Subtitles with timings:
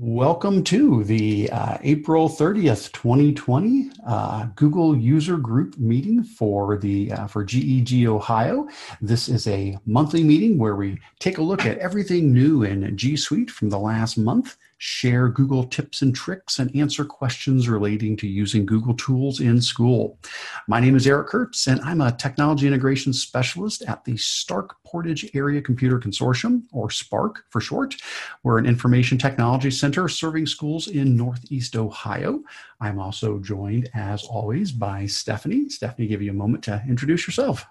[0.00, 7.26] Welcome to the uh, April 30th, 2020 uh, Google user group meeting for the uh,
[7.26, 8.68] for GEG Ohio.
[9.00, 13.16] This is a monthly meeting where we take a look at everything new in G
[13.16, 18.26] Suite from the last month share Google tips and tricks, and answer questions relating to
[18.26, 20.18] using Google tools in school.
[20.66, 25.30] My name is Eric Curts, and I'm a technology integration specialist at the Stark Portage
[25.34, 27.96] Area Computer Consortium, or SPARCC for short.
[28.42, 32.40] We're an information technology center serving schools in Northeast Ohio.
[32.80, 35.68] I'm also joined, as always, by Stephanie.
[35.68, 37.66] Stephanie, give you a moment to introduce yourself.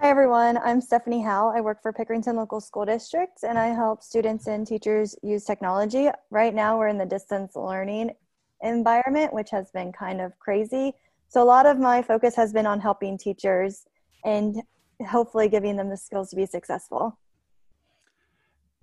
[0.00, 1.52] Hi everyone, I'm Stephanie Howell.
[1.56, 6.08] I work for Pickerington Local School District and I help students and teachers use technology.
[6.30, 8.12] Right now we're in the distance learning
[8.62, 10.92] environment, which has been kind of crazy.
[11.28, 13.86] So a lot of my focus has been on helping teachers
[14.24, 14.62] and
[15.04, 17.18] hopefully giving them the skills to be successful.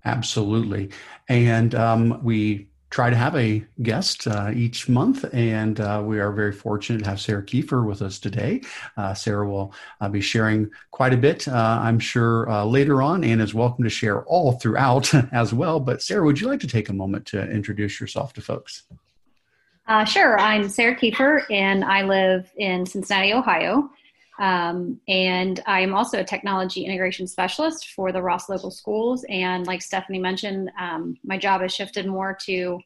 [0.04, 0.90] Absolutely.
[1.30, 6.32] And um, we try to have a guest uh, each month, and uh, we are
[6.32, 8.62] very fortunate to have Sarah Kiefer with us today.
[8.96, 13.24] Uh, Sarah will uh, be sharing quite a bit, uh, I'm sure, uh, later on,
[13.24, 15.80] and is welcome to share all throughout as well.
[15.80, 18.84] But Sarah, would you like to take a moment to introduce yourself to folks?
[20.06, 20.40] sure.
[20.40, 23.90] I'm Sarah Kiefer, and I live in Cincinnati, Ohio.
[24.38, 29.26] Um, and I'm also a technology integration specialist for the Ross Local Schools.
[29.30, 32.80] And like Stephanie mentioned, um, my job has shifted more to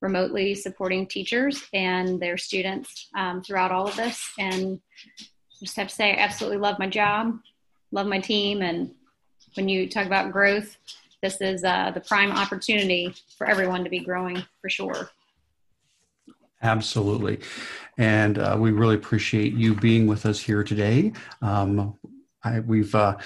[0.00, 4.30] remotely supporting teachers and their students um, throughout all of this.
[4.38, 4.80] And
[5.60, 7.38] just have to say, I absolutely love my job,
[7.90, 8.62] love my team.
[8.62, 8.92] And
[9.54, 10.76] when you talk about growth,
[11.22, 15.10] this is uh, the prime opportunity for everyone to be growing for sure.
[16.62, 17.40] Absolutely.
[17.96, 21.12] And uh, we really appreciate you being with us here today.
[21.42, 21.96] Um,
[22.42, 23.16] I, we've uh,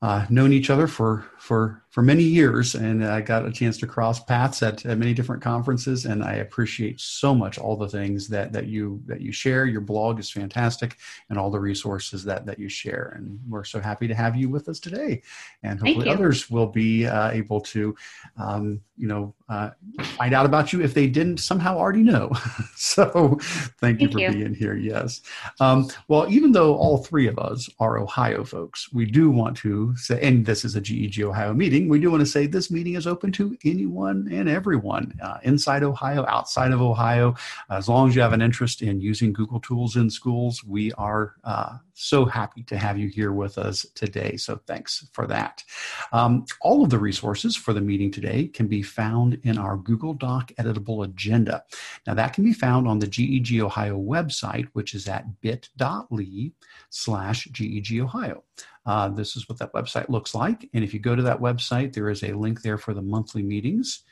[0.00, 3.86] uh, known each other for for for many years, and I got a chance to
[3.86, 6.06] cross paths at, at many different conferences.
[6.06, 9.66] And I appreciate so much all the things that that you that you share.
[9.66, 13.12] Your blog is fantastic, and all the resources that that you share.
[13.16, 15.20] And we're so happy to have you with us today.
[15.64, 17.96] And hopefully, others will be uh, able to,
[18.36, 19.70] um, you know, uh,
[20.16, 22.30] find out about you if they didn't somehow already know.
[22.76, 24.30] so, thank, thank you for you.
[24.30, 24.76] being here.
[24.76, 25.22] Yes.
[25.58, 29.96] Um, well, even though all three of us are Ohio folks, we do want to
[29.96, 32.94] say, and this is a GEG Ohio meeting, we do want to say this meeting
[32.94, 37.34] is open to anyone and everyone uh, inside Ohio, outside of Ohio.
[37.70, 41.36] As long as you have an interest in using Google tools in schools, we are
[41.44, 44.36] uh, so happy to have you here with us today.
[44.36, 45.64] So thanks for that.
[46.12, 50.12] Um, all of the resources for the meeting today can be found in our Google
[50.12, 51.64] Doc editable agenda.
[52.06, 56.52] Now that can be found on the GEG Ohio website, which is at bit.ly
[56.90, 58.44] slash GEG Ohio.
[58.84, 60.68] Uh, this is what that website looks like.
[60.74, 63.42] And if you go to that website, there is a link there for the monthly
[63.42, 64.02] meetings.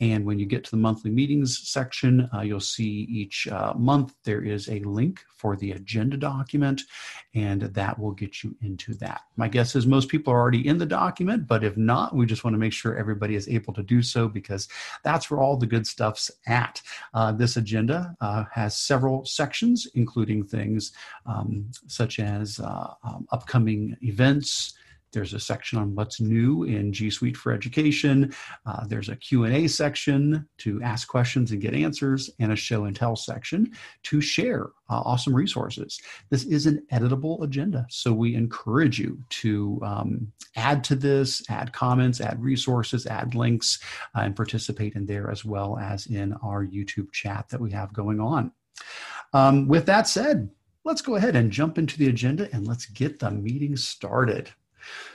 [0.00, 4.14] And when you get to the monthly meetings section, uh, you'll see each uh, month
[4.24, 6.82] there is a link for the agenda document,
[7.34, 9.22] and that will get you into that.
[9.36, 12.44] My guess is most people are already in the document, but if not, we just
[12.44, 14.68] want to make sure everybody is able to do so because
[15.02, 16.82] that's where all the good stuff's at.
[17.14, 20.92] Uh, this agenda uh, has several sections, including things
[21.24, 24.74] um, such as uh, um, upcoming events,
[25.12, 28.34] there's a section on what's new in G Suite for Education.
[28.64, 32.94] Uh, there's a Q&A section to ask questions and get answers, and a show and
[32.94, 33.72] tell section
[34.04, 36.00] to share uh, awesome resources.
[36.30, 41.72] This is an editable agenda, so we encourage you to um, add to this, add
[41.72, 43.78] comments, add resources, add links,
[44.14, 47.92] uh, and participate in there as well as in our YouTube chat that we have
[47.92, 48.52] going on.
[49.32, 50.50] Um, with that said,
[50.84, 54.50] let's go ahead and jump into the agenda and let's get the meeting started.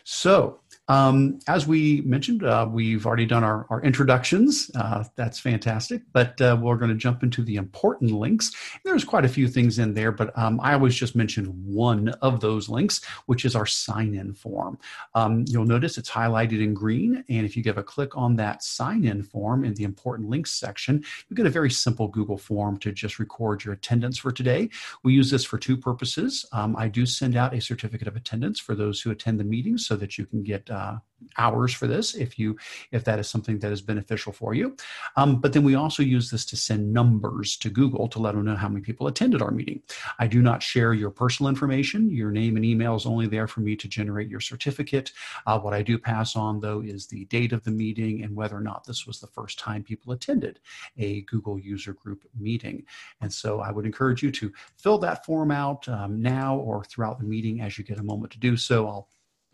[0.04, 0.60] So,
[0.92, 4.70] um, as we mentioned, uh, we've already done our, our introductions.
[4.76, 6.02] Uh, that's fantastic.
[6.12, 8.52] But uh, we're going to jump into the important links.
[8.84, 12.42] There's quite a few things in there, but um, I always just mention one of
[12.42, 14.78] those links, which is our sign in form.
[15.16, 17.24] Um, you'll notice it's highlighted in green.
[17.30, 20.52] And if you give a click on that sign in form in the important links
[20.52, 24.70] section, you get a very simple Google form to just record your attendance for today.
[25.04, 26.46] We use this for two purposes.
[26.52, 29.88] Um, I do send out a certificate of attendance for those who attend the meetings
[29.88, 30.98] so that you can get uh,
[31.38, 32.58] hours for this if you
[32.92, 34.76] if that is something that is beneficial for you.
[35.16, 38.46] Um, but then we also use this to send numbers to google to let them
[38.46, 39.82] know how many people attended our meeting.
[40.20, 42.10] I do not share your personal information.
[42.10, 45.12] Your name and email is only there for me to generate your certificate.
[45.46, 48.56] Uh, what i do pass on though is the date of the meeting and whether
[48.56, 50.60] or not this was the first time people attended
[50.98, 52.84] a google user group meeting.
[53.22, 57.20] And so i would encourage you to fill that form out um, now or throughout
[57.20, 58.88] the meeting as you get a moment to do so.
[58.88, 59.08] I'll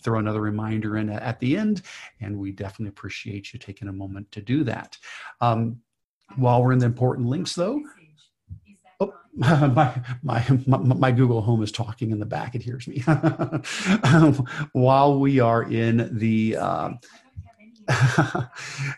[0.08, 1.82] throw another reminder in at the end,
[2.22, 4.98] and we definitely appreciate you taking a moment to do that.
[5.42, 5.82] Um,
[6.38, 7.82] while we're in the important links, though,
[9.02, 12.56] oh, my, my, my, my, Google Home is talking in the back.
[12.56, 13.00] It hears me.
[14.72, 16.92] while we are in the uh,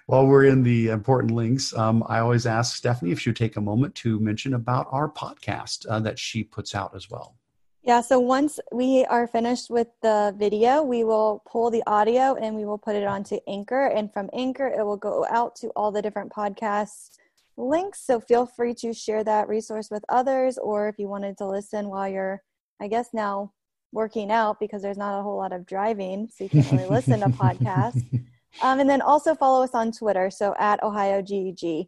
[0.05, 3.57] while we're in the important links, um, I always ask Stephanie if she would take
[3.57, 7.38] a moment to mention about our podcast uh, that she puts out as well.
[7.83, 12.55] Yeah, so once we are finished with the video, we will pull the audio and
[12.55, 13.87] we will put it onto Anchor.
[13.87, 17.17] And from Anchor, it will go out to all the different podcasts
[17.59, 18.05] links.
[18.05, 21.89] So feel free to share that resource with others, or if you wanted to listen
[21.89, 22.41] while you're,
[22.81, 23.53] I guess now
[23.91, 27.19] working out because there's not a whole lot of driving, so you can't really listen
[27.19, 28.03] to podcasts.
[28.63, 31.87] Um, and then also follow us on Twitter, so at Ohio GEG,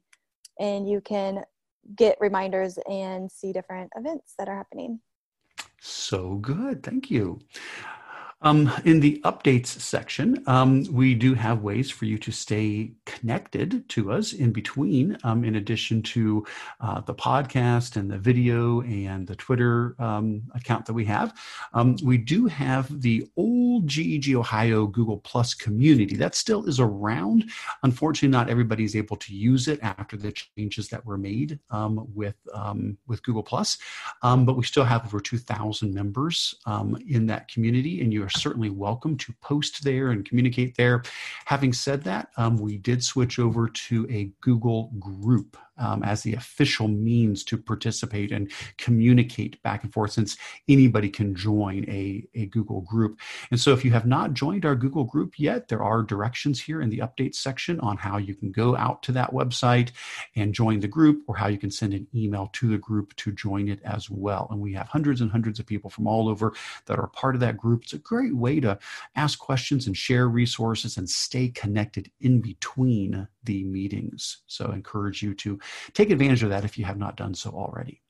[0.59, 1.43] and you can
[1.95, 4.99] get reminders and see different events that are happening.
[5.81, 6.81] So good.
[6.83, 7.39] Thank you.
[8.43, 13.87] Um, in the updates section, um, we do have ways for you to stay connected
[13.89, 16.43] to us in between, um, in addition to
[16.79, 21.37] uh, the podcast and the video and the Twitter um, account that we have.
[21.75, 26.15] Um, we do have the old GEG Ohio Google Plus community.
[26.15, 27.51] That still is around.
[27.83, 32.07] Unfortunately, not everybody is able to use it after the changes that were made um,
[32.15, 32.35] with,
[33.07, 33.77] with Google Plus.
[34.23, 36.55] but we still have over 2,000 members
[37.07, 41.03] in that community, and you are certainly welcome to post there and communicate there.
[41.45, 46.35] Having said that, um, we did switch over to a Google group um, as the
[46.35, 50.37] official means to participate and communicate back and forth since
[50.69, 53.19] anybody can join a, a Google group.
[53.49, 56.81] And so if you have not joined our Google group yet, there are directions here
[56.81, 59.91] in the updates section on how you can go out to that website
[60.35, 63.31] and join the group or how you can send an email to the group to
[63.31, 64.47] join it as well.
[64.51, 66.53] And we have hundreds and hundreds of people from all over
[66.85, 67.83] that are part of that group.
[67.83, 68.77] It's a great way to
[69.15, 74.37] ask questions and share resources and stay connected in between the meetings.
[74.47, 75.59] So I encourage you to
[75.93, 78.01] take advantage of that if you have not done so already.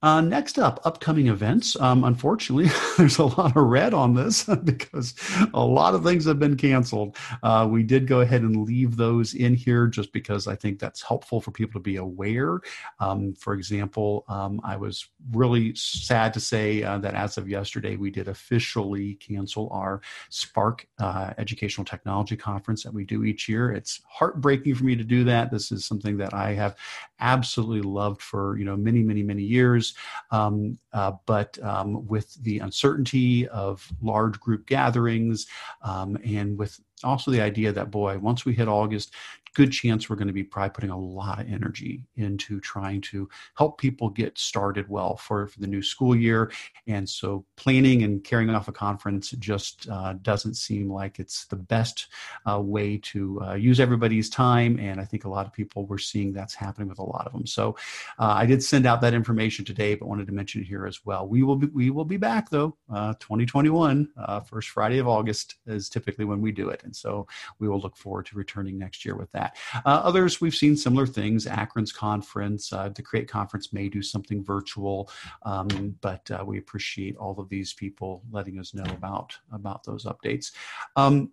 [0.00, 1.78] Uh, next up, upcoming events.
[1.80, 5.14] Um, unfortunately, there's a lot of red on this because
[5.52, 7.16] a lot of things have been canceled.
[7.42, 11.02] Uh, we did go ahead and leave those in here just because I think that's
[11.02, 12.60] helpful for people to be aware.
[13.00, 17.96] Um, for example, um, I was really sad to say uh, that as of yesterday,
[17.96, 20.00] we did officially cancel our
[20.30, 23.72] SPARCC uh, Educational Technology Conference that we do each year.
[23.72, 25.50] It's heartbreaking for me to do that.
[25.50, 26.76] This is something that I have
[27.20, 29.94] absolutely loved for you know many, many, many years.
[30.30, 35.46] Um, uh, but um, with the uncertainty of large group gatherings
[35.82, 39.12] um, and with also the idea that boy once we hit august
[39.58, 43.28] good chance we're going to be probably putting a lot of energy into trying to
[43.56, 46.52] help people get started well for, for the new school year.
[46.86, 51.56] And so planning and carrying off a conference just uh, doesn't seem like it's the
[51.56, 52.06] best
[52.48, 54.78] uh, way to uh, use everybody's time.
[54.78, 57.32] And I think a lot of people were seeing that's happening with a lot of
[57.32, 57.44] them.
[57.44, 57.74] So
[58.20, 61.04] uh, I did send out that information today, but wanted to mention it here as
[61.04, 61.26] well.
[61.26, 62.76] We will be, we will be back though.
[62.88, 66.84] Uh, 2021, uh, first Friday of August is typically when we do it.
[66.84, 67.26] And so
[67.58, 69.82] we will look forward to returning next year with that that.
[69.84, 71.46] Uh, others, we've seen similar things.
[71.46, 75.10] Akron's conference, uh, the Create conference may do something virtual,
[75.42, 80.04] um, but uh, we appreciate all of these people letting us know about about those
[80.04, 80.52] updates.
[80.96, 81.30] Um,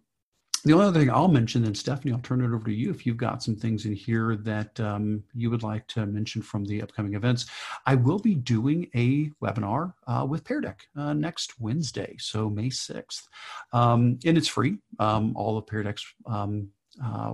[0.66, 3.06] the only other thing I'll mention, then Stephanie, I'll turn it over to you if
[3.06, 6.82] you've got some things in here that um, you would like to mention from the
[6.82, 7.46] upcoming events.
[7.86, 12.70] I will be doing a webinar uh, with Pear Deck uh, next Wednesday, so May
[12.70, 13.28] 6th.
[13.74, 14.80] Um, and it's free.
[14.98, 16.70] Um, all of Pear Deck's um,
[17.04, 17.34] uh,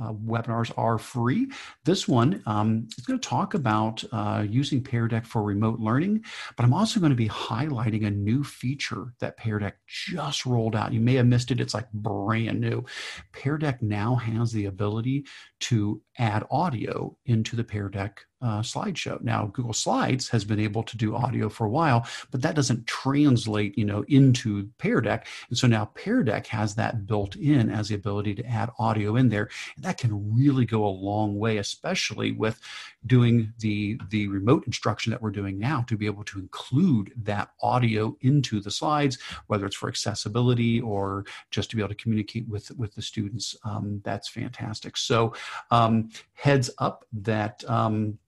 [0.00, 1.48] uh, webinars are free.
[1.84, 6.24] This one um, is going to talk about uh, using Pear Deck for remote learning,
[6.56, 10.76] but I'm also going to be highlighting a new feature that Pear Deck just rolled
[10.76, 10.92] out.
[10.92, 12.84] You may have missed it, it's like brand new.
[13.32, 15.24] Pear Deck now has the ability
[15.60, 19.20] to add audio into the Pear Deck uh, slideshow.
[19.20, 22.86] Now, Google Slides has been able to do audio for a while, but that doesn't
[22.86, 25.26] translate, you know, into Pear Deck.
[25.48, 29.16] And so now Pear Deck has that built in as the ability to add audio
[29.16, 32.60] in there, and that can really go a long way, especially with
[33.06, 37.50] doing the the remote instruction that we're doing now to be able to include that
[37.62, 42.48] audio into the slides, whether it's for accessibility or just to be able to communicate
[42.48, 43.56] with with the students.
[43.64, 44.96] Um, that's fantastic.
[44.96, 45.34] So,
[45.70, 47.64] um, heads up that.
[47.68, 48.18] Um,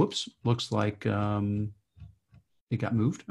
[0.00, 1.74] whoops, looks like um,
[2.70, 3.22] it got moved.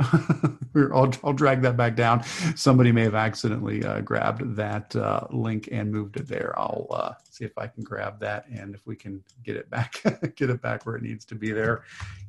[0.75, 2.23] I'll, I'll, drag that back down.
[2.55, 6.53] Somebody may have accidentally uh, grabbed that uh, link and moved it there.
[6.59, 10.03] I'll uh, see if I can grab that and if we can get it back,
[10.35, 11.85] get it back where it needs to be there.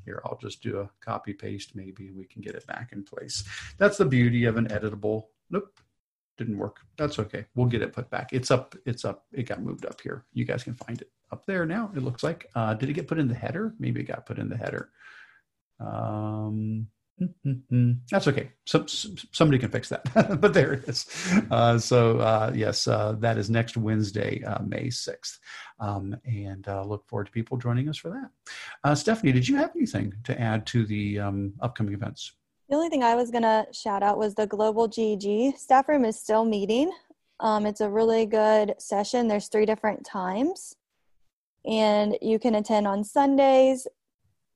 [0.07, 3.03] Here, I'll just do a copy paste maybe and we can get it back in
[3.03, 3.45] place.
[3.77, 5.25] That's the beauty of an editable.
[5.51, 5.79] Nope,
[6.41, 6.81] didn't work.
[6.97, 7.45] That's okay.
[7.55, 8.31] We'll get it put back.
[8.33, 8.75] It's up.
[8.87, 9.27] It's up.
[9.31, 10.25] It got moved up here.
[10.33, 11.93] You guys can find it up there now.
[11.95, 12.49] It looks like.
[12.55, 13.75] Uh, did it get put in the header?
[13.79, 14.89] Maybe it got put in the header.
[15.79, 16.89] Um,
[18.11, 18.53] that's okay.
[18.65, 20.03] So, somebody can fix that.
[20.41, 21.05] but there it is.
[21.51, 25.39] Uh, so uh, yes, uh, that is next Wednesday, uh, May sixth,
[25.79, 28.31] um, and uh, look forward to people joining us for that.
[28.83, 32.33] Uh, Stephanie, did you have anything to add to the um, upcoming events?
[32.71, 36.17] The only thing I was gonna shout out was the Global GEG staff room is
[36.17, 36.93] still meeting.
[37.41, 39.27] Um, it's a really good session.
[39.27, 40.77] There's three different times,
[41.67, 43.89] and you can attend on Sundays,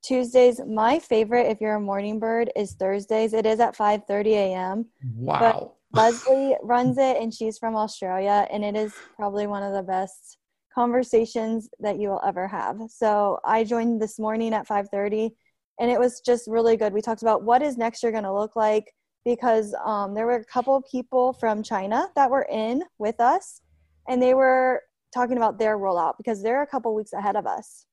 [0.04, 0.60] Tuesdays.
[0.64, 3.32] My favorite, if you're a morning bird, is Thursdays.
[3.32, 4.86] It is at 5:30 a.m.
[5.16, 5.40] Wow.
[5.40, 9.82] But Leslie runs it, and she's from Australia, and it is probably one of the
[9.82, 10.38] best
[10.72, 12.78] conversations that you will ever have.
[12.90, 15.32] So I joined this morning at 5:30,
[15.80, 16.92] and it was just really good.
[16.92, 18.92] We talked about what is next year going to look like
[19.24, 23.62] because um, there were a couple people from China that were in with us,
[24.08, 24.82] and they were
[25.14, 27.86] talking about their rollout because they're a couple weeks ahead of us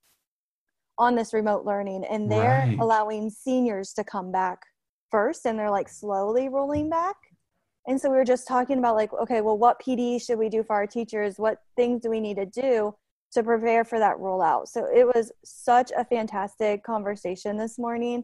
[0.98, 2.78] on this remote learning and they're right.
[2.80, 4.60] allowing seniors to come back
[5.10, 7.16] first and they're like slowly rolling back
[7.88, 10.64] and so we were just talking about like okay well what pd should we do
[10.64, 12.94] for our teachers what things do we need to do
[13.32, 18.24] to prepare for that rollout so it was such a fantastic conversation this morning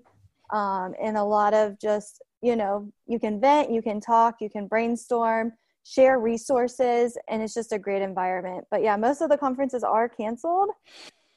[0.52, 4.50] um, and a lot of just you know you can vent you can talk you
[4.50, 5.52] can brainstorm
[5.84, 10.10] share resources and it's just a great environment but yeah most of the conferences are
[10.10, 10.70] canceled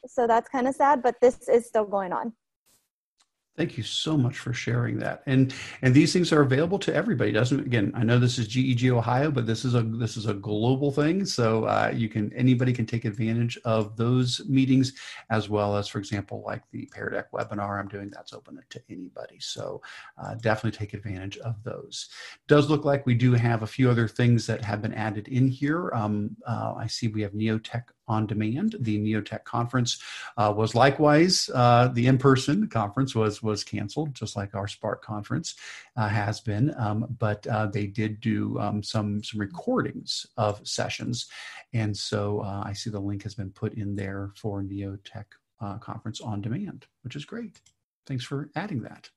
[0.06, 2.32] so that's kind of sad, but this is still going on.
[3.56, 5.22] Thank you so much for sharing that.
[5.26, 5.52] And
[5.82, 7.32] and these things are available to everybody.
[7.32, 7.66] Doesn't it?
[7.66, 7.92] again?
[7.94, 11.24] I know this is GEG Ohio, but this is a this is a global thing.
[11.24, 14.92] So uh, you can anybody can take advantage of those meetings
[15.30, 18.08] as well as, for example, like the Pear Deck webinar I'm doing.
[18.08, 19.40] That's open to anybody.
[19.40, 19.82] So
[20.16, 22.08] uh, definitely take advantage of those.
[22.46, 25.48] Does look like we do have a few other things that have been added in
[25.48, 25.90] here.
[25.92, 28.76] Um, uh, I see we have Neotech on demand.
[28.80, 30.02] The Neotech conference
[30.36, 35.54] uh, was likewise uh, the in-person conference was was canceled, just like our SPARCC conference
[35.96, 36.74] uh, has been.
[36.76, 41.28] Um, but uh, they did do um, some some recordings of sessions,
[41.72, 45.26] and so uh, I see the link has been put in there for Neotech
[45.60, 47.60] uh, conference on demand, which is great.
[48.06, 49.08] Thanks for adding that.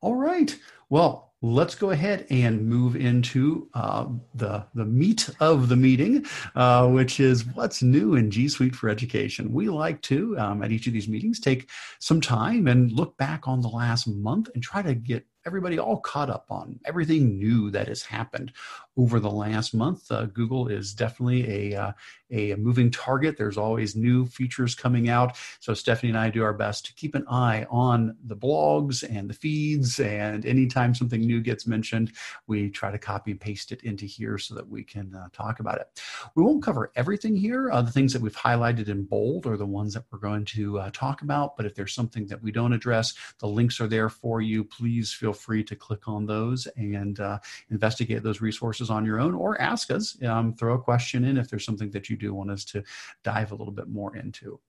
[0.00, 0.56] All right.
[0.88, 6.88] Well, let's go ahead and move into uh, the the meat of the meeting, uh,
[6.88, 9.52] which is what's new in G Suite for Education.
[9.52, 13.46] We like to um, at each of these meetings take some time and look back
[13.46, 17.70] on the last month and try to get everybody all caught up on everything new
[17.70, 18.52] that has happened
[18.98, 20.10] over the last month.
[20.10, 21.92] Uh, Google is definitely a, uh,
[22.30, 23.38] a moving target.
[23.38, 25.36] There's always new features coming out.
[25.60, 29.30] So Stephanie and I do our best to keep an eye on the blogs and
[29.30, 30.00] the feeds.
[30.00, 32.12] And anytime something new gets mentioned,
[32.48, 35.60] we try to copy and paste it into here so that we can uh, talk
[35.60, 36.02] about it.
[36.34, 37.70] We won't cover everything here.
[37.70, 40.80] Uh, the things that we've highlighted in bold are the ones that we're going to
[40.80, 41.56] uh, talk about.
[41.56, 44.64] But if there's something that we don't address, the links are there for you.
[44.64, 47.38] Please feel free to click on those and uh,
[47.70, 50.20] investigate those resources on your own or ask us.
[50.22, 52.82] Um, throw a question in if there's something that you do want us to
[53.24, 54.60] dive a little bit more into.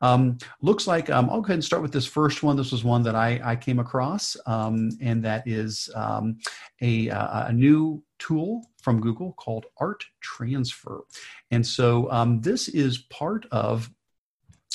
[0.00, 2.56] Um, looks like um, I'll go ahead and start with this first one.
[2.56, 6.38] This was one that I, I came across, um, and that is um,
[6.80, 11.04] a, a new tool from Google called Art Transfer.
[11.50, 13.90] And so um, this is part of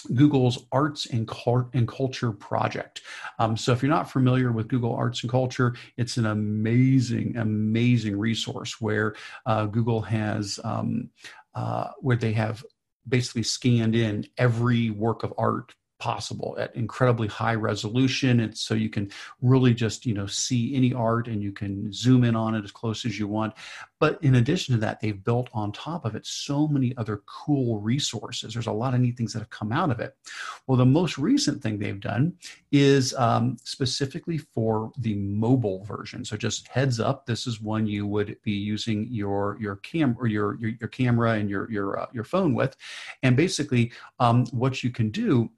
[0.01, 1.30] Google's Arts and,
[1.74, 3.01] and Culture project.
[3.39, 8.18] Um, so, if you're not familiar with Google Arts and Culture, it's an amazing, amazing
[8.18, 11.10] resource where uh, Google has, um,
[11.56, 12.63] uh, where they have
[13.08, 18.42] basically scanned in every work of art possible at incredibly high resolution.
[18.42, 19.12] And so you can
[19.42, 22.72] really just you know see any art and you can zoom in on it as
[22.72, 23.54] close as you want.
[24.00, 27.80] But in addition to that they've built on top of it so many other cool
[27.80, 28.54] resources.
[28.54, 30.16] There's a lot of neat things that have come out of it.
[30.68, 32.34] Well the most recent thing they've done
[32.72, 36.24] is um, specifically for the mobile version.
[36.24, 40.27] So just heads up this is one you would be using your your cam or
[40.27, 42.75] your your, your camera and your your uh, your phone with.
[43.24, 45.50] And basically um, what you can do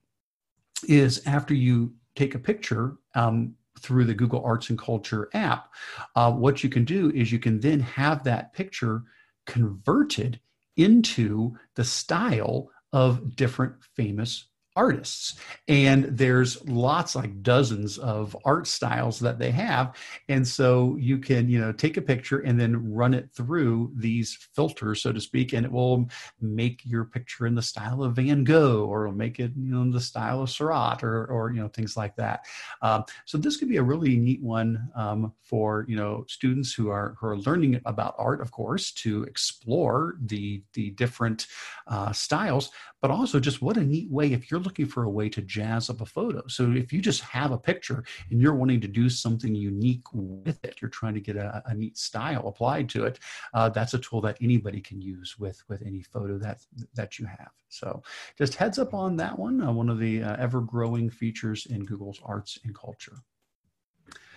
[0.83, 5.69] is after you take a picture um, through the Google Arts and Culture app,
[6.15, 9.03] uh, what you can do is you can then have that picture
[9.45, 10.39] converted
[10.77, 14.48] into the style of different famous
[14.79, 15.35] artists.
[15.67, 19.97] And there's lots like dozens of art styles that they have.
[20.29, 24.29] And so you can you know take a picture and then run it through these
[24.55, 26.09] filters so to speak and it will
[26.39, 29.91] make your picture in the style of van gogh or make it you know in
[29.91, 32.45] the style of Seurat or or you know things like that.
[32.81, 36.89] Um, so this could be a really neat one um, for you know students who
[36.89, 41.47] are who are learning about art of course to explore the the different
[41.87, 42.71] uh, styles
[43.01, 45.89] but also just what a neat way if you're looking for a way to jazz
[45.89, 46.43] up a photo.
[46.47, 50.63] So if you just have a picture and you're wanting to do something unique with
[50.63, 53.19] it, you're trying to get a, a neat style applied to it.
[53.53, 56.59] Uh, that's a tool that anybody can use with with any photo that
[56.93, 57.51] that you have.
[57.69, 58.01] So
[58.37, 59.61] just heads up on that one.
[59.61, 63.17] Uh, one of the uh, ever growing features in Google's arts and culture.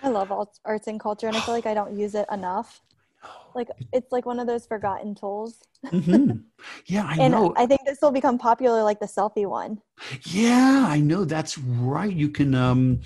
[0.02, 0.32] I love
[0.64, 2.82] arts and culture, and I feel like I don't use it enough
[3.54, 5.58] like it's like one of those forgotten tools.
[5.86, 6.38] mm-hmm.
[6.86, 7.52] Yeah, I and know.
[7.56, 9.80] I think this will become popular, like the selfie one.
[10.26, 11.24] Yeah, I know.
[11.24, 12.12] That's right.
[12.12, 13.00] You can um,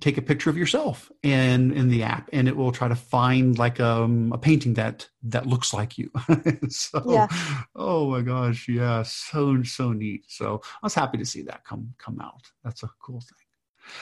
[0.00, 3.58] take a picture of yourself and in the app, and it will try to find
[3.58, 6.10] like um, a painting that that looks like you.
[6.68, 7.28] so, yeah.
[7.74, 10.24] oh my gosh, yeah, so so neat.
[10.28, 12.42] So I was happy to see that come come out.
[12.62, 13.92] That's a cool thing.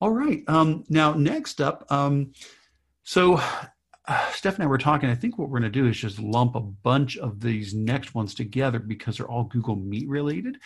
[0.00, 0.42] All right.
[0.48, 1.84] Um, now next up.
[1.90, 2.32] Um,
[3.02, 3.40] so
[4.06, 5.08] uh, Steph and I were talking.
[5.08, 8.14] I think what we're going to do is just lump a bunch of these next
[8.14, 10.58] ones together because they're all Google Meet related.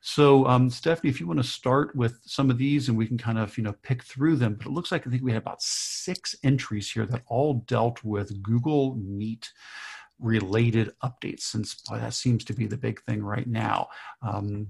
[0.00, 3.18] So, um, Stephanie, if you want to start with some of these, and we can
[3.18, 4.54] kind of you know pick through them.
[4.54, 8.02] But it looks like I think we had about six entries here that all dealt
[8.04, 9.50] with Google Meet
[10.18, 11.40] related updates.
[11.42, 13.88] Since boy, that seems to be the big thing right now.
[14.22, 14.68] Um,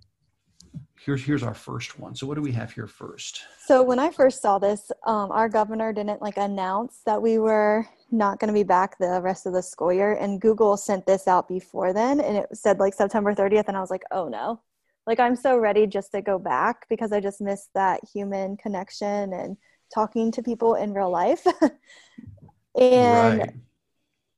[1.05, 2.15] here's here's our first one.
[2.15, 3.43] So what do we have here first?
[3.67, 7.87] So when I first saw this, um, our governor didn't like announce that we were
[8.11, 11.27] not going to be back the rest of the school year, and Google sent this
[11.27, 14.61] out before then, and it said like September 30th, and I was like, oh no,
[15.07, 19.33] like I'm so ready just to go back because I just miss that human connection
[19.33, 19.57] and
[19.93, 21.45] talking to people in real life.
[22.79, 23.51] and right.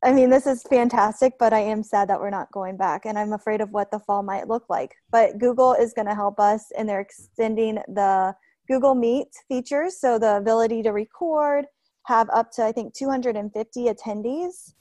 [0.04, 3.18] I mean, this is fantastic, but I am sad that we're not going back, and
[3.18, 4.94] I'm afraid of what the fall might look like.
[5.10, 8.34] But Google is going to help us, and they're extending the
[8.68, 11.64] Google Meet features, so the ability to record,
[12.06, 14.74] have up to I think 250 attendees.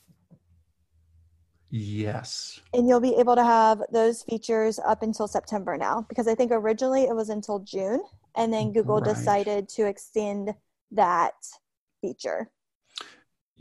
[1.69, 2.59] Yes.
[2.73, 6.51] And you'll be able to have those features up until September now, because I think
[6.51, 8.01] originally it was until June,
[8.35, 9.15] and then Google right.
[9.15, 10.53] decided to extend
[10.91, 11.33] that
[12.01, 12.51] feature.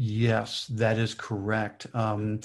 [0.05, 1.87] Yes, that is correct.
[1.95, 2.41] Um,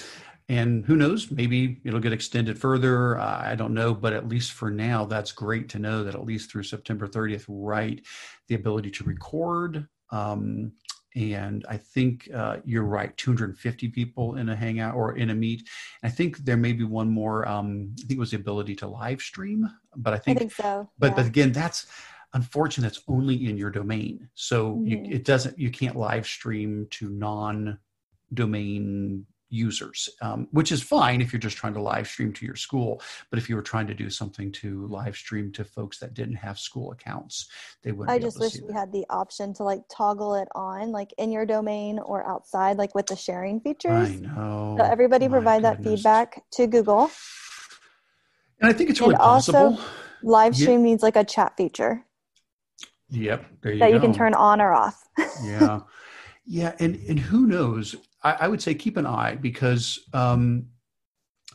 [0.47, 3.17] and who knows, maybe it'll get extended further.
[3.17, 6.23] Uh, I don't know, but at least for now, that's great to know that at
[6.23, 7.99] least through September 30th, right,
[8.47, 9.87] the ability to record.
[10.11, 10.71] Um,
[11.15, 15.67] and I think uh, you're right, 250 people in a hangout or in a meet.
[16.03, 17.47] I think there may be one more.
[17.47, 20.51] Um, I think it was the ability to live stream, but I think, I think
[20.51, 20.87] so.
[20.99, 21.15] But yeah.
[21.15, 21.87] but again, that's
[22.33, 24.29] unfortunately that's only in your domain.
[24.35, 24.87] So mm-hmm.
[24.87, 27.79] you, it doesn't you can't live stream to non
[28.33, 32.55] domain users um, which is fine if you're just trying to live stream to your
[32.55, 33.01] school.
[33.29, 36.35] But if you were trying to do something to live stream to folks that didn't
[36.35, 37.47] have school accounts
[37.83, 41.13] they wouldn't i just wish we had the option to like toggle it on like
[41.17, 44.09] in your domain or outside like with the sharing features.
[44.09, 44.75] i know.
[44.77, 45.83] So everybody My provide goodness.
[45.83, 47.11] that feedback to google.
[48.59, 49.59] And i think it's really and possible.
[49.59, 49.83] also
[50.23, 50.91] live stream yeah.
[50.91, 52.03] needs like a chat feature
[53.09, 53.45] Yep.
[53.65, 53.95] You that go.
[53.95, 55.03] you can turn on or off.
[55.43, 55.81] yeah.
[56.49, 56.75] Yeah.
[56.79, 57.93] And, and who knows?
[58.23, 60.67] I, I would say keep an eye because um,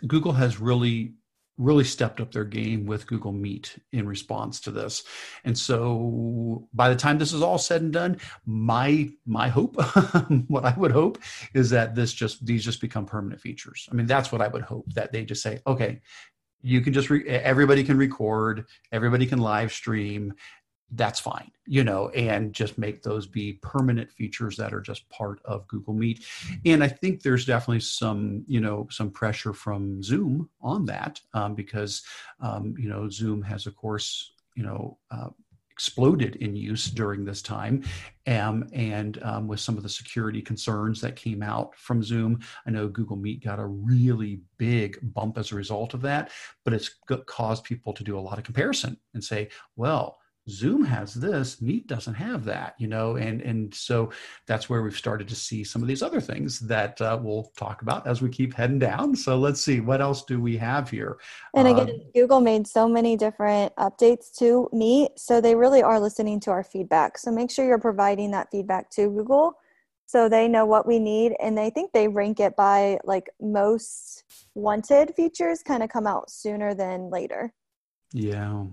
[0.06, 1.14] Google has really
[1.58, 5.04] really stepped up their game with Google Meet in response to this.
[5.44, 9.76] And so by the time this is all said and done, my my hope,
[10.48, 11.18] what I would hope
[11.54, 13.88] is that this just these just become permanent features.
[13.90, 16.00] I mean, that's what I would hope that they just say, okay,
[16.62, 20.32] you can just re- everybody can record, everybody can live stream,
[20.94, 25.40] that's fine, you know, and just make those be permanent features that are just part
[25.44, 26.24] of Google Meet.
[26.66, 31.54] And I think there's definitely some, you know, some pressure from Zoom on that um,
[31.54, 32.02] because,
[32.40, 35.30] um, you know, Zoom has, of course, you know, uh,
[35.70, 37.82] exploded in use during this time.
[38.26, 42.70] Um, and um, with some of the security concerns that came out from Zoom, I
[42.70, 46.30] know Google Meet got a really big bump as a result of that,
[46.64, 46.90] but it's
[47.26, 51.86] caused people to do a lot of comparison and say, well, Zoom has this, Meet
[51.86, 54.10] doesn't have that, you know, and and so
[54.46, 57.82] that's where we've started to see some of these other things that uh, we'll talk
[57.82, 59.14] about as we keep heading down.
[59.14, 61.18] So let's see what else do we have here.
[61.54, 66.00] And again, uh, Google made so many different updates to Meet, so they really are
[66.00, 67.18] listening to our feedback.
[67.18, 69.58] So make sure you're providing that feedback to Google,
[70.06, 74.24] so they know what we need, and they think they rank it by like most
[74.56, 77.54] wanted features, kind of come out sooner than later.
[78.12, 78.64] Yeah.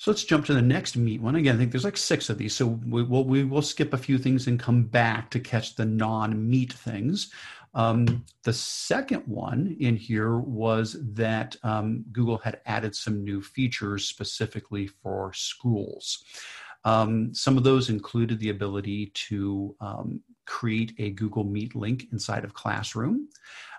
[0.00, 1.34] So let's jump to the next meet one.
[1.34, 2.56] Again, I think there's like six of these.
[2.56, 5.84] So we will, we will skip a few things and come back to catch the
[5.84, 7.30] non meet things.
[7.74, 14.06] Um, the second one in here was that um, Google had added some new features
[14.06, 16.24] specifically for schools.
[16.86, 22.44] Um, some of those included the ability to um, create a Google Meet link inside
[22.44, 23.28] of Classroom.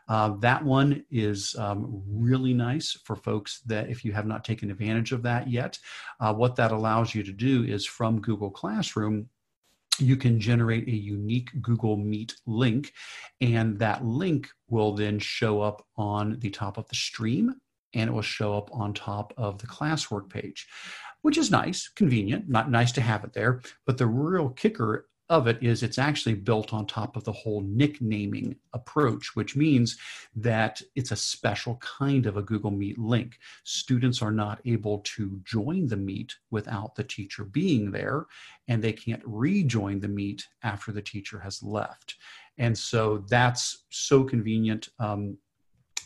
[0.07, 4.71] Uh, that one is um, really nice for folks that if you have not taken
[4.71, 5.77] advantage of that yet,
[6.19, 9.29] uh, what that allows you to do is from Google Classroom,
[9.99, 12.93] you can generate a unique Google Meet link,
[13.39, 17.55] and that link will then show up on the top of the stream
[17.93, 20.67] and it will show up on top of the classwork page,
[21.21, 23.61] which is nice, convenient, not nice to have it there.
[23.85, 27.61] But the real kicker of it is it's actually built on top of the whole
[27.61, 29.97] nicknaming approach, which means
[30.35, 33.37] that it's a special kind of a Google Meet link.
[33.63, 38.25] Students are not able to join the Meet without the teacher being there,
[38.67, 42.15] and they can't rejoin the Meet after the teacher has left.
[42.57, 44.89] And so that's so convenient.
[44.99, 45.37] Um,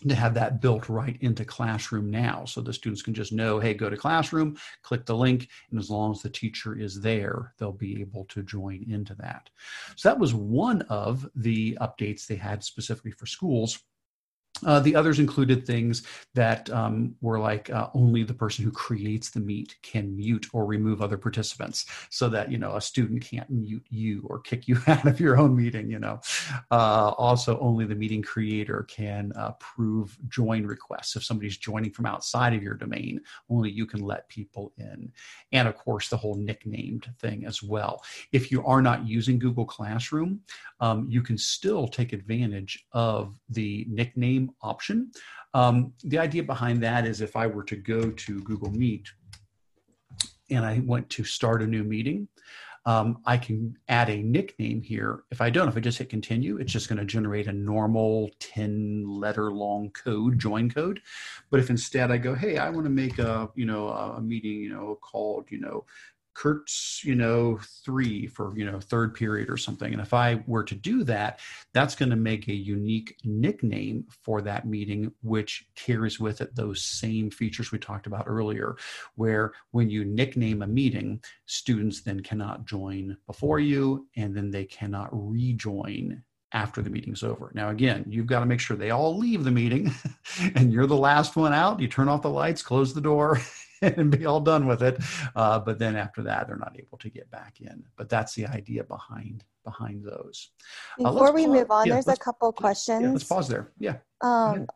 [0.10, 2.46] to have that built right into Classroom now.
[2.46, 5.90] So the students can just know, hey, go to Classroom, click the link, and as
[5.90, 9.50] long as the teacher is there, they'll be able to join into that.
[9.96, 13.80] So that was one of the updates they had specifically for schools.
[14.66, 19.30] Uh, the others included things that um, were like uh, only the person who creates
[19.30, 23.50] the meet can mute or remove other participants so that you know a student can't
[23.50, 26.20] mute you or kick you out of your own meeting you know.
[26.72, 31.16] Uh, also only the meeting creator can approve join requests.
[31.16, 35.12] If somebody's joining from outside of your domain only you can let people in.
[35.52, 38.04] And of course the whole nicknamed thing as well.
[38.32, 40.42] If you are not using google classroom
[40.80, 45.12] um, you can still take advantage of the nickname option.
[45.54, 49.08] Um, the idea behind that is if I were to go to Google Meet
[50.50, 52.28] and I want to start a new meeting,
[52.88, 55.24] um, I can add a nickname here.
[55.32, 58.30] If I don't, if I just hit continue, it's just going to generate a normal
[58.40, 61.02] 10 letter long code, join code.
[61.50, 64.60] But if instead I go, hey, I want to make a, you know, a meeting,
[64.62, 65.86] you know, called, you know,
[66.36, 69.92] Kurt's, you know, three for, you know, third period or something.
[69.94, 71.40] And if I were to do that,
[71.74, 76.84] that's going to make a unique nickname for that meeting, which carries with it those
[76.84, 78.76] same features we talked about earlier,
[79.16, 84.66] where when you nickname a meeting, students then cannot join before you and then they
[84.66, 86.22] cannot rejoin
[86.52, 87.52] after the meeting's over.
[87.54, 89.94] Now, again, you've got to make sure they all leave the meeting
[90.56, 91.80] and you're the last one out.
[91.80, 93.40] You turn off the lights, close the door,
[93.98, 94.98] and be all done with it.
[95.36, 97.84] Uh, but then after that, they're not able to get back in.
[97.96, 100.52] But that's the idea behind behind those.
[101.00, 103.02] Uh, Before we move on, yeah, there's a couple questions.
[103.02, 103.72] Yeah, let's pause there.
[103.80, 103.98] Yeah.
[104.22, 104.68] Um,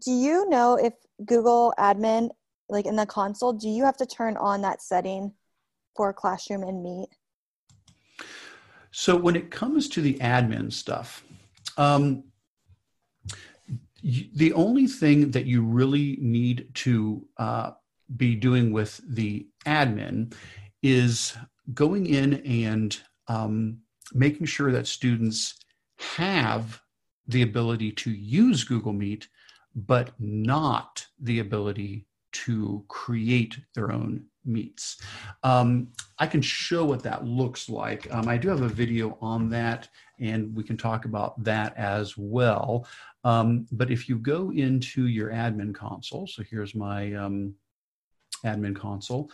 [0.00, 0.94] do you know if
[1.24, 2.30] Google Admin,
[2.68, 5.32] like in the console, do you have to turn on that setting
[5.94, 7.08] for Classroom and Meet?
[8.92, 11.22] So when it comes to the admin stuff,
[11.76, 12.24] um,
[14.02, 17.72] the only thing that you really need to uh,
[18.16, 20.34] be doing with the admin
[20.82, 21.36] is
[21.74, 23.78] going in and um,
[24.12, 25.54] making sure that students
[25.98, 26.80] have
[27.28, 29.28] the ability to use Google Meet,
[29.74, 35.00] but not the ability to create their own meets.
[35.42, 38.12] Um, I can show what that looks like.
[38.12, 42.16] Um, I do have a video on that, and we can talk about that as
[42.16, 42.86] well.
[43.24, 47.54] Um, but if you go into your admin console, so here's my um,
[48.44, 49.30] admin console,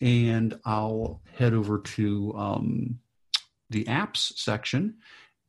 [0.00, 2.98] and I'll head over to um,
[3.70, 4.96] the apps section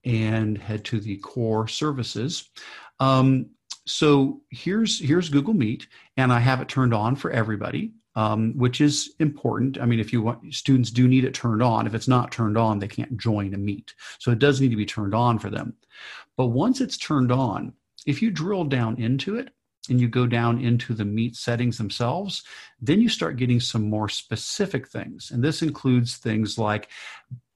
[0.06, 2.50] and head to the core services.
[3.00, 3.50] Um,
[3.86, 5.88] so here's here's Google Meet,
[6.18, 9.80] and I have it turned on for everybody, um, which is important.
[9.80, 11.86] I mean, if you want students do need it turned on.
[11.86, 13.94] If it's not turned on, they can't join a meet.
[14.20, 15.74] So it does need to be turned on for them.
[16.38, 17.74] But once it's turned on,
[18.06, 19.50] if you drill down into it,
[19.90, 22.44] and you go down into the meet settings themselves,
[22.82, 25.32] then you start getting some more specific things.
[25.32, 26.90] And this includes things like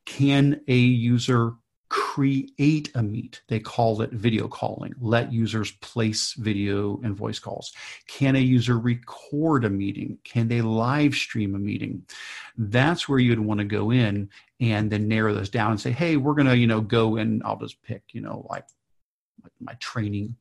[0.06, 1.54] can a user
[1.90, 3.42] create a meet?
[3.48, 4.94] They call it video calling.
[5.00, 7.72] Let users place video and voice calls.
[8.08, 10.18] Can a user record a meeting?
[10.24, 12.04] Can they live stream a meeting?
[12.58, 16.18] That's where you'd want to go in and then narrow those down and say, hey,
[16.18, 18.66] we're going to, you know, go and I'll just pick, you know, like
[19.60, 20.36] my training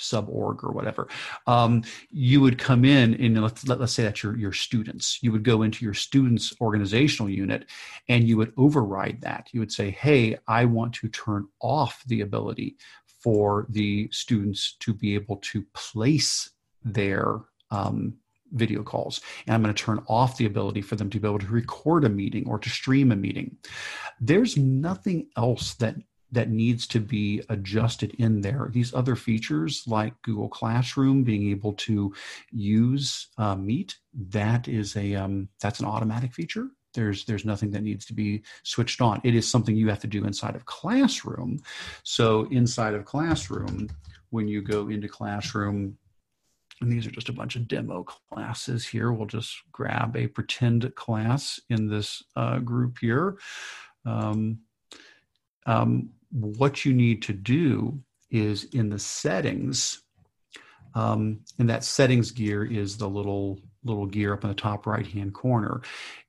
[0.00, 1.08] sub-org or whatever
[1.46, 5.18] um, you would come in and let's, let, us say that your, your students.
[5.22, 7.66] You would go into your students organizational unit
[8.08, 9.48] and you would override that.
[9.52, 12.76] You would say hey i want to turn off the ability
[13.22, 16.50] for the students to be able to place
[16.82, 18.14] their um,
[18.52, 19.20] video calls.
[19.46, 22.04] And i'm going to turn off the ability for them to be able to record
[22.04, 23.56] a meeting or to stream a meeting.
[24.20, 25.96] There's nothing else that
[26.32, 28.68] that needs to be adjusted in there.
[28.72, 32.14] These other features like Google Classroom being able to
[32.50, 33.96] use uh, Meet,
[34.28, 36.68] that is a um, that's an automatic feature.
[36.94, 39.20] There's there's nothing that needs to be switched on.
[39.24, 41.60] It is something you have to do inside of Classroom.
[42.02, 43.88] So inside of Classroom,
[44.30, 45.96] when you go into Classroom,
[46.80, 49.12] and these are just a bunch of demo classes here.
[49.12, 53.36] We'll just grab a pretend class in this uh, group here.
[54.06, 54.60] Um,
[55.66, 60.02] um, what you need to do is in the settings,
[60.94, 65.06] um, and that settings gear is the little little gear up in the top right
[65.06, 65.80] hand corner.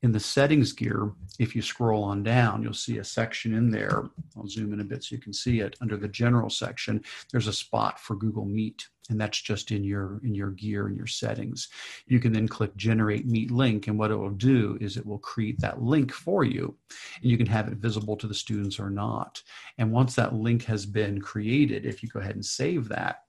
[0.04, 4.10] In the settings gear, if you scroll on down, you'll see a section in there.
[4.38, 5.76] I'll zoom in a bit so you can see it.
[5.82, 10.22] Under the general section, there's a spot for Google Meet, and that's just in your
[10.24, 11.68] in your gear and your settings.
[12.08, 15.20] You can then click generate Meet link, and what it will do is it will
[15.20, 16.76] create that link for you,
[17.22, 19.42] and you can have it visible to the students or not.
[19.78, 23.24] And once that link has been created, if you go ahead and save that,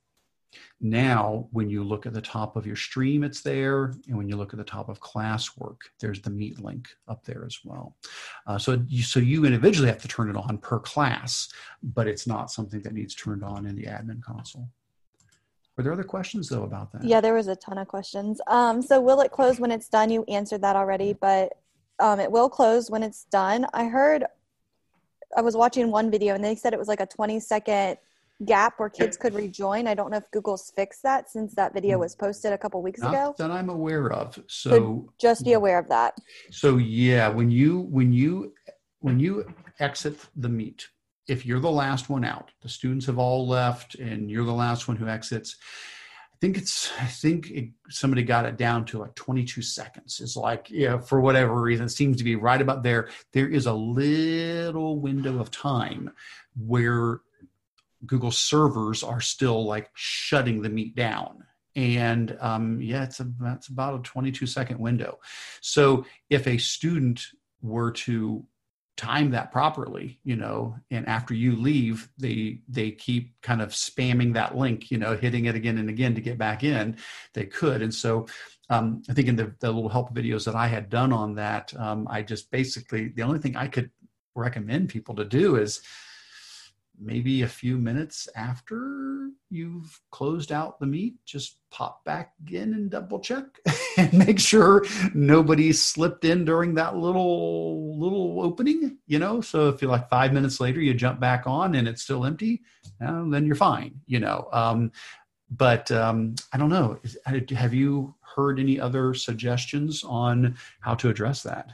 [0.80, 3.94] now, when you look at the top of your stream, it's there.
[4.08, 7.44] And when you look at the top of classwork, there's the Meet link up there
[7.44, 7.96] as well.
[8.46, 11.48] Uh, so, you, so you individually have to turn it on per class,
[11.82, 14.68] but it's not something that needs turned on in the admin console.
[15.76, 17.04] Were there other questions though about that?
[17.04, 18.40] Yeah, there was a ton of questions.
[18.46, 20.10] Um, so will it close when it's done?
[20.10, 21.54] You answered that already, but
[21.98, 23.66] um, it will close when it's done.
[23.72, 24.24] I heard,
[25.36, 27.96] I was watching one video and they said it was like a 20 second
[28.44, 29.86] gap where kids could rejoin.
[29.86, 32.02] I don't know if Google's fixed that since that video hmm.
[32.02, 33.34] was posted a couple weeks Not ago.
[33.38, 34.34] that I'm aware of.
[34.48, 36.14] So, So just be aware of that.
[36.50, 38.52] so yeah, when you when you
[39.00, 39.44] when you
[39.80, 40.88] exit the meet,
[41.28, 44.88] if you're the last one out, the students have all left, and you're the last
[44.88, 45.56] one who exits.
[46.32, 50.20] I think it's I think it, somebody got it down to like 22 seconds.
[50.20, 53.10] It's like yeah, for whatever reason, it seems to be right about there.
[53.32, 56.10] There is a little window of time
[56.56, 57.20] where
[58.06, 61.44] Google servers are still like shutting the meet down.
[61.74, 65.18] And um, yeah, it's a, that's about a 22 second window.
[65.60, 67.26] So if a student
[67.62, 68.44] were to
[68.96, 74.34] time that properly, you know, and after you leave, they they keep kind of spamming
[74.34, 76.96] that link, you know, hitting it again and again to get back in,
[77.32, 77.80] they could.
[77.80, 78.26] And so
[78.68, 81.72] um, I think in the, the little help videos that I had done on that,
[81.78, 83.90] um, I just basically the only thing I could
[84.34, 85.80] recommend people to do is
[87.02, 92.90] maybe a few minutes after you've closed out the meet, just pop back in and
[92.90, 93.44] double check
[93.96, 94.84] and make sure
[95.14, 98.98] nobody slipped in during that little little opening.
[99.06, 102.02] You know, so if you're like five minutes later you jump back on and it's
[102.02, 102.62] still empty,
[103.00, 104.00] then you're fine.
[104.06, 104.92] You know, um,
[105.50, 106.98] but um, I don't know.
[107.54, 111.72] Have you heard any other suggestions on how to address that?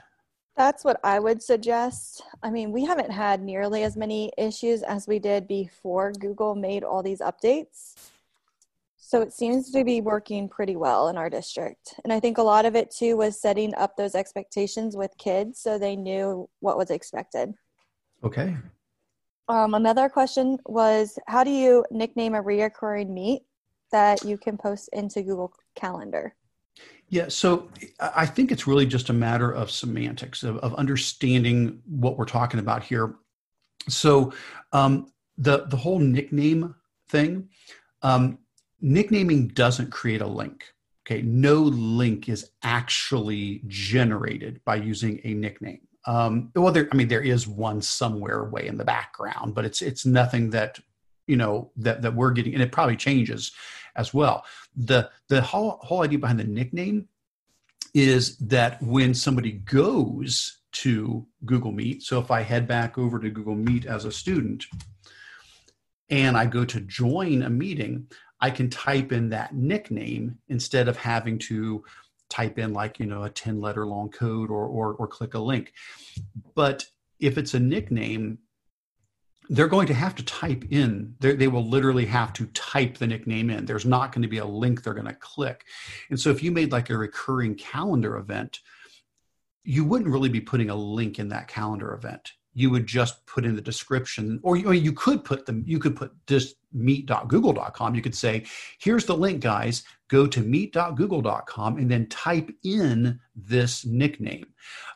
[0.58, 2.24] That's what I would suggest.
[2.42, 6.82] I mean, we haven't had nearly as many issues as we did before Google made
[6.82, 7.94] all these updates.
[8.96, 11.94] So it seems to be working pretty well in our district.
[12.02, 15.60] And I think a lot of it too was setting up those expectations with kids
[15.60, 17.54] so they knew what was expected.
[18.24, 18.56] Okay.
[19.48, 23.42] Um, another question was how do you nickname a reoccurring meet
[23.92, 26.34] that you can post into Google Calendar?
[27.10, 32.18] Yeah, so I think it's really just a matter of semantics, of, of understanding what
[32.18, 33.14] we're talking about here.
[33.88, 34.32] So
[34.72, 36.74] um, the the whole nickname
[37.08, 37.48] thing,
[38.02, 38.38] um,
[38.80, 40.64] nicknaming doesn't create a link.
[41.06, 45.80] Okay, no link is actually generated by using a nickname.
[46.06, 49.80] Um, well, there, I mean, there is one somewhere way in the background, but it's
[49.80, 50.78] it's nothing that
[51.26, 53.52] you know that that we're getting, and it probably changes
[53.98, 54.44] as well.
[54.76, 57.08] The the whole whole idea behind the nickname
[57.92, 63.28] is that when somebody goes to Google Meet, so if I head back over to
[63.28, 64.64] Google Meet as a student
[66.08, 68.06] and I go to join a meeting,
[68.40, 71.84] I can type in that nickname instead of having to
[72.28, 75.38] type in like you know a 10 letter long code or, or or click a
[75.38, 75.72] link
[76.54, 76.84] but
[77.20, 78.38] if it's a nickname
[79.50, 83.48] they're going to have to type in they will literally have to type the nickname
[83.48, 83.64] in.
[83.64, 85.64] There's not going to be a link they're going to click.
[86.10, 88.60] And so if you made like a recurring calendar event
[89.68, 92.32] you wouldn't really be putting a link in that calendar event.
[92.54, 95.78] You would just put in the description or you, or you could put them you
[95.78, 98.46] could put just meet.google.com you could say
[98.80, 99.84] here's the link guys.
[100.08, 104.46] Go to meet.google.com and then type in this nickname.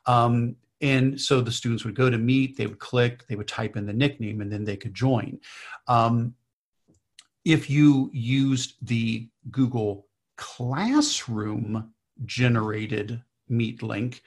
[0.07, 3.77] Um, and so the students would go to meet, they would click, they would type
[3.77, 5.39] in the nickname, and then they could join.
[5.87, 6.35] Um,
[7.45, 11.93] if you used the Google Classroom
[12.25, 14.23] generated meet link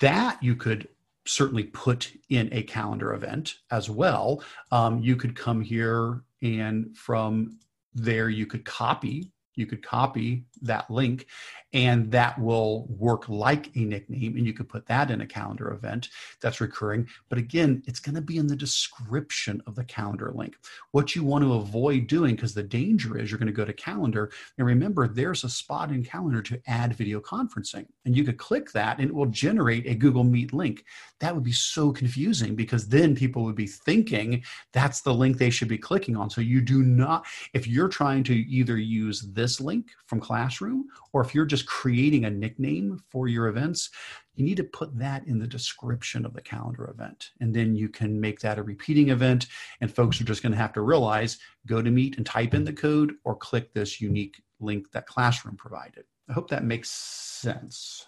[0.00, 0.88] that you could
[1.26, 7.58] certainly put in a calendar event as well um, you could come here and from
[7.94, 11.26] there you could copy you could copy that link
[11.74, 15.72] and that will work like a nickname and you could put that in a calendar
[15.72, 16.08] event
[16.40, 17.06] that's recurring.
[17.28, 20.54] But again it's going to be in the description of the calendar link.
[20.92, 23.72] What you want to avoid doing because the danger is you're going to go to
[23.72, 28.38] calendar and remember there's a spot in calendar to add video conferencing and you could
[28.38, 30.84] click that and it will generate a google meet link.
[31.18, 35.50] That would be so confusing because then people would be thinking that's the link they
[35.50, 36.30] should be clicking on.
[36.30, 41.20] So you do not if you're trying to either use this link from classroom or
[41.20, 43.90] if you're just creating a nickname for your events,
[44.34, 47.30] you need to put that in the description of the calendar event.
[47.40, 49.46] And then you can make that a repeating event.
[49.80, 52.64] And folks are just going to have to realize go to Meet and type in
[52.64, 56.04] the code or click this unique link that Classroom provided.
[56.28, 58.06] I hope that makes sense.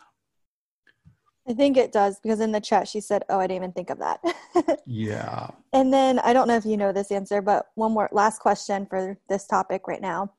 [1.48, 3.90] I think it does because in the chat she said, "Oh, I didn't even think
[3.90, 4.20] of that."
[4.86, 5.50] yeah.
[5.72, 8.86] And then I don't know if you know this answer, but one more last question
[8.86, 10.32] for this topic right now.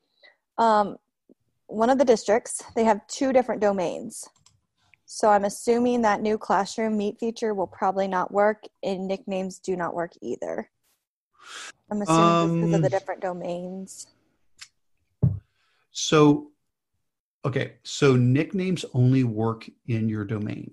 [0.58, 0.98] Um,
[1.68, 4.28] one of the districts, they have two different domains.
[5.06, 9.76] So I'm assuming that new classroom meet feature will probably not work and nicknames do
[9.76, 10.70] not work either.
[11.90, 14.08] I'm assuming um, because of the um, different domains.
[15.92, 16.50] So,
[17.44, 20.72] okay, so nicknames only work in your domain.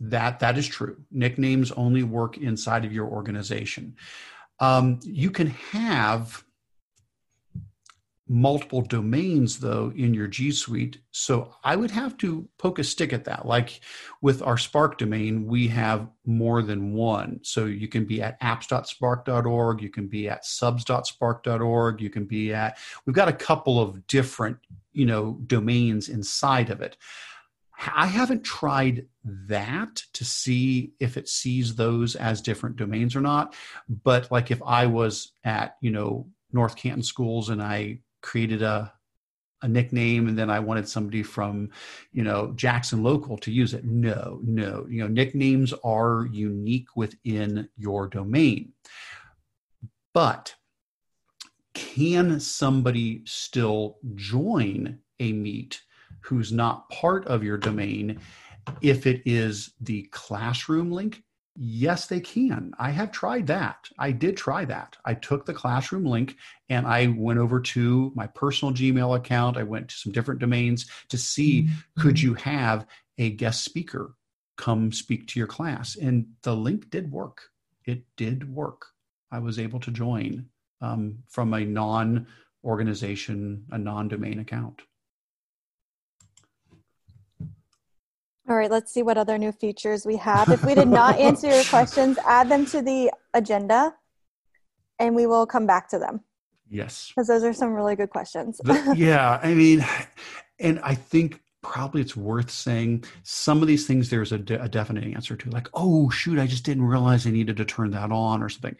[0.00, 0.96] That that is true.
[1.10, 3.96] Nicknames only work inside of your organization.
[4.60, 6.42] Um, you can have
[8.28, 10.98] multiple domains though in your G Suite.
[11.12, 13.46] So I would have to poke a stick at that.
[13.46, 13.80] Like
[14.20, 17.40] with our SPARCC domain, we have more than one.
[17.42, 22.78] So you can be at apps.sparcc.org, you can be at subs.sparcc.org, you can be at,
[23.04, 24.58] we've got a couple of different,
[24.92, 26.96] you know, domains inside of it.
[27.94, 33.54] I haven't tried that to see if it sees those as different domains or not.
[33.88, 38.92] But like if I was at, you know, North Canton schools and I created a
[39.62, 41.70] a nickname and then I wanted somebody from,
[42.12, 43.84] you know, Jackson local to use it.
[43.86, 44.86] No, no.
[44.88, 48.72] You know, nicknames are unique within your domain.
[50.12, 50.54] But
[51.72, 55.80] can somebody still join a meet
[56.20, 58.20] who's not part of your domain
[58.82, 61.22] if it is the classroom link
[61.58, 62.72] Yes, they can.
[62.78, 63.88] I have tried that.
[63.98, 64.96] I did try that.
[65.04, 66.36] I took the classroom link
[66.68, 69.56] and I went over to my personal Gmail account.
[69.56, 72.00] I went to some different domains to see mm-hmm.
[72.00, 72.86] could you have
[73.18, 74.14] a guest speaker
[74.56, 75.96] come speak to your class.
[75.96, 77.42] And the link did work.
[77.84, 78.86] It did work.
[79.30, 80.46] I was able to join
[80.80, 82.26] um, from a non
[82.64, 84.82] organization, a non domain account.
[88.48, 90.48] All right, let's see what other new features we have.
[90.50, 93.92] If we did not answer your questions, add them to the agenda
[94.98, 96.20] and we will come back to them.
[96.68, 97.08] Yes.
[97.08, 98.58] Because those are some really good questions.
[98.62, 99.84] the, yeah, I mean,
[100.58, 104.68] and I think probably it's worth saying some of these things there's a, de- a
[104.68, 108.12] definite answer to, like, oh, shoot, I just didn't realize I needed to turn that
[108.12, 108.76] on or something.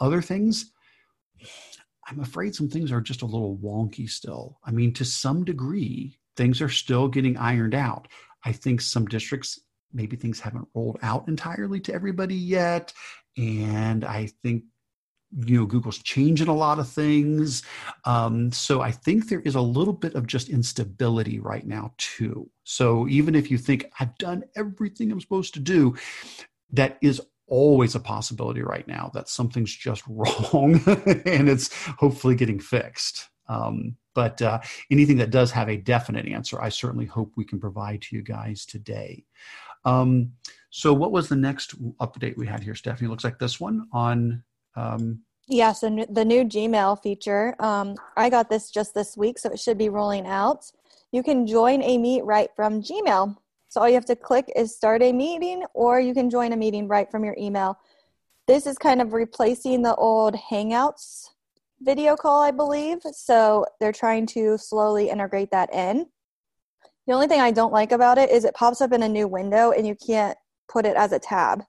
[0.00, 0.72] Other things,
[2.08, 4.58] I'm afraid some things are just a little wonky still.
[4.64, 8.08] I mean, to some degree, things are still getting ironed out.
[8.44, 9.60] I think some districts,
[9.92, 12.92] maybe things haven't rolled out entirely to everybody yet.
[13.36, 14.64] And I think
[15.46, 17.62] you know google's changing a lot of things.
[18.04, 22.50] Um, so i think there is a little bit of just instability right now too.
[22.64, 25.96] So even if you think i've done everything i'm supposed to do
[26.72, 30.80] that is always a possibility right now that something's just wrong
[31.26, 33.28] and it's hopefully getting fixed.
[33.48, 37.60] Um, but uh, anything that does have a definite answer, I certainly hope we can
[37.60, 39.24] provide to you guys today.
[39.84, 40.32] Um,
[40.70, 43.08] so, what was the next update we had here, Stephanie?
[43.08, 44.42] Looks like this one on.
[44.76, 47.54] Um, yes, yeah, so the new Gmail feature.
[47.58, 50.70] Um, I got this just this week, so it should be rolling out.
[51.12, 53.36] You can join a meet right from Gmail.
[53.68, 56.56] So all you have to click is start a meeting, or you can join a
[56.56, 57.78] meeting right from your email.
[58.46, 61.28] This is kind of replacing the old Hangouts
[61.80, 62.98] video call, I believe.
[63.12, 66.06] So they're trying to slowly integrate that in.
[67.06, 69.26] The only thing I don't like about it is it pops up in a new
[69.26, 70.36] window and you can't
[70.68, 71.62] put it as a tab.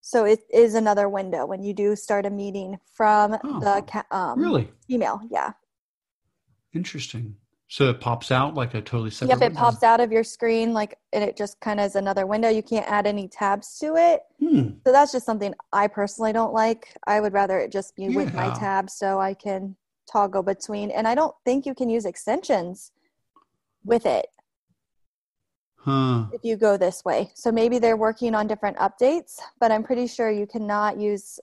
[0.00, 4.40] So it is another window when you do start a meeting from oh, the um,
[4.40, 5.20] really email.
[5.30, 5.52] Yeah.
[6.72, 7.36] Interesting.
[7.70, 9.36] So it pops out like a totally separate.
[9.36, 9.60] Yep, it window?
[9.60, 12.48] pops out of your screen like, and it just kind of is another window.
[12.48, 14.22] You can't add any tabs to it.
[14.40, 14.70] Hmm.
[14.84, 16.96] So that's just something I personally don't like.
[17.06, 18.16] I would rather it just be yeah.
[18.16, 19.76] with my tab so I can
[20.10, 20.90] toggle between.
[20.90, 22.90] And I don't think you can use extensions
[23.84, 24.26] with it
[25.76, 26.26] Huh.
[26.32, 27.30] if you go this way.
[27.36, 31.38] So maybe they're working on different updates, but I'm pretty sure you cannot use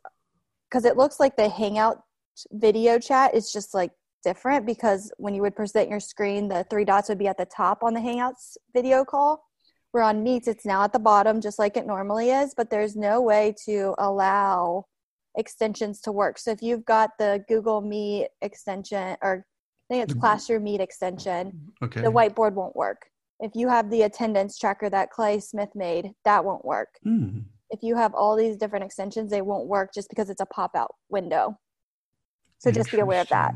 [0.69, 2.03] because it looks like the Hangout
[2.51, 3.91] video chat is just like
[4.28, 7.45] different because when you would present your screen, the three dots would be at the
[7.45, 9.41] top on the Hangouts video call.
[9.91, 12.95] Where on Meets, it's now at the bottom, just like it normally is, but there's
[12.95, 14.84] no way to allow
[15.38, 16.38] extensions to work.
[16.38, 19.45] So if you've got the Google Meet extension, or
[19.89, 22.01] I think it's Classroom Meet extension, Okay.
[22.01, 23.09] the whiteboard won't work.
[23.39, 26.89] If you have the attendance tracker that Clay Smith made, that won't work.
[27.03, 27.39] Hmm.
[27.69, 30.71] If you have all these different extensions, they won't work just because it's a pop
[30.75, 31.57] out window.
[32.59, 33.53] So just be aware of that.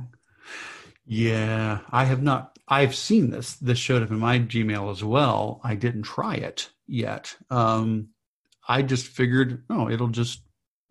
[1.05, 2.57] Yeah, I have not.
[2.67, 3.55] I've seen this.
[3.55, 5.59] This showed up in my Gmail as well.
[5.63, 7.35] I didn't try it yet.
[7.49, 8.09] Um,
[8.67, 10.41] I just figured, oh, it'll just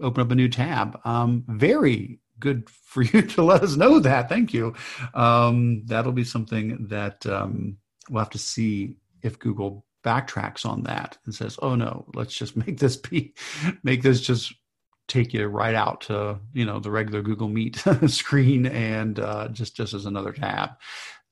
[0.00, 1.00] open up a new tab.
[1.04, 4.28] Um, very good for you to let us know that.
[4.28, 4.74] Thank you.
[5.14, 7.78] Um, that'll be something that um,
[8.08, 12.56] we'll have to see if Google backtracks on that and says, "Oh no, let's just
[12.66, 13.34] make this be,
[13.82, 14.52] make this just
[15.10, 19.76] take you right out to you know the regular Google Meet screen and uh, just
[19.76, 20.70] just as another tab."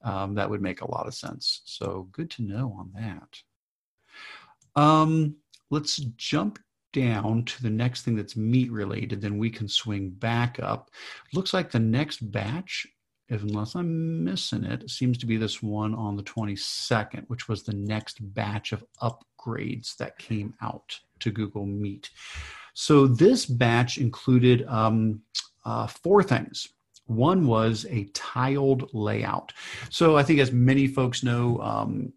[0.03, 1.63] Um, that would make a lot of sense.
[1.65, 4.81] So good to know on that.
[4.81, 5.37] Um,
[5.71, 6.61] let's jump
[6.93, 9.21] down to the next thing that's meet related.
[9.21, 10.91] Then we can swing back up.
[11.33, 12.87] Looks like the next batch
[13.31, 17.75] unless I'm missing it, seems to be this one on the 22nd, which was the
[17.75, 22.11] next batch of upgrades that came out to Google Meet.
[22.81, 25.21] So this batch included um,
[25.65, 26.69] uh, four things.
[27.07, 29.53] One was a tiled layout.
[29.91, 32.13] So I think, as many folks know, um,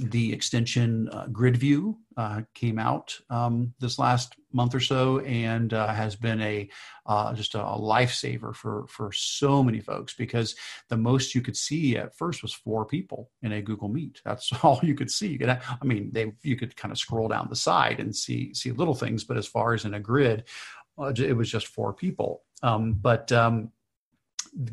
[0.00, 5.72] the extension uh, grid view uh, came out um, this last month or so and
[5.72, 6.68] uh, has been a
[7.06, 10.56] uh, just a, a lifesaver for for so many folks because
[10.88, 14.20] the most you could see at first was four people in a Google Meet.
[14.24, 15.28] That's all you could see.
[15.28, 18.54] You could, I mean, they you could kind of scroll down the side and see
[18.54, 20.44] see little things, but as far as in a grid,
[20.98, 22.42] uh, it was just four people.
[22.62, 23.70] Um, but um,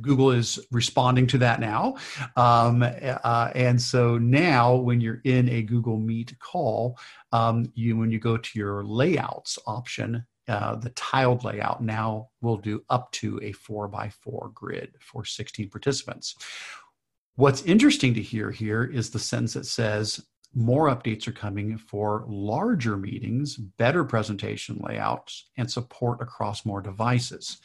[0.01, 1.95] Google is responding to that now.
[2.35, 6.97] Um, uh, and so now, when you're in a Google Meet call,
[7.31, 12.57] um, you when you go to your layouts option, uh, the tiled layout now will
[12.57, 16.35] do up to a four by four grid for 16 participants.
[17.35, 20.25] What's interesting to hear here is the sentence that says
[20.57, 27.59] more updates are coming for larger meetings, better presentation layouts, and support across more devices.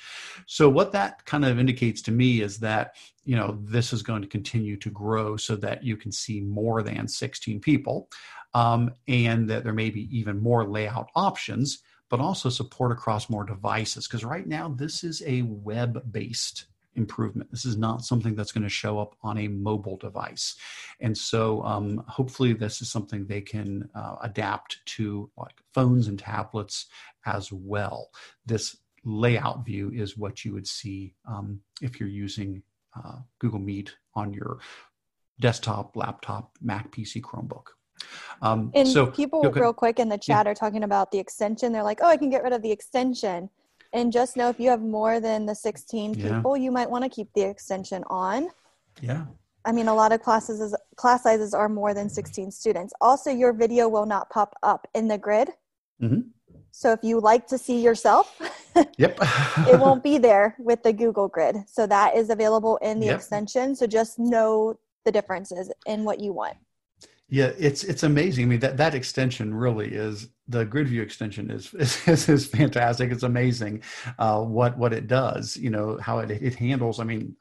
[0.46, 4.20] So what that kind of indicates to me is that you know this is going
[4.20, 8.10] to continue to grow so that you can see more than 16 people,
[8.52, 13.44] um, and that there may be even more layout options, but also support across more
[13.44, 14.06] devices.
[14.06, 16.66] Because right now this is a web-based
[16.96, 17.50] improvement.
[17.50, 20.56] This is not something that's going to show up on a mobile device.
[21.00, 26.18] And so um, hopefully this is something they can uh, adapt to like phones and
[26.18, 26.86] tablets
[27.26, 28.10] as well.
[28.46, 32.62] This layout view is what you would see um, if you're using
[32.96, 34.58] uh, Google Meet on your
[35.40, 37.66] desktop, laptop, Mac, PC, Chromebook.
[38.42, 41.72] Um, And so people, real quick in the chat, are talking about the extension.
[41.72, 43.48] They're like, oh, I can get rid of the extension.
[43.92, 46.36] And just know if you have more than the 16 Yeah.
[46.36, 48.48] people, you might want to keep the extension on.
[49.00, 49.24] yeah,
[49.64, 52.92] I mean, a lot of classes is, class sizes are more than 16 students.
[53.00, 55.50] Also, your video will not pop up in the grid.
[56.00, 56.20] mm-hmm.
[56.74, 58.40] So if you like to see yourself,
[58.96, 59.18] yep.
[59.68, 61.56] it won't be there with the Google grid.
[61.68, 63.16] So that is available in the Yep.
[63.16, 63.76] extension.
[63.76, 66.56] So just know the differences in what you want.
[67.32, 68.44] Yeah, it's it's amazing.
[68.44, 73.10] I mean that that extension really is the grid view extension is is, is fantastic.
[73.10, 73.82] It's amazing
[74.18, 75.56] uh, what what it does.
[75.56, 77.00] You know how it it handles.
[77.00, 77.34] I mean,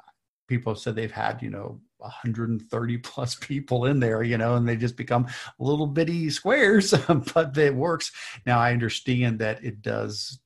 [0.47, 4.23] people have said they've had you know 130 plus people in there.
[4.23, 5.27] You know, and they just become
[5.59, 6.93] little bitty squares,
[7.33, 8.13] but it works.
[8.45, 10.39] Now I understand that it does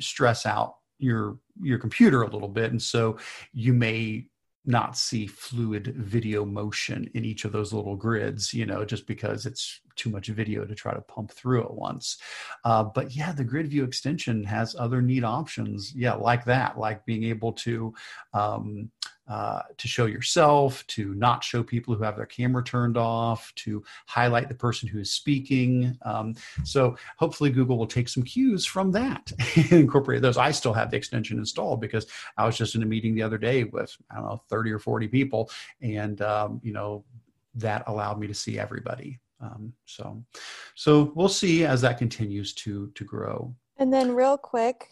[0.00, 3.16] stress out your your computer a little bit, and so
[3.52, 4.26] you may
[4.68, 9.46] not see fluid video motion in each of those little grids, you know, just because
[9.46, 12.18] it's too much video to try to pump through at once.
[12.64, 15.94] Uh, but yeah, the grid view extension has other neat options.
[15.94, 17.94] Yeah, like that, like being able to
[18.34, 18.90] um,
[19.28, 23.82] uh, to show yourself, to not show people who have their camera turned off, to
[24.06, 25.96] highlight the person who is speaking.
[26.02, 30.38] Um, so hopefully Google will take some cues from that and incorporate those.
[30.38, 32.06] I still have the extension installed because
[32.36, 34.78] I was just in a meeting the other day with I don't know 30 or
[34.78, 35.50] 40 people,
[35.80, 37.04] and um, you know
[37.54, 39.20] that allowed me to see everybody.
[39.40, 40.24] Um, so,
[40.74, 43.54] so we'll see as that continues to to grow.
[43.76, 44.88] And then, real quick,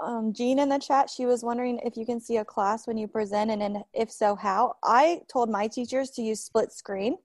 [0.00, 1.10] um, Jean in the chat.
[1.10, 4.10] She was wondering if you can see a class when you present, and, and if
[4.10, 4.74] so, how.
[4.82, 7.16] I told my teachers to use split screen.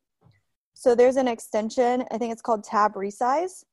[0.74, 3.66] So there's an extension, I think it's called Tab Resize,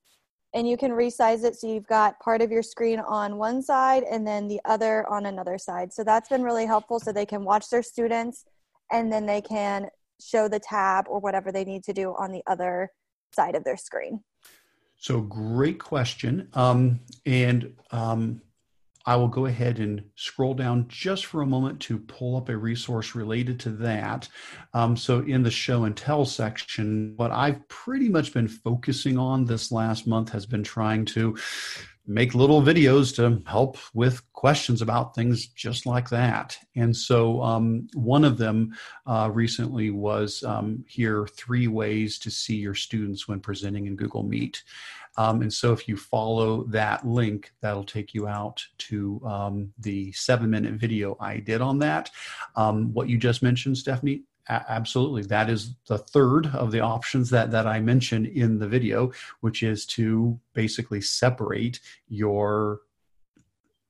[0.54, 4.02] and you can resize it so you've got part of your screen on one side
[4.10, 5.92] and then the other on another side.
[5.92, 8.44] So that's been really helpful so they can watch their students
[8.90, 9.88] and then they can
[10.20, 12.90] show the tab or whatever they need to do on the other
[13.34, 14.24] side of their screen.
[14.96, 16.48] So great question.
[16.54, 18.40] Um, and um,
[19.06, 22.56] I will go ahead and scroll down just for a moment to pull up a
[22.56, 24.28] resource related to that.
[24.74, 29.44] Um, so, in the show and tell section, what I've pretty much been focusing on
[29.44, 31.36] this last month has been trying to
[32.06, 36.58] make little videos to help with questions about things just like that.
[36.74, 38.76] And so, um, one of them
[39.06, 44.22] uh, recently was um, here three ways to see your students when presenting in Google
[44.22, 44.62] Meet.
[45.18, 50.12] Um, and so if you follow that link, that'll take you out to um, the
[50.12, 52.10] seven minute video I did on that.
[52.54, 55.22] Um, what you just mentioned, Stephanie, absolutely.
[55.22, 59.62] That is the third of the options that, that I mentioned in the video, which
[59.62, 62.80] is to basically separate your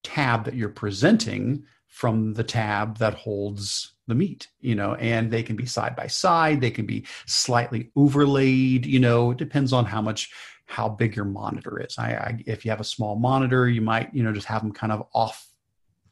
[0.03, 5.43] tab that you're presenting from the tab that holds the meet you know and they
[5.43, 9.85] can be side by side they can be slightly overlaid you know it depends on
[9.85, 10.31] how much
[10.67, 11.97] how big your monitor is.
[11.99, 14.73] I, I, if you have a small monitor, you might you know just have them
[14.73, 15.46] kind of off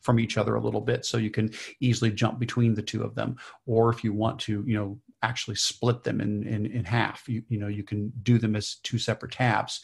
[0.05, 1.51] from each other a little bit so you can
[1.81, 3.37] easily jump between the two of them
[3.67, 7.43] or if you want to you know actually split them in in, in half you,
[7.49, 9.81] you know you can do them as two separate tabs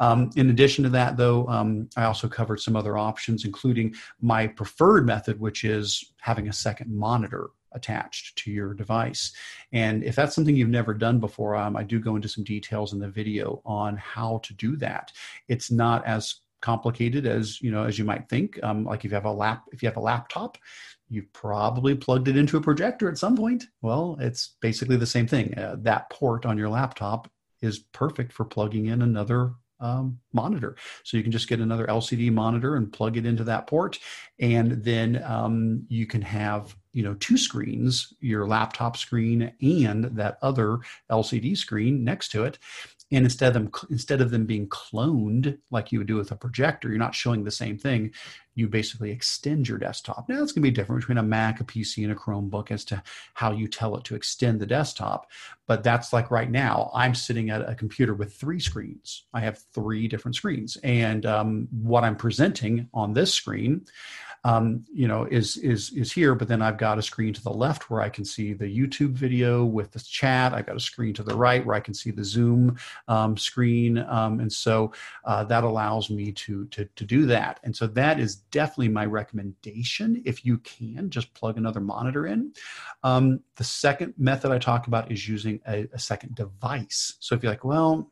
[0.00, 4.46] um, in addition to that though um, i also covered some other options including my
[4.46, 9.32] preferred method which is having a second monitor attached to your device.
[9.72, 12.92] And if that's something you've never done before, um, I do go into some details
[12.92, 15.12] in the video on how to do that.
[15.48, 18.58] It's not as complicated as you know as you might think.
[18.62, 20.56] Um, like if you have a lap, if you have a laptop,
[21.10, 23.64] you've probably plugged it into a projector at some point.
[23.82, 25.56] Well, it's basically the same thing.
[25.58, 30.76] Uh, that port on your laptop is perfect for plugging in another um, monitor.
[31.02, 33.98] So you can just get another LCD monitor and plug it into that port,
[34.38, 40.38] and then um, you can have you know two screens, your laptop screen and that
[40.40, 40.78] other
[41.10, 42.58] LCD screen next to it.
[43.14, 46.36] And instead of them instead of them being cloned like you would do with a
[46.36, 48.12] projector, you're not showing the same thing
[48.54, 50.28] you basically extend your desktop.
[50.28, 52.84] Now, it's going to be different between a Mac, a PC, and a Chromebook as
[52.86, 53.02] to
[53.34, 55.30] how you tell it to extend the desktop.
[55.66, 59.24] But that's like right now, I'm sitting at a computer with three screens.
[59.32, 60.76] I have three different screens.
[60.84, 63.86] And um, what I'm presenting on this screen
[64.44, 66.34] um, you know, is is is here.
[66.34, 69.12] But then I've got a screen to the left where I can see the YouTube
[69.12, 70.52] video with the chat.
[70.52, 72.76] I've got a screen to the right where I can see the Zoom
[73.08, 74.92] um, screen, um, and so
[75.24, 77.60] uh, that allows me to, to to do that.
[77.64, 80.22] And so that is definitely my recommendation.
[80.24, 82.52] If you can, just plug another monitor in.
[83.02, 87.14] Um, the second method I talk about is using a, a second device.
[87.20, 88.10] So if you're like, well.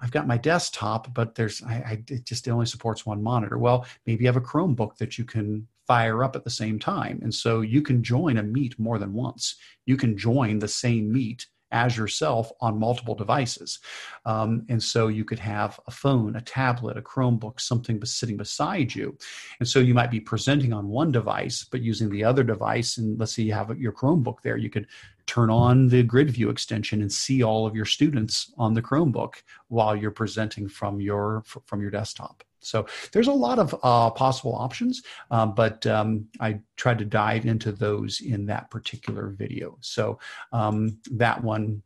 [0.00, 3.58] I've got my desktop, but there's I, I, it just only supports one monitor.
[3.58, 7.20] Well, maybe you have a Chromebook that you can fire up at the same time,
[7.22, 9.56] and so you can join a meet more than once.
[9.86, 13.78] You can join the same meet as yourself on multiple devices.
[14.24, 18.94] Um, and so you could have a phone, a tablet, a Chromebook, something sitting beside
[18.94, 19.16] you.
[19.60, 22.98] And so you might be presenting on one device, but using the other device.
[22.98, 24.86] And let's say you have your Chromebook there, you could
[25.30, 29.34] turn on the grid view extension and see all of your students on the Chromebook
[29.68, 32.42] while you're presenting from your from your desktop.
[32.58, 37.46] So there's a lot of uh, possible options, uh, but um, I tried to dive
[37.46, 39.78] into those in that particular video.
[39.80, 40.18] So
[40.52, 41.82] um, that one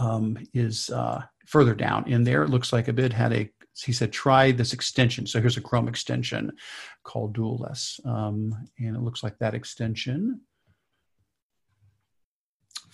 [0.00, 2.42] um, is uh, further down in there.
[2.42, 3.48] It looks like a Abid had a
[3.84, 5.26] he said try this extension.
[5.26, 6.50] So here's a Chrome extension
[7.04, 10.40] called Dualless, um, and it looks like that extension.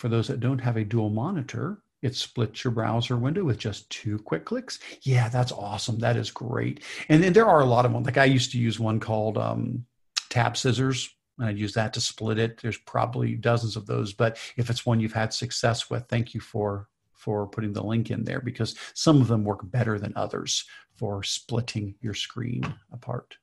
[0.02, 3.88] For those that don't have a dual monitor, it splits your browser window with just
[3.88, 4.80] two quick clicks.
[5.02, 6.00] Yeah, that's awesome.
[6.00, 6.82] That is great.
[7.08, 8.02] And then there are a lot of them.
[8.02, 9.86] Like I used to use one called um,
[10.28, 12.60] Tab Scissors, and I'd use that to split it.
[12.60, 16.40] There's probably dozens of those, but if it's one you've had success with, thank you
[16.40, 20.64] for for putting the link in there because some of them work better than others
[20.96, 23.36] for splitting your screen apart.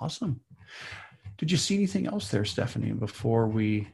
[0.00, 0.40] Awesome.
[1.36, 3.88] Did you see anything else there, Stephanie, before we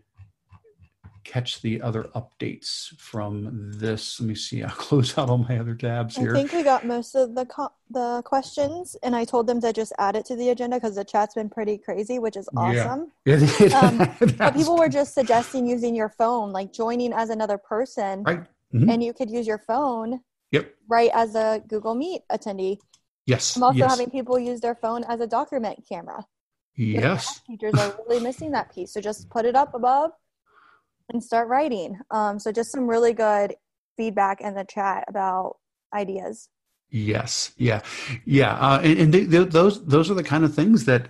[1.24, 4.20] catch the other updates from this.
[4.20, 4.62] Let me see.
[4.64, 6.34] I'll close out all my other tabs here.
[6.34, 9.72] I think we got most of the co- the questions, and I told them to
[9.72, 13.10] just add it to the agenda because the chat's been pretty crazy, which is awesome.
[13.24, 13.36] Yeah.
[13.80, 13.98] um,
[14.38, 18.40] but people were just suggesting using your phone, like joining as another person, right?
[18.74, 18.90] Mm-hmm.
[18.90, 20.20] And you could use your phone,
[20.50, 22.78] yep, right as a Google Meet attendee.
[23.26, 23.56] Yes.
[23.56, 23.90] I'm also yes.
[23.90, 26.26] having people use their phone as a document camera.
[26.76, 27.40] Yes.
[27.46, 28.92] Teachers are really missing that piece.
[28.92, 30.10] So just put it up above
[31.12, 31.98] and start writing.
[32.10, 33.54] Um, so just some really good
[33.96, 35.56] feedback in the chat about
[35.92, 36.48] ideas.
[36.90, 37.52] Yes.
[37.56, 37.82] Yeah.
[38.24, 38.54] Yeah.
[38.54, 41.08] Uh, and, and they, they, those those are the kind of things that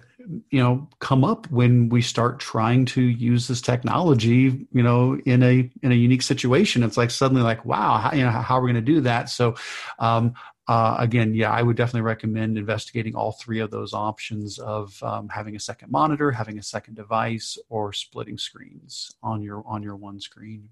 [0.51, 5.42] you know come up when we start trying to use this technology you know in
[5.42, 8.62] a in a unique situation it's like suddenly like wow how, you know how are
[8.62, 9.55] we going to do that so
[9.99, 10.32] um,
[10.67, 15.29] uh, again, yeah, I would definitely recommend investigating all three of those options of um,
[15.29, 19.97] having a second monitor, having a second device, or splitting screens on your on your
[19.97, 20.71] one screen.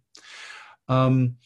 [0.88, 1.36] Um,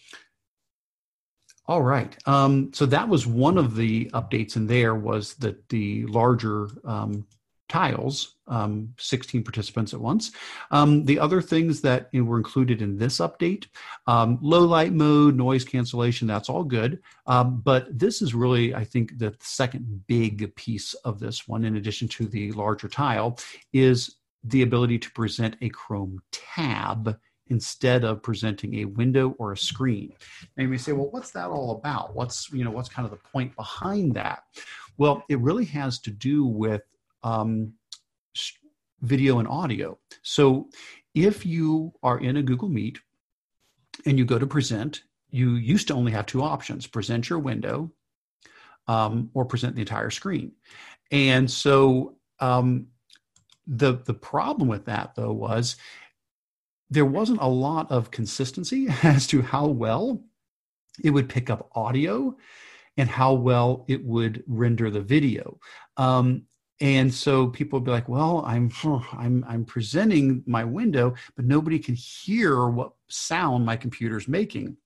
[1.67, 2.17] all right.
[2.29, 7.27] Um, so that was one of the updates in there was that the larger um,
[7.69, 10.33] tiles, um, 16 participants at once.
[10.71, 13.67] Um, the other things that you know, were included in this update,
[14.07, 17.01] um, low light mode, noise cancellation, that's all good.
[17.27, 21.77] Um, but this is really, I think, the second big piece of this one, in
[21.77, 23.39] addition to the larger tile,
[23.73, 29.57] is the ability to present a Chrome tab instead of presenting a window or a
[29.57, 30.13] screen.
[30.57, 32.15] And you may say, well, what's that all about?
[32.15, 34.45] What's, you know, what's kind of the point behind that?
[34.99, 36.83] Well, it really has to do with
[37.27, 37.73] um,
[39.01, 39.99] video and audio.
[40.23, 40.69] So
[41.15, 43.01] if you are in a Google Meet
[44.07, 47.91] and you go to present, you used to only have two options present your window
[48.87, 50.53] um, or present the entire screen.
[51.11, 52.87] And so um,
[53.67, 55.77] the, the problem with that, though, was
[56.91, 60.23] there wasn't a lot of consistency as to how well
[61.03, 62.37] it would pick up audio
[62.97, 65.59] and how well it would render the video.
[65.97, 66.47] Um,
[66.81, 68.71] and so people would be like well i'm
[69.13, 74.77] i'm i'm presenting my window but nobody can hear what sound my computer's making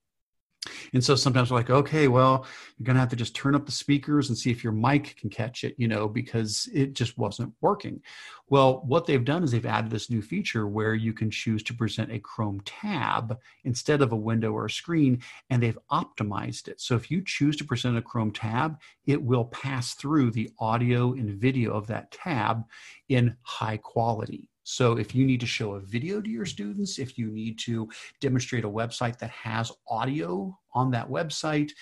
[0.93, 2.47] and so sometimes we're like, okay, well,
[2.77, 5.17] you're going to have to just turn up the speakers and see if your mic
[5.17, 8.03] can catch it, you know, because it just wasn't working.
[8.49, 11.75] Well, what they've done is they've added this new feature where you can choose to
[11.75, 16.81] present a Chrome tab instead of a window or a screen, and they've optimized it.
[16.81, 21.13] So if you choose to present a Chrome tab, it will pass through the audio
[21.13, 22.65] and video of that tab
[23.09, 24.51] in high quality.
[24.71, 27.89] So if you need to show a video to your students, if you need to
[28.21, 31.73] demonstrate a website that has audio on that website,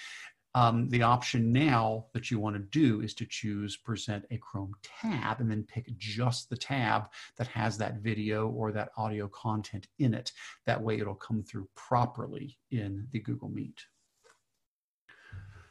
[0.55, 4.73] um, the option now that you want to do is to choose present a Chrome
[4.83, 9.87] tab and then pick just the tab that has that video or that audio content
[9.99, 10.33] in it.
[10.65, 13.85] That way it'll come through properly in the Google Meet.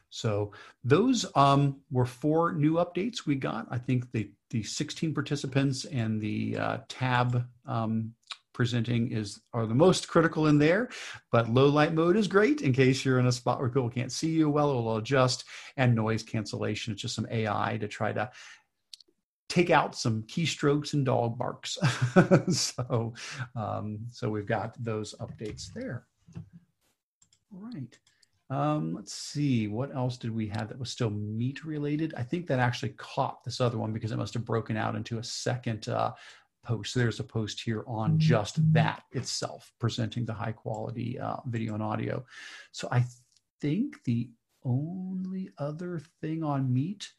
[0.10, 0.52] So
[0.84, 3.68] those um, were four new updates we got.
[3.70, 8.14] I think the the 16 participants and the uh, tab um,
[8.54, 10.90] presenting is are the most critical in there.
[11.32, 14.12] But low light mode is great in case you're in a spot where people can't
[14.12, 14.72] see you well.
[14.72, 15.44] It will adjust
[15.78, 16.94] and noise cancellation.
[16.94, 18.32] It's just some AI to try to
[19.50, 21.78] take out some keystrokes and dog barks.
[22.50, 23.14] so
[23.56, 26.06] um, so we've got those updates there.
[27.54, 27.98] All right.
[28.50, 32.14] Um, let's see, what else did we have that was still meet related?
[32.16, 35.18] I think that actually caught this other one because it must have broken out into
[35.18, 36.14] a second uh,
[36.64, 36.94] post.
[36.94, 41.74] So there's a post here on just that itself, presenting the high quality uh, video
[41.74, 42.24] and audio.
[42.72, 43.04] So I
[43.60, 44.30] think the
[44.64, 47.10] only other thing on meet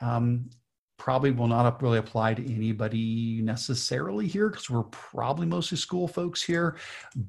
[0.00, 0.50] um,
[0.98, 6.42] probably will not really apply to anybody necessarily here because we're probably mostly school folks
[6.42, 6.76] here,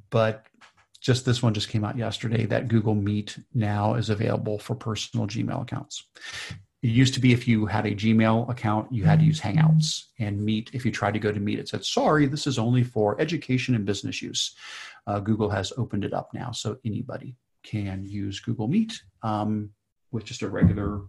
[0.09, 0.47] but
[0.99, 5.27] just this one just came out yesterday that Google Meet now is available for personal
[5.27, 6.03] Gmail accounts.
[6.83, 10.05] It used to be if you had a Gmail account, you had to use Hangouts
[10.19, 10.71] and Meet.
[10.73, 13.73] If you tried to go to Meet, it said, sorry, this is only for education
[13.75, 14.55] and business use.
[15.07, 19.71] Uh, Google has opened it up now, so anybody can use Google Meet um,
[20.11, 21.01] with just a regular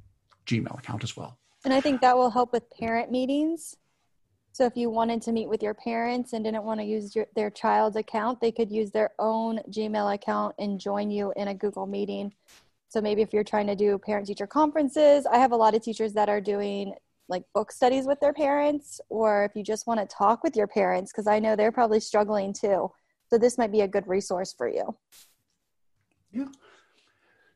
[0.47, 1.39] Gmail account as well.
[1.65, 3.77] And I think that will help with parent meetings
[4.53, 7.27] so if you wanted to meet with your parents and didn't want to use your,
[7.35, 11.55] their child's account, they could use their own Gmail account and join you in a
[11.55, 12.33] Google meeting.
[12.89, 15.83] So maybe if you're trying to do parent teacher conferences, I have a lot of
[15.83, 16.95] teachers that are doing
[17.29, 20.67] like book studies with their parents, or if you just want to talk with your
[20.67, 22.91] parents, because I know they're probably struggling too.
[23.29, 24.97] So this might be a good resource for you.
[26.33, 26.47] Yeah.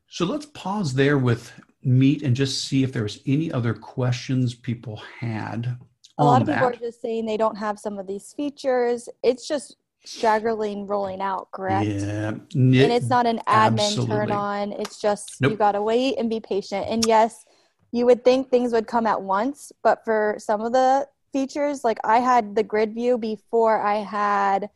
[0.06, 4.54] So let's pause there with Meet and just see if there was any other questions
[4.54, 5.78] people had
[6.22, 6.76] a lot of people that.
[6.76, 9.08] are just saying they don't have some of these features.
[9.22, 11.86] It's just straggling rolling out, correct?
[11.86, 12.28] Yeah.
[12.54, 14.16] and it's not an admin absolutely.
[14.16, 14.72] turn on.
[14.72, 15.52] It's just nope.
[15.52, 16.86] you got to wait and be patient.
[16.88, 17.44] And yes,
[17.92, 21.98] you would think things would come at once, but for some of the features, like
[22.04, 24.70] I had the grid view before I had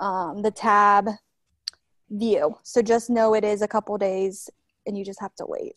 [0.00, 1.08] um, the tab
[2.10, 2.56] view.
[2.62, 4.48] So just know it is a couple days
[4.86, 5.76] and you just have to wait.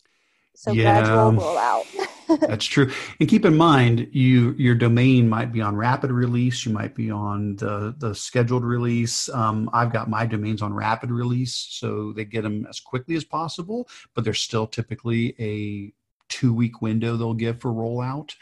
[0.60, 1.00] So yeah.
[1.00, 1.86] gradual rollout.
[2.40, 2.92] That's true.
[3.18, 6.66] And keep in mind, you your domain might be on rapid release.
[6.66, 9.30] You might be on the the scheduled release.
[9.30, 13.24] Um, I've got my domains on rapid release, so they get them as quickly as
[13.24, 13.88] possible.
[14.14, 15.94] But there's still typically a
[16.28, 18.34] two week window they'll give for rollout.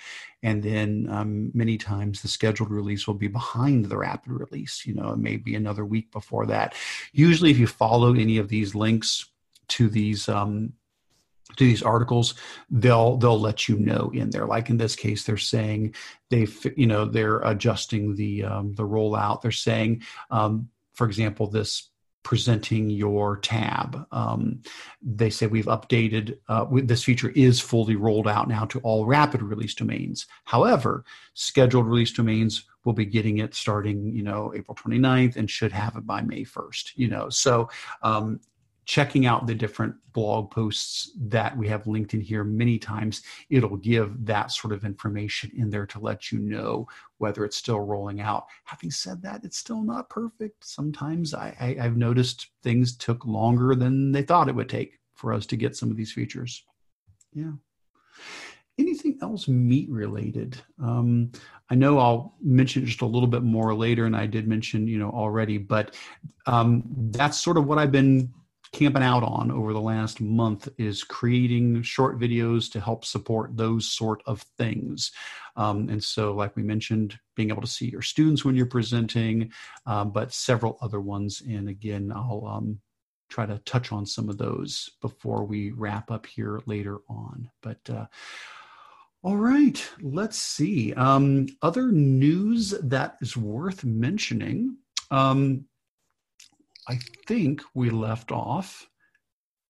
[0.43, 4.85] And then um, many times the scheduled release will be behind the rapid release.
[4.85, 6.75] You know, it may be another week before that.
[7.13, 9.27] Usually, if you follow any of these links
[9.69, 10.73] to these um,
[11.59, 12.35] to these articles
[12.71, 14.47] they'll they'll let you know in there.
[14.47, 15.95] Like in this case they're saying
[16.31, 19.43] they've you know they're adjusting the um, the rollout.
[19.43, 21.91] They're saying um, for example this
[22.25, 24.61] presenting your tab um,
[25.01, 29.41] they say we've updated uh, this feature is fully rolled out now to all rapid
[29.43, 30.27] release domains.
[30.45, 31.05] However
[31.35, 35.97] scheduled release domains will be getting it starting you know april 29th and should have
[35.97, 37.29] it by may 1st you know.
[37.31, 37.71] So
[38.03, 38.41] um,
[38.89, 43.23] checking out the different blog posts that we have linked in here many times.
[43.51, 47.81] It'll give that sort of information in there to let you know whether it's still
[47.81, 48.47] rolling out.
[48.65, 50.65] Having said that it's still not perfect.
[50.65, 55.35] Sometimes I, I, i've noticed things took longer than they thought it would take for
[55.35, 56.65] us to get some of these features.
[57.35, 57.53] Yeah.
[58.79, 60.57] Anything else meet related?
[60.83, 61.31] Um,
[61.71, 64.99] i know i'll mention just a little bit more later and i did mention you
[64.99, 65.95] know already but
[66.47, 68.33] um, that's sort of what i've been
[68.73, 73.91] camping out on over the last month is creating short videos to help support those
[73.91, 75.13] sort of things.
[75.57, 79.53] Um, and so, like we mentioned, being able to see your students when you're presenting,
[79.87, 81.43] um, but several other ones.
[81.49, 82.81] And again, I'll um,
[83.29, 87.51] try to touch on some of those before we wrap up here later on.
[87.63, 88.07] But uh,
[89.23, 90.95] all right, let's see.
[90.95, 94.77] Um, other news that is worth mentioning.
[95.11, 95.65] Um,
[96.89, 98.89] I think we left off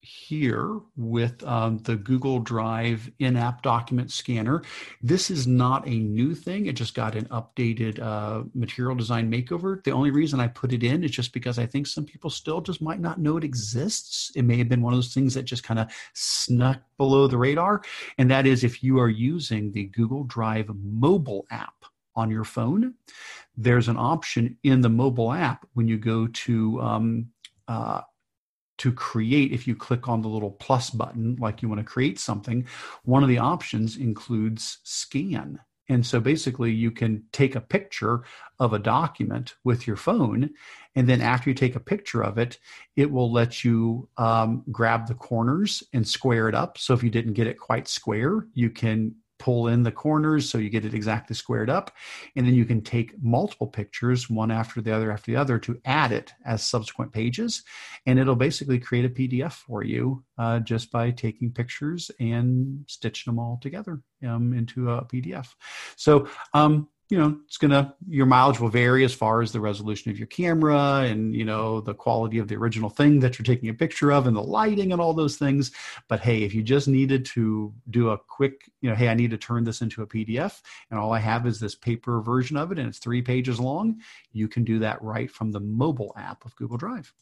[0.01, 4.63] here with um, the Google Drive in-app document scanner.
[5.03, 6.67] This is not a new thing.
[6.67, 9.83] It just got an updated uh, material design makeover.
[9.83, 12.61] The only reason I put it in is just because I think some people still
[12.61, 14.31] just might not know it exists.
[14.37, 17.37] It may have been one of those things that just kind of snuck below the
[17.37, 17.83] radar.
[18.19, 21.85] And that is if you are using the Google Drive mobile app
[22.19, 22.95] on your phone,
[23.57, 27.29] there's an option in the mobile app when you go to um,
[27.69, 28.01] uh,
[28.79, 32.19] to create if you click on the little plus button like you want to create
[32.19, 32.67] something
[33.05, 35.59] one of the options includes scan.
[35.91, 38.23] And so basically you can take a picture
[38.61, 40.51] of a document with your phone
[40.95, 42.59] and then after you take a picture of it
[42.95, 46.79] it will let you um, grab the corners and square it up.
[46.79, 50.59] So if you didn't get it quite square you can pull in the corners so
[50.59, 51.91] you get it exactly squared up.
[52.37, 55.81] And then you can take multiple pictures, one after the other after the other, to
[55.85, 57.63] add it as subsequent pages.
[58.07, 63.33] And it'll basically create a PDF for you uh, just by taking pictures and stitching
[63.33, 65.49] them all together um, into a PDF.
[65.97, 70.11] So, um, you know it's gonna your mileage will vary as far as the resolution
[70.11, 73.71] of your camera and you know the quality of the original thing that you're taking
[73.71, 75.73] a picture of and the lighting and all those things.
[76.09, 79.31] But hey if you just needed to do a quick you know hey i need
[79.31, 82.73] to turn this into a pdf and all i have is this paper version of
[82.73, 84.01] it and it's three pages long
[84.33, 87.13] you can do that right from the mobile app of google drive.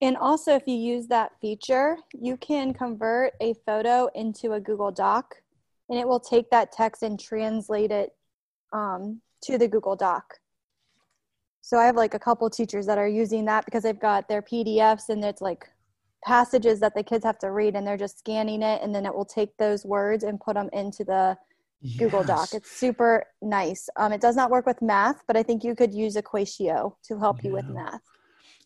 [0.00, 4.90] And also if you use that feature you can convert a photo into a google
[4.90, 5.36] doc
[5.88, 8.12] and it will take that text and translate it
[8.72, 10.34] um, to the Google Doc.
[11.60, 14.42] So I have like a couple teachers that are using that because they've got their
[14.42, 15.68] PDFs and it's like
[16.24, 19.14] passages that the kids have to read and they're just scanning it and then it
[19.14, 21.36] will take those words and put them into the
[21.82, 21.98] yes.
[21.98, 22.54] Google Doc.
[22.54, 23.88] It's super nice.
[23.96, 27.18] Um, it does not work with math, but I think you could use Equatio to
[27.18, 27.48] help yeah.
[27.48, 28.00] you with math.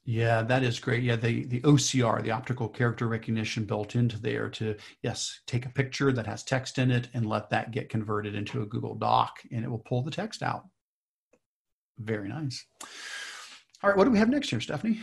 [0.05, 1.05] Yeah, that is great.
[1.05, 5.71] Yeah, the the OCR, the optical character recognition built into there to yes, take a
[5.71, 9.39] picture that has text in it and let that get converted into a Google Doc
[9.53, 10.65] and it will pull the text out.
[11.99, 12.67] Very nice.
[13.83, 15.01] All right, what do we have next here, Stephanie?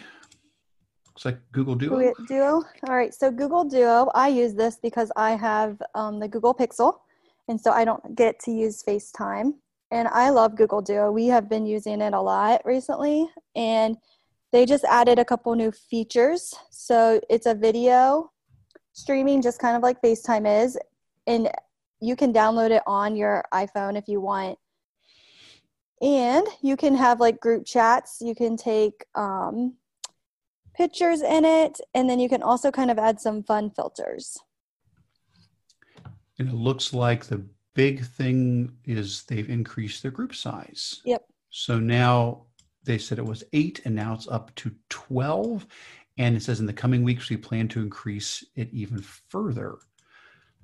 [1.07, 2.13] Looks like Google Duo.
[2.27, 2.63] Duo.
[2.87, 6.99] All right, so Google Duo, I use this because I have um, the Google Pixel,
[7.47, 9.53] and so I don't get to use FaceTime.
[9.91, 11.11] And I love Google Duo.
[11.11, 13.97] We have been using it a lot recently, and
[14.51, 16.55] they just added a couple new features.
[16.71, 18.31] So it's a video
[18.93, 20.77] streaming, just kind of like FaceTime is.
[21.27, 21.49] And
[22.01, 24.57] you can download it on your iPhone if you want.
[26.01, 28.19] And you can have like group chats.
[28.21, 29.75] You can take um,
[30.73, 31.79] pictures in it.
[31.93, 34.37] And then you can also kind of add some fun filters.
[36.39, 37.45] And it looks like the
[37.75, 41.01] big thing is they've increased their group size.
[41.05, 41.23] Yep.
[41.49, 42.45] So now
[42.89, 45.67] they said it was eight, and now it's up to 12.
[46.17, 49.77] And it says in the coming weeks, we plan to increase it even further.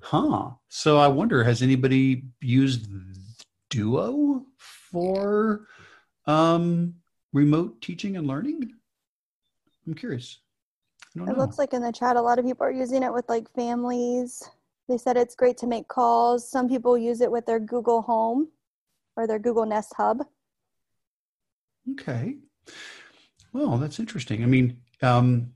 [0.00, 0.50] Huh.
[0.68, 2.88] So I wonder, has anybody used
[3.70, 5.68] Duo for
[6.26, 6.96] um,
[7.32, 8.72] remote teaching and learning?
[9.86, 10.40] I'm curious.
[11.14, 13.48] It looks like in the chat, a lot of people are using it with like
[13.54, 14.42] families.
[14.88, 16.50] They said it's great to make calls.
[16.50, 18.48] Some people use it with their Google Home
[19.16, 20.22] or their Google Nest Hub.
[21.92, 22.36] Okay.
[23.52, 24.42] Well, that's interesting.
[24.42, 25.52] I mean, um,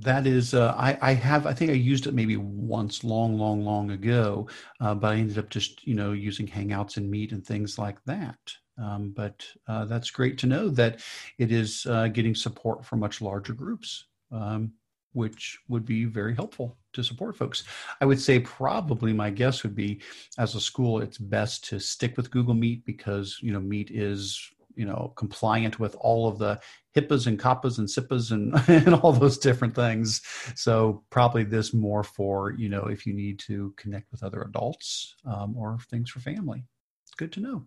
[0.00, 3.64] that is, uh, I, I have, I think I used it maybe once long, long,
[3.64, 4.48] long ago,
[4.80, 8.02] uh, but I ended up just, you know, using Hangouts and Meet and things like
[8.04, 8.38] that.
[8.82, 11.00] Um, but uh, that's great to know that
[11.38, 14.72] it is uh, getting support for much larger groups, um,
[15.14, 17.64] which would be very helpful to support folks.
[18.00, 20.00] I would say probably my guess would be,
[20.38, 24.50] as a school, it's best to stick with Google Meet because you know Meet is
[24.76, 26.60] you know compliant with all of the
[26.96, 28.54] HIPAAs and COPPAs and CIPAs and,
[28.86, 30.22] and all those different things.
[30.54, 35.14] So probably this more for you know if you need to connect with other adults
[35.24, 36.64] um, or things for family.
[37.04, 37.66] It's good to know.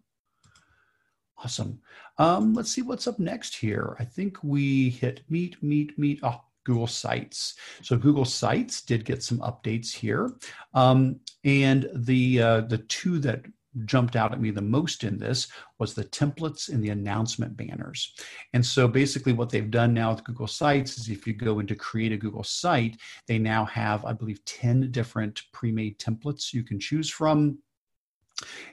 [1.44, 1.80] Awesome.
[2.18, 3.96] Um, let's see what's up next here.
[4.00, 6.20] I think we hit meet, meet, meet.
[6.24, 7.56] Oh, Google Sites.
[7.82, 10.34] So Google Sites did get some updates here,
[10.74, 13.46] um, and the uh, the two that
[13.86, 15.48] jumped out at me the most in this
[15.80, 18.16] was the templates and the announcement banners.
[18.54, 21.76] And so basically what they've done now with Google Sites is if you go into
[21.76, 22.98] create a Google site,
[23.28, 27.60] they now have, I believe, 10 different pre-made templates you can choose from.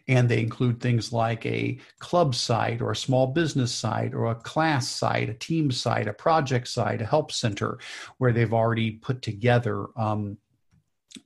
[0.09, 4.35] And they include things like a club site or a small business site or a
[4.35, 7.79] class site, a team site, a project site, a help center,
[8.19, 10.37] where they've already put together um,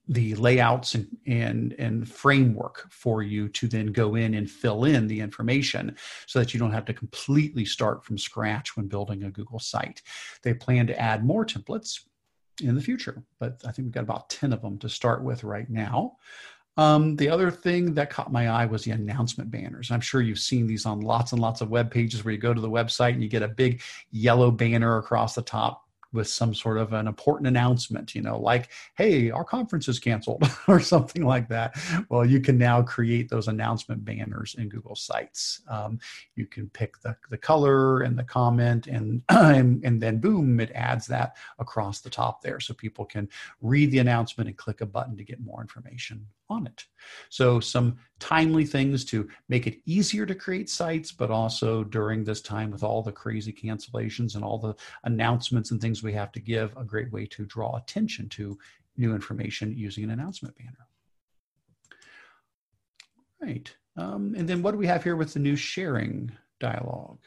[0.06, 5.06] the layouts and, and, and framework for you to then go in and fill in
[5.06, 9.30] the information so that you don't have to completely start from scratch when building a
[9.30, 10.02] Google site.
[10.42, 12.00] They plan to add more templates
[12.62, 15.44] in the future, but I think we've got about 10 of them to start with
[15.44, 16.16] right now.
[16.78, 19.90] Um, the other thing that caught my eye was the announcement banners.
[19.90, 22.54] I'm sure you've seen these on lots and lots of web pages where you go
[22.54, 26.54] to the website and you get a big yellow banner across the top with some
[26.54, 31.24] sort of an important announcement, you know, like, hey, our conference is canceled or something
[31.24, 31.76] like that.
[32.08, 35.60] Well, you can now create those announcement banners in Google Sites.
[35.68, 35.98] Um,
[36.36, 40.70] you can pick the, the color and the comment, and, and, and then boom, it
[40.74, 43.28] adds that across the top there so people can
[43.60, 46.84] read the announcement and click a button to get more information on it.
[47.28, 52.40] So, some timely things to make it easier to create sites, but also during this
[52.40, 54.74] time with all the crazy cancellations and all the
[55.04, 58.58] announcements and things we have to give, a great way to draw attention to
[58.96, 60.86] new information using an announcement banner.
[63.40, 63.72] Right.
[63.96, 67.18] Um, and then what do we have here with the new sharing dialogue?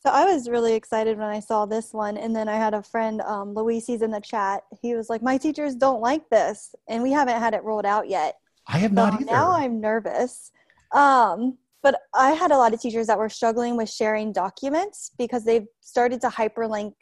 [0.00, 2.82] So I was really excited when I saw this one, and then I had a
[2.82, 4.62] friend, um, Luis, he's in the chat.
[4.80, 8.08] He was like, "My teachers don't like this, and we haven't had it rolled out
[8.08, 8.36] yet."
[8.68, 9.32] I have not so either.
[9.32, 10.50] Now I'm nervous.
[10.92, 15.44] Um, but I had a lot of teachers that were struggling with sharing documents because
[15.44, 16.92] they've started to hyperlink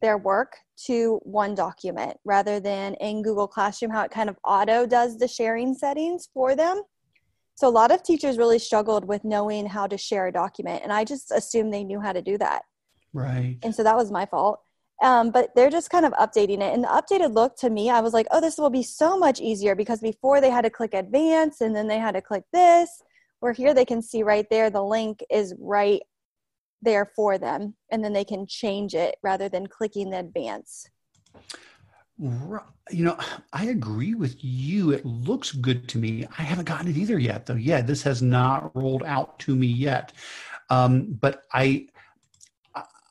[0.00, 0.56] their work
[0.86, 5.28] to one document rather than in Google Classroom, how it kind of auto does the
[5.28, 6.82] sharing settings for them.
[7.54, 10.92] So a lot of teachers really struggled with knowing how to share a document, and
[10.92, 12.62] I just assumed they knew how to do that.
[13.12, 13.58] Right.
[13.62, 14.60] And so that was my fault.
[15.02, 16.72] Um, but they're just kind of updating it.
[16.72, 19.40] And the updated look to me, I was like, oh, this will be so much
[19.40, 23.02] easier because before they had to click advance and then they had to click this,
[23.40, 26.00] where here they can see right there the link is right
[26.80, 27.74] there for them.
[27.90, 30.88] And then they can change it rather than clicking the advance.
[32.18, 33.18] You know,
[33.52, 34.92] I agree with you.
[34.92, 36.26] It looks good to me.
[36.38, 37.54] I haven't gotten it either yet, though.
[37.54, 40.12] Yeah, this has not rolled out to me yet.
[40.70, 41.88] Um, but I,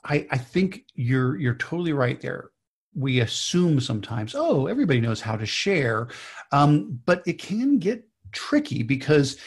[0.06, 2.52] I, I think you're you're totally right there.
[2.96, 6.10] We assume sometimes, oh, everybody knows how to share,
[6.52, 9.38] um, but it can get tricky because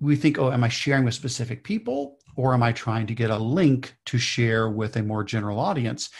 [0.00, 3.30] we think, oh, am I sharing with specific people, or am I trying to get
[3.30, 6.10] a link to share with a more general audience?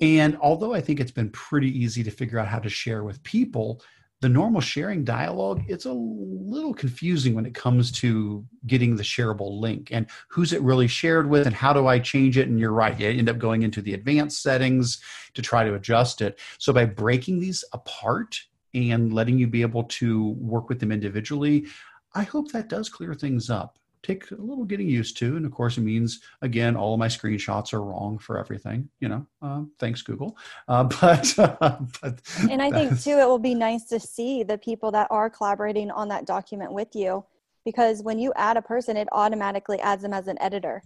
[0.00, 3.22] And although I think it's been pretty easy to figure out how to share with
[3.22, 3.82] people,
[4.20, 9.60] the normal sharing dialogue it's a little confusing when it comes to getting the shareable
[9.60, 12.48] link and who's it really shared with and how do i change it?
[12.48, 15.00] And you're right you end up going into the advanced settings
[15.34, 16.38] to try to adjust it.
[16.58, 18.38] So by breaking these apart
[18.74, 21.66] and letting you be able to work with them individually
[22.14, 25.36] i hope that does clear things up take a little getting used to.
[25.36, 28.88] And of course, it means again, all of my screenshots are wrong for everything.
[29.00, 30.36] You know, uh, thanks Google.
[30.68, 32.20] Uh, but, but
[32.50, 35.90] and I think too, it will be nice to see the people that are collaborating
[35.90, 37.24] on that document with you,
[37.64, 40.82] because when you add a person, it automatically adds them as an editor.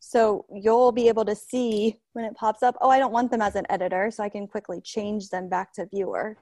[0.00, 2.76] So you'll be able to see when it pops up.
[2.80, 5.72] Oh, I don't want them as an editor, so I can quickly change them back
[5.74, 6.38] to viewer.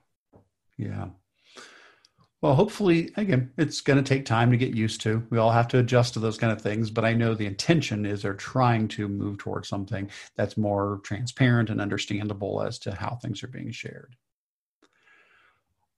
[0.77, 1.09] Yeah.
[2.43, 5.27] Well, hopefully, again, it's going to take time to get used to.
[5.31, 8.05] We all have to adjust to those kind of things, but I know the intention
[8.05, 13.17] is they're trying to move towards something that's more transparent and understandable as to how
[13.17, 14.17] things are being shared.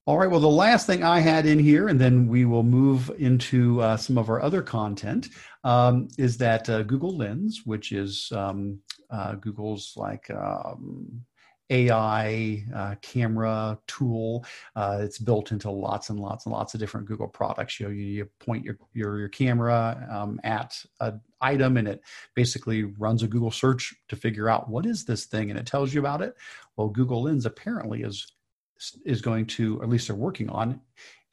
[0.05, 0.31] All right.
[0.31, 3.97] Well, the last thing I had in here, and then we will move into uh,
[3.97, 5.27] some of our other content,
[5.63, 8.79] um, is that uh, Google Lens, which is um,
[9.11, 11.21] uh, Google's like um,
[11.69, 14.45] AI uh, camera tool.
[14.75, 17.79] Uh, it's built into lots and lots and lots of different Google products.
[17.79, 22.01] You know, you, you point your your, your camera um, at an item, and it
[22.35, 25.93] basically runs a Google search to figure out what is this thing, and it tells
[25.93, 26.35] you about it.
[26.75, 28.25] Well, Google Lens apparently is
[29.05, 30.79] is going to, at least they're working on,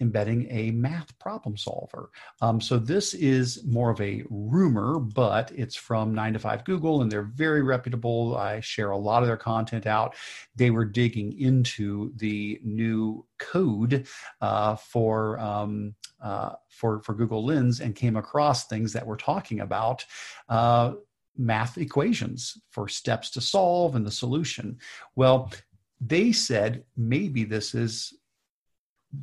[0.01, 2.11] embedding a math problem solver.
[2.43, 7.03] Um, so this is more of a rumor, but it's from 9 to 5 Google
[7.03, 8.37] and they're very reputable.
[8.37, 10.15] I share a lot of their content out.
[10.55, 14.07] They were digging into the new code
[14.41, 15.39] uh, for.
[15.39, 20.05] Um, uh, for for Google Lens and came across things that we're talking about
[20.49, 20.93] uh,
[21.37, 24.79] math equations for steps to solve and the solution.
[25.15, 25.53] Well,
[26.01, 28.15] they said maybe this is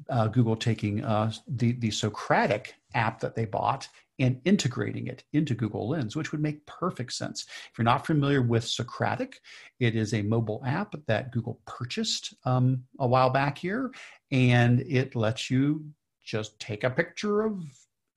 [0.10, 3.88] uh, Google taking uh, the the Socratic app that they bought
[4.20, 7.46] and integrating it into Google Lens, which would make perfect sense.
[7.72, 9.40] If you're not familiar with Socratic,
[9.80, 13.92] it is a mobile app that Google purchased um, a while back here,
[14.32, 15.84] and it lets you
[16.24, 17.64] just take a picture of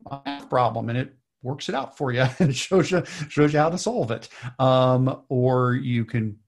[0.07, 1.12] a problem and it
[1.43, 4.29] works it out for you and shows you shows you how to solve it.
[4.59, 6.39] Um, or you can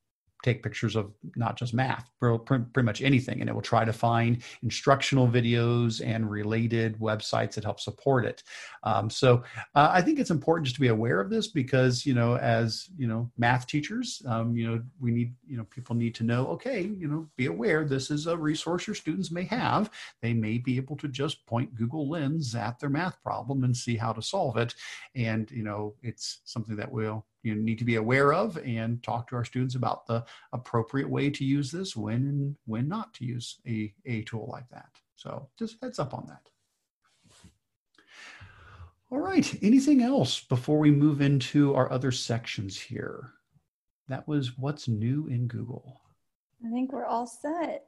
[0.42, 4.42] take pictures of not just math, pretty much anything, and it will try to find
[4.62, 8.42] instructional videos and related websites that help support it.
[8.84, 9.42] Um, so
[9.74, 12.88] uh, I think it's important just to be aware of this because you know, as
[12.96, 16.46] you know, math teachers, um, you know, we need you know people need to know.
[16.48, 19.90] Okay, you know, be aware this is a resource your students may have.
[20.22, 23.96] They may be able to just point Google Lens at their math problem and see
[23.96, 24.74] how to solve it,
[25.14, 29.28] and you know, it's something that will you need to be aware of and talk
[29.28, 33.24] to our students about the appropriate way to use this when and when not to
[33.24, 34.88] use a, a tool like that.
[35.16, 36.48] So just heads up on that.
[39.10, 43.32] All right, anything else before we move into our other sections here?
[44.08, 46.02] That was what's new in Google.
[46.64, 47.86] I think we're all set.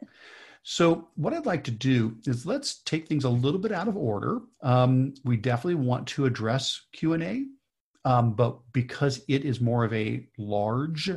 [0.63, 3.97] So, what I'd like to do is let's take things a little bit out of
[3.97, 4.41] order.
[4.63, 7.45] Um, we definitely want to address Q and A
[8.05, 11.11] um, but because it is more of a large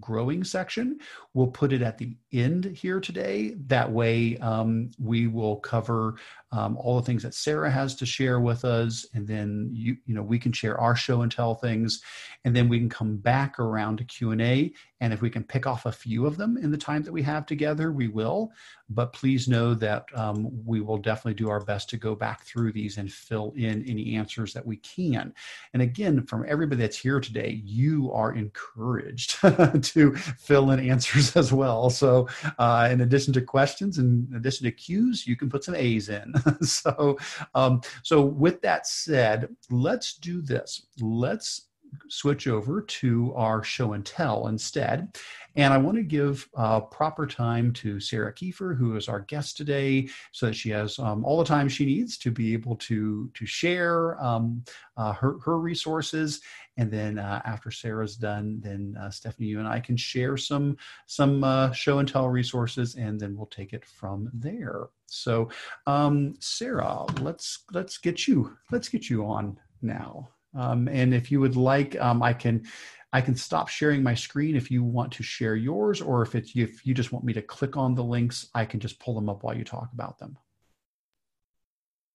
[0.00, 0.98] growing section.
[1.34, 3.54] We'll put it at the end here today.
[3.66, 6.16] That way, um, we will cover
[6.52, 10.14] um, all the things that Sarah has to share with us, and then you you
[10.14, 12.02] know we can share our show and tell things,
[12.44, 14.72] and then we can come back around to Q and A.
[15.00, 17.22] And if we can pick off a few of them in the time that we
[17.22, 18.52] have together, we will.
[18.88, 22.70] But please know that um, we will definitely do our best to go back through
[22.70, 25.34] these and fill in any answers that we can.
[25.72, 29.38] And again, from everybody that's here today, you are encouraged
[29.92, 31.90] to fill in answers as well.
[31.90, 32.28] So,
[32.58, 36.32] uh, in addition to questions, in addition to cues, you can put some A's in.
[36.62, 37.18] so,
[37.54, 40.86] um, so with that said, let's do this.
[41.00, 41.68] Let's
[42.08, 45.16] switch over to our show and tell instead.
[45.56, 49.56] And I want to give uh, proper time to Sarah Kiefer, who is our guest
[49.56, 53.30] today, so that she has um, all the time she needs to be able to
[53.34, 54.64] to share um,
[54.96, 56.40] uh, her her resources.
[56.78, 60.76] And then uh, after Sarah's done, then uh, Stephanie, you and I can share some
[61.06, 64.88] some uh, show and tell resources, and then we'll take it from there.
[65.06, 65.50] So,
[65.86, 70.30] um, Sarah, let's let's get you let's get you on now.
[70.54, 72.64] Um, and if you would like, um, I can
[73.12, 76.52] I can stop sharing my screen if you want to share yours, or if it's
[76.56, 79.28] if you just want me to click on the links, I can just pull them
[79.28, 80.38] up while you talk about them.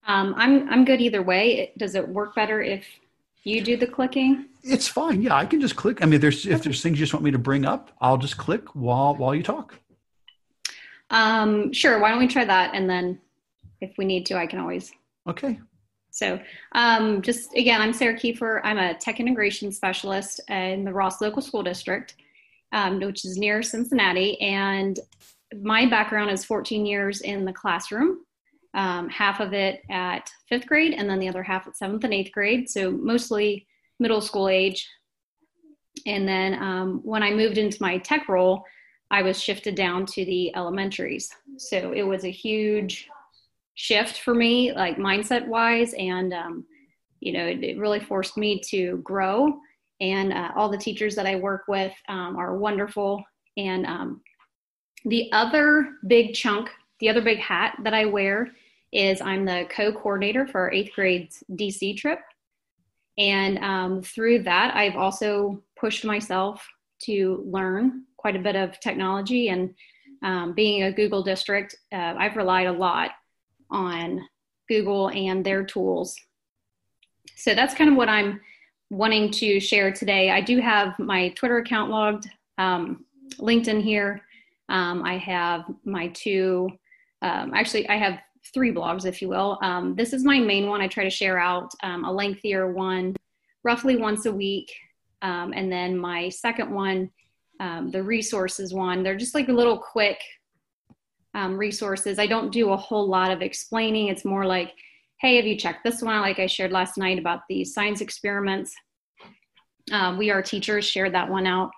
[0.08, 1.74] Um, I'm I'm good either way.
[1.78, 2.86] Does it work better if
[3.44, 4.48] you do the clicking?
[4.64, 5.22] It's fine.
[5.22, 6.02] Yeah, I can just click.
[6.02, 8.38] I mean, there's if there's things you just want me to bring up, I'll just
[8.38, 9.76] click while while you talk.
[11.10, 12.00] Um, sure.
[12.00, 13.20] Why don't we try that, and then
[13.82, 14.92] if we need to, I can always.
[15.28, 15.60] Okay.
[16.18, 16.40] So,
[16.72, 18.60] um, just again, I'm Sarah Kiefer.
[18.64, 22.16] I'm a tech integration specialist in the Ross Local School District,
[22.72, 24.42] um, which is near Cincinnati.
[24.42, 25.00] And
[25.62, 28.26] my background is 14 years in the classroom,
[28.74, 32.16] um, half of it at fifth grade, and then the other half at seventh and
[32.16, 32.68] eighth grade.
[32.68, 33.68] So, mostly
[34.00, 34.90] middle school age.
[36.08, 38.64] And then um, when I moved into my tech role,
[39.12, 41.30] I was shifted down to the elementaries.
[41.58, 43.08] So, it was a huge
[43.78, 45.94] shift for me, like mindset wise.
[45.94, 46.66] And, um,
[47.20, 49.60] you know, it, it, really forced me to grow.
[50.02, 53.24] And uh, all the teachers that I work with um, are wonderful.
[53.56, 54.22] And um,
[55.06, 56.70] the other big chunk
[57.00, 58.52] the other big hat that I wear
[58.92, 62.20] is I'm the co-coordinator for our eighth grade's DC trip.
[63.18, 66.66] And um, through that, I've also pushed myself
[67.04, 69.50] to learn quite a bit of technology.
[69.50, 69.74] And
[70.24, 73.12] um, being a Google district, uh, I've relied a lot
[73.70, 74.22] on
[74.68, 76.16] Google and their tools.
[77.36, 78.42] So that's kind of what I'm
[78.90, 80.32] wanting to share today.
[80.32, 83.06] I do have my Twitter account logged, um,
[83.40, 84.22] LinkedIn here.
[84.70, 86.70] Um, I have my two,
[87.22, 88.20] um, actually, I have
[88.54, 89.60] three blogs, if you will.
[89.62, 90.82] Um, this is my main one.
[90.82, 93.16] I try to share out um, a lengthier one
[93.64, 94.72] roughly once a week.
[95.22, 97.10] Um, and then my second one,
[97.60, 100.20] the resources one, they're just like a little quick
[101.38, 102.18] um, resources.
[102.18, 104.08] I don't do a whole lot of explaining.
[104.08, 104.74] It's more like,
[105.22, 106.20] hey, have you checked this one?
[106.20, 108.76] Like I shared last night about the science experiments.
[109.92, 111.70] Um, we are teachers shared that one out.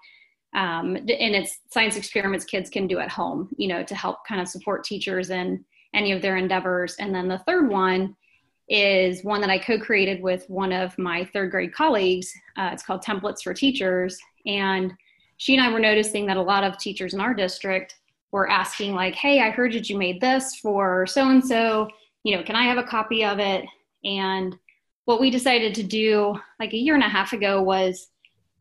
[0.56, 4.40] Um, and it's science experiments kids can do at home, you know, to help kind
[4.40, 6.96] of support teachers in any of their endeavors.
[6.98, 8.16] And then the third one
[8.70, 12.32] is one that I co created with one of my third grade colleagues.
[12.58, 14.18] Uh, it's called Templates for Teachers.
[14.46, 14.94] And
[15.36, 17.96] she and I were noticing that a lot of teachers in our district
[18.32, 21.88] were asking, like, hey, I heard that you made this for so and so.
[22.24, 23.66] You know, can I have a copy of it?
[24.04, 24.56] And
[25.06, 28.10] what we decided to do like a year and a half ago was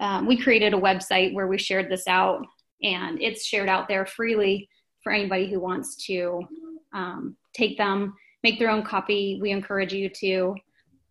[0.01, 2.47] um, we created a website where we shared this out
[2.83, 4.69] and it's shared out there freely
[5.03, 6.41] for anybody who wants to
[6.95, 9.39] um, take them make their own copy.
[9.43, 10.55] We encourage you to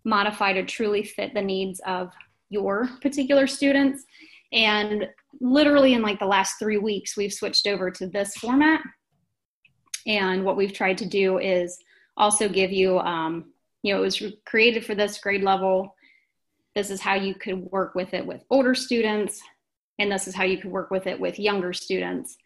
[0.05, 2.11] modify to truly fit the needs of
[2.49, 4.05] your particular students.
[4.53, 5.07] And
[5.39, 8.81] literally in like the last three weeks, we've switched over to this format.
[10.05, 11.77] And what we've tried to do is
[12.15, 13.51] also give you, um,
[13.83, 15.95] you know, it was created for this grade level.
[16.75, 19.41] This is how you could work with it with older students,
[19.99, 22.37] and this is how you could work with it with younger students.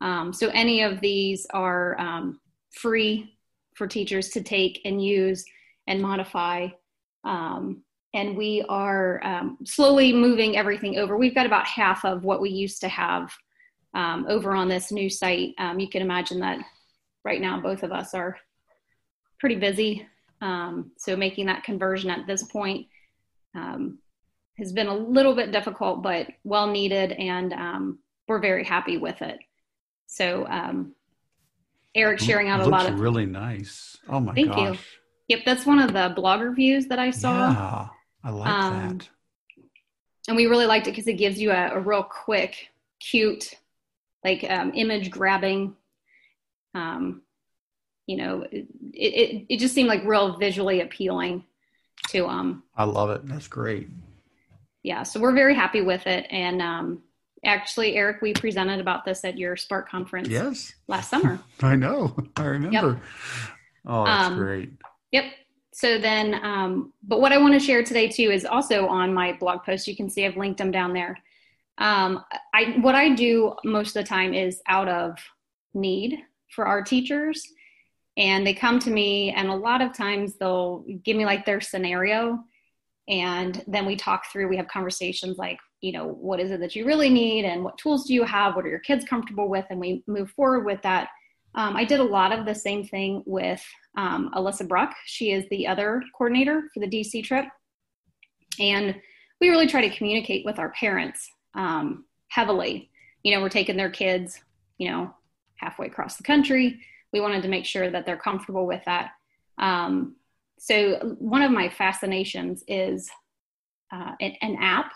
[0.00, 2.40] Um, so any of these are um,
[2.72, 3.36] free
[3.74, 5.44] for teachers to take and use
[5.86, 6.68] and modify.
[7.24, 7.82] Um,
[8.16, 11.18] and we are um, slowly moving everything over.
[11.18, 13.30] We've got about half of what we used to have
[13.92, 15.54] um, over on this new site.
[15.58, 16.58] Um, you can imagine that
[17.24, 18.38] right now both of us are
[19.38, 20.06] pretty busy.
[20.40, 22.86] Um, so making that conversion at this point
[23.54, 23.98] um,
[24.56, 27.54] has been a little bit difficult, but well needed, and
[28.26, 29.38] we're very happy with it.
[30.06, 30.46] So
[31.94, 33.98] Eric sharing out a lot of really nice.
[34.08, 34.78] Oh my Thank gosh.
[34.78, 34.78] you.
[35.28, 37.50] Yep, that's one of the blog reviews that I saw.
[37.50, 37.88] Yeah,
[38.26, 39.08] I like um, that.
[40.26, 43.54] And we really liked it because it gives you a, a, real quick, cute,
[44.24, 45.76] like um, image grabbing.
[46.74, 47.22] Um,
[48.08, 51.44] you know, it, it it just seemed like real visually appealing
[52.08, 52.64] to um.
[52.76, 53.26] I love it.
[53.28, 53.88] That's great.
[54.82, 57.02] Yeah, so we're very happy with it, and um,
[57.44, 60.28] actually, Eric, we presented about this at your SPARCC conference.
[60.28, 60.74] Yes.
[60.88, 61.38] Last summer.
[61.62, 62.16] I know.
[62.36, 62.88] I remember.
[62.88, 63.02] Yep.
[63.86, 64.72] Oh, that's um, great.
[65.12, 65.24] Yep.
[65.76, 69.34] So then, um, but what I want to share today too is also on my
[69.34, 69.86] blog post.
[69.86, 71.18] You can see I've linked them down there.
[71.76, 72.24] Um,
[72.54, 75.18] I what I do most of the time is out of
[75.74, 76.18] need
[76.48, 77.46] for our teachers,
[78.16, 81.60] and they come to me, and a lot of times they'll give me like their
[81.60, 82.42] scenario,
[83.06, 84.48] and then we talk through.
[84.48, 87.76] We have conversations like, you know what is it that you really need and what
[87.76, 90.80] tools do you have what are your kids comfortable with and we move forward with
[90.80, 91.08] that
[91.54, 93.62] um, i did a lot of the same thing with
[93.96, 94.94] um, alyssa bruck.
[95.06, 97.46] She is the other coordinator for the dc trip.
[98.58, 98.96] And
[99.40, 102.90] we really try to communicate with our parents um, heavily.
[103.22, 104.40] You know we're taking their kids
[104.78, 105.14] you know
[105.56, 106.80] halfway across the country.
[107.12, 109.12] We wanted to make sure that they're comfortable with that.
[109.58, 110.16] Um,
[110.58, 113.10] so one of my fascinations is
[113.92, 114.92] uh, an, an app.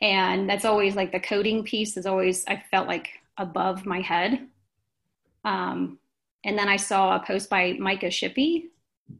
[0.00, 4.46] And that's always like the coding piece is always i felt like above my head.
[5.44, 5.98] Um,
[6.44, 8.66] and then i saw a post by micah shippee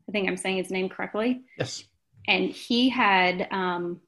[0.09, 1.43] i think i'm saying his name correctly.
[1.59, 1.85] Yes.
[2.27, 4.03] And he had um,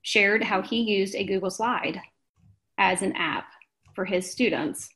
[0.00, 2.00] shared how he used a google slide
[2.78, 3.48] as an app
[3.94, 4.88] for his students.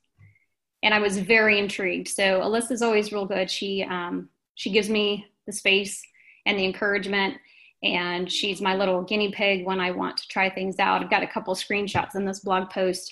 [0.82, 2.08] And i was very intrigued.
[2.08, 3.50] So alyssa's always real good.
[3.50, 6.02] She um, she gives me the space
[6.46, 7.36] and the encouragement.
[7.82, 11.02] And she's my little guinea pig when I want to try things out.
[11.02, 13.10] I've got a couple screenshots in this blog post,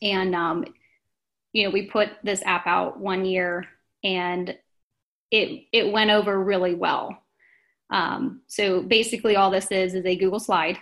[0.00, 0.64] and um,
[1.52, 3.66] you know, we put this app out one year,
[4.02, 4.56] and
[5.30, 7.22] it it went over really well.
[7.90, 10.78] Um, so basically, all this is is a Google slide,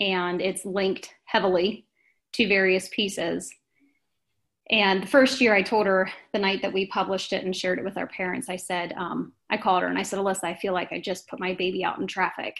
[0.00, 1.86] and it's linked heavily
[2.34, 3.52] to various pieces.
[4.70, 7.78] And the first year, I told her the night that we published it and shared
[7.78, 10.54] it with our parents, I said, um, I called her and I said, Alyssa, I
[10.54, 12.56] feel like I just put my baby out in traffic,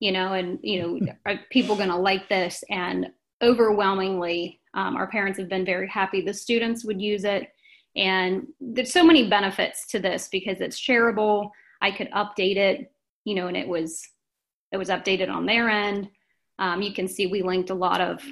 [0.00, 2.62] you know, and, you know, are people going to like this?
[2.68, 3.06] And
[3.42, 6.20] overwhelmingly, um, our parents have been very happy.
[6.20, 7.50] The students would use it
[7.98, 11.50] And there's so many benefits to this because it's shareable.
[11.82, 12.92] I could update it,
[13.24, 14.06] you know, and it was
[14.70, 16.08] it was updated on their end.
[16.58, 18.22] Um, you can see we linked a lot of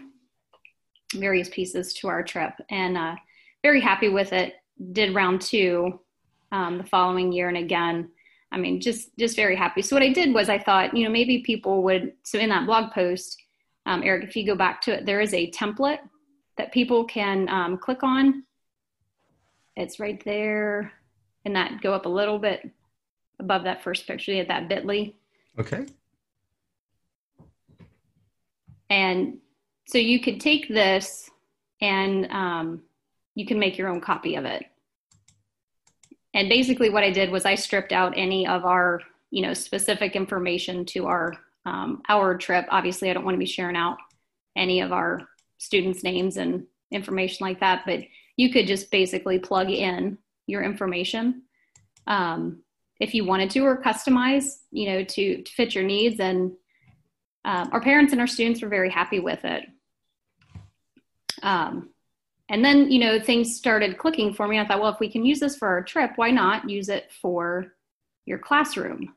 [1.14, 3.16] various pieces to our trip, and uh,
[3.62, 4.54] very happy with it.
[4.92, 6.00] Did round two
[6.52, 8.10] um, the following year, and again,
[8.52, 9.82] I mean, just just very happy.
[9.82, 12.12] So what I did was I thought, you know, maybe people would.
[12.22, 13.42] So in that blog post,
[13.86, 16.00] um, Eric, if you go back to it, there is a template
[16.58, 18.44] that people can um, click on
[19.76, 20.92] it's right there
[21.44, 22.68] and that go up a little bit
[23.38, 24.32] above that first picture.
[24.32, 25.12] You have that bit.ly.
[25.58, 25.86] Okay.
[28.88, 29.38] And
[29.86, 31.30] so you could take this
[31.80, 32.82] and um,
[33.34, 34.64] you can make your own copy of it.
[36.32, 39.00] And basically, what I did was I stripped out any of our,
[39.30, 41.34] you know, specific information to our
[41.66, 42.64] um, our trip.
[42.70, 43.98] Obviously, I don't want to be sharing out
[44.56, 45.28] any of our
[45.59, 48.01] students' names and information like that, but
[48.36, 50.16] you could just basically plug in
[50.47, 51.43] your information
[52.06, 52.62] um,
[53.01, 56.52] if you wanted to or customize you know to, to fit your needs and
[57.44, 59.64] um, our parents and our students were very happy with it.
[61.43, 61.90] Um,
[62.48, 64.60] and then you know things started clicking for me.
[64.60, 67.10] I thought well if we can use this for our trip why not use it
[67.20, 67.72] for
[68.24, 69.15] your classroom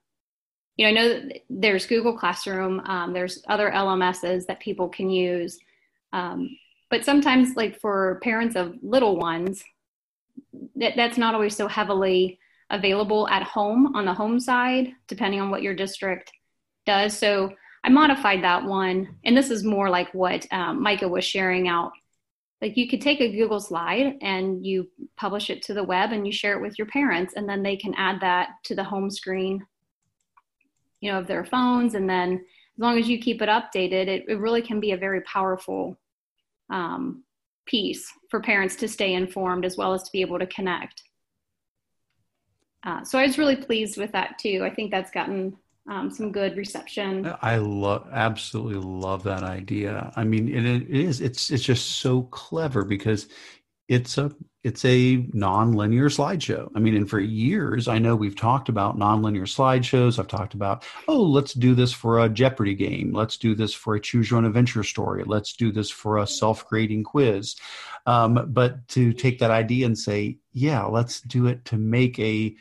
[0.79, 5.59] you know i know there's google classroom um, there's other lms's that people can use
[6.13, 6.49] um,
[6.89, 9.63] but sometimes like for parents of little ones
[10.75, 12.39] that, that's not always so heavily
[12.71, 16.31] available at home on the home side depending on what your district
[16.85, 17.17] does.
[17.17, 17.51] So
[17.83, 21.91] i modified that one and this is more like what um, micah was sharing out.
[22.61, 26.25] Like you could take a google slide and you publish it to the web and
[26.25, 29.09] you share it with your parents and then they can add that to the home
[29.09, 29.65] screen
[31.01, 34.25] you know of their phones and then as long as you keep it updated it,
[34.27, 35.97] it really can be a very powerful
[36.69, 37.23] um,
[37.69, 41.03] piece for parents to stay informed as well as to be able to connect.
[42.85, 44.61] Uh, so I was really pleased with that too.
[44.63, 45.55] I think that's gotten
[45.89, 47.31] um, some good reception.
[47.41, 50.11] I love, absolutely love that idea.
[50.15, 53.27] I mean, it, it is, it's, it's just so clever because
[53.87, 54.31] it's a
[54.63, 56.69] it's a non-linear slideshow.
[56.75, 60.19] I mean, and for years, I know we've talked about non-linear slideshows.
[60.19, 63.13] I've talked about, oh, let's do this for a Jeopardy game.
[63.13, 65.23] Let's do this for a choose your own adventure story.
[65.25, 67.55] Let's do this for a self-grading quiz.
[68.05, 72.55] Um, but to take that idea and say, yeah, let's do it to make a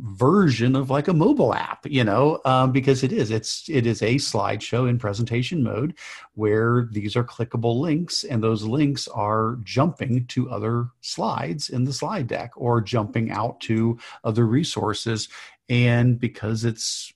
[0.00, 4.00] version of like a mobile app you know um, because it is it's it is
[4.00, 5.94] a slideshow in presentation mode
[6.34, 11.92] where these are clickable links and those links are jumping to other slides in the
[11.92, 15.28] slide deck or jumping out to other resources
[15.68, 17.12] and because it's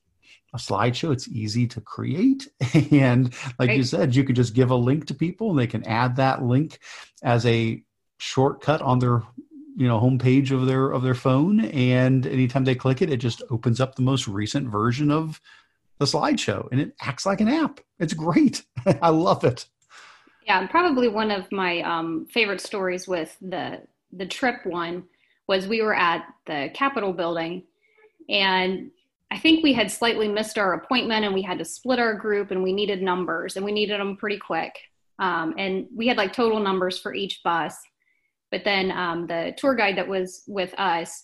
[0.52, 2.48] a slideshow it's easy to create
[2.92, 3.78] and like right.
[3.78, 6.42] you said you could just give a link to people and they can add that
[6.42, 6.78] link
[7.22, 7.82] as a
[8.18, 9.22] shortcut on their
[9.76, 13.42] you know homepage of their of their phone and anytime they click it it just
[13.50, 15.40] opens up the most recent version of
[15.98, 17.80] the slideshow and it acts like an app.
[17.98, 18.64] It's great.
[19.02, 19.66] I love it.
[20.46, 23.82] Yeah probably one of my um, favorite stories with the
[24.12, 25.04] the trip one
[25.46, 27.64] was we were at the capitol building
[28.28, 28.90] and
[29.30, 32.50] i think we had slightly missed our appointment and we had to split our group
[32.50, 34.78] and we needed numbers and we needed them pretty quick.
[35.18, 37.78] Um, and we had like total numbers for each bus
[38.50, 41.22] but then um, the tour guide that was with us,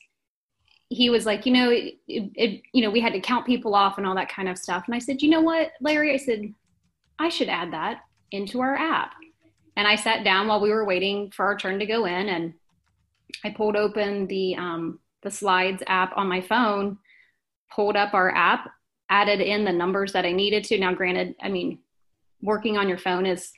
[0.89, 3.97] he was like, you know, it, it, you know, we had to count people off
[3.97, 4.85] and all that kind of stuff.
[4.86, 6.12] And I said, you know what, Larry?
[6.12, 6.53] I said,
[7.19, 8.01] I should add that
[8.31, 9.12] into our app.
[9.77, 12.53] And I sat down while we were waiting for our turn to go in, and
[13.43, 16.99] I pulled open the um, the slides app on my phone,
[17.74, 18.70] pulled up our app,
[19.09, 20.78] added in the numbers that I needed to.
[20.78, 21.78] Now, granted, I mean,
[22.43, 23.51] working on your phone is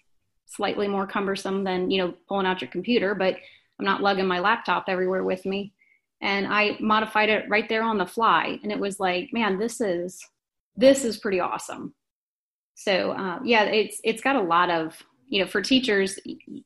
[0.56, 3.36] slightly more cumbersome than you know pulling out your computer, but
[3.78, 5.72] I'm not lugging my laptop everywhere with me.
[6.20, 8.58] And I modified it right there on the fly.
[8.62, 10.24] And it was like, man, this is
[10.76, 11.94] this is pretty awesome.
[12.74, 14.96] So uh, yeah, it's it's got a lot of
[15.28, 16.18] you know for teachers,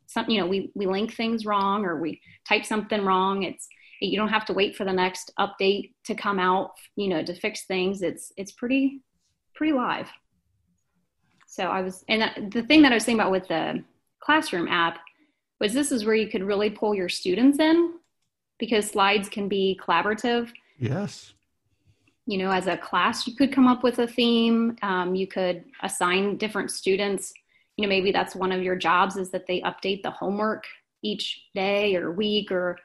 [0.07, 3.43] some you know we we link things wrong or we type something wrong.
[3.43, 3.69] It's
[4.01, 7.35] you don't have to wait for the next update to come out you know to
[7.35, 8.03] fix things.
[8.03, 9.01] It's it's pretty
[9.55, 10.09] pretty live.
[11.51, 13.83] So I was and the thing that I was thinking about with the
[14.21, 15.01] classroom app
[15.59, 17.95] was this is where you could really pull your students in
[18.59, 20.53] because slides can be collaborative.
[20.79, 21.33] Yes.
[22.27, 24.77] You know, as a class, you could come up with a theme.
[24.83, 27.33] Um, you could assign different students.
[27.79, 30.65] You know, maybe that's one of your jobs is that they update the homework
[31.03, 32.79] each day or week or,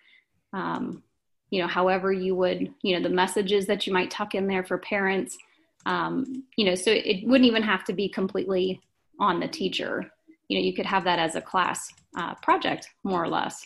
[0.53, 1.03] um,
[1.49, 4.64] you know, however you would, you know, the messages that you might tuck in there
[4.64, 5.38] for parents.
[5.85, 8.81] Um, you know, so it wouldn't even have to be completely
[9.19, 10.11] on the teacher
[10.47, 13.65] you know you could have that as a class uh, project more or less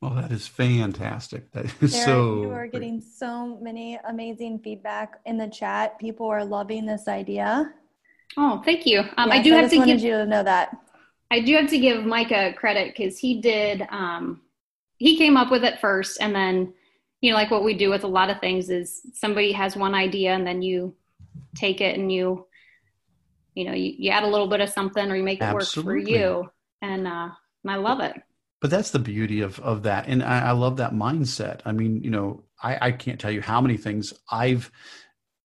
[0.00, 1.50] Well, that is fantastic.
[1.50, 2.42] That is Sarah, so.
[2.42, 2.72] You are great.
[2.74, 5.98] getting so many amazing feedback in the chat.
[5.98, 7.72] People are loving this idea.
[8.36, 9.00] Oh, thank you.
[9.16, 10.76] Um, I Yes, do have just to wanted give you to know that.
[11.32, 13.88] I do have to give Micah credit because he did.
[13.90, 14.42] Um,
[14.98, 16.72] he came up with it first, and then
[17.20, 19.94] you know, like what we do with a lot of things is somebody has one
[19.94, 20.94] idea, and then you
[21.56, 22.46] take it and you,
[23.54, 25.66] you know, you, you add a little bit of something or you make it work
[25.66, 26.48] for you,
[26.82, 27.28] and uh,
[27.64, 28.14] and I love it.
[28.60, 30.06] but that's the beauty of of that.
[30.08, 31.60] And I, I love that mindset.
[31.64, 34.70] I mean you know I, I can't tell you how many things i've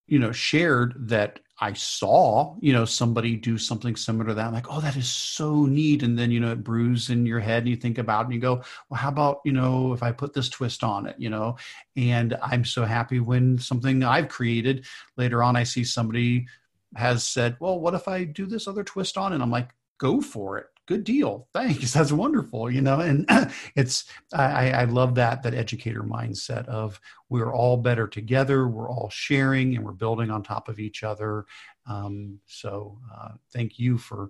[0.08, 4.54] you know shared that i saw you know somebody do something similar to that i'm
[4.54, 7.64] like oh that is so neat and then you know it brews in your head
[7.64, 10.12] and you think about it and you go well how about you know if i
[10.12, 11.16] put this twist on it?
[11.18, 11.58] You know
[11.96, 14.86] and i'm so happy when something i've created
[15.16, 16.48] later on i see somebody
[16.96, 19.36] has said well what if i do this other twist on it?
[19.36, 19.70] And i'm like
[20.00, 23.26] go for it good deal thanks that's wonderful you know and
[23.76, 27.00] it's i i love that that educator mindset of
[27.30, 31.46] we're all better together we're all sharing and we're building on top of each other
[31.86, 34.30] um, so uh, thank you for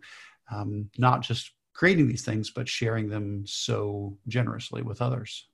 [0.51, 5.47] um, not just creating these things but sharing them so generously with others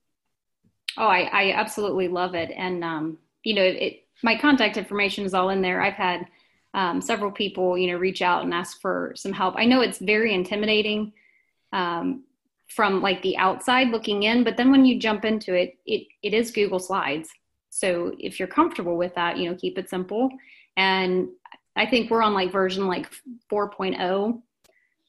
[0.96, 2.50] Oh, I, I absolutely love it.
[2.56, 5.80] And, um, you know, it, my contact information is all in there.
[5.80, 6.26] I've had
[6.74, 9.54] um, several people, you know, reach out and ask for some help.
[9.56, 11.12] I know it's very intimidating
[11.72, 12.24] um,
[12.68, 16.32] from like the outside looking in, but then when you jump into it, it, it
[16.34, 17.30] is Google Slides.
[17.70, 20.30] So if you're comfortable with that, you know, keep it simple.
[20.76, 21.28] And
[21.76, 23.10] I think we're on like version like
[23.50, 24.40] 4.0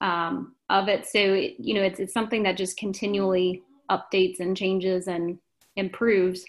[0.01, 1.05] um, of it.
[1.05, 5.38] So, it, you know, it's, it's something that just continually updates and changes and
[5.75, 6.45] improves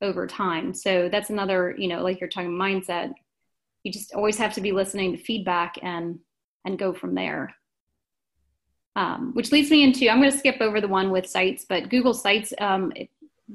[0.00, 0.74] over time.
[0.74, 3.12] So that's another, you know, like you're talking mindset.
[3.82, 6.18] You just always have to be listening to feedback and
[6.64, 7.54] and go from there.
[8.94, 11.88] Um, which leads me into I'm going to skip over the one with sites, but
[11.88, 13.08] Google Sites um, it,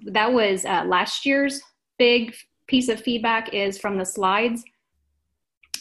[0.05, 1.61] that was uh, last year's
[1.99, 2.35] big
[2.67, 4.63] piece of feedback is from the slides.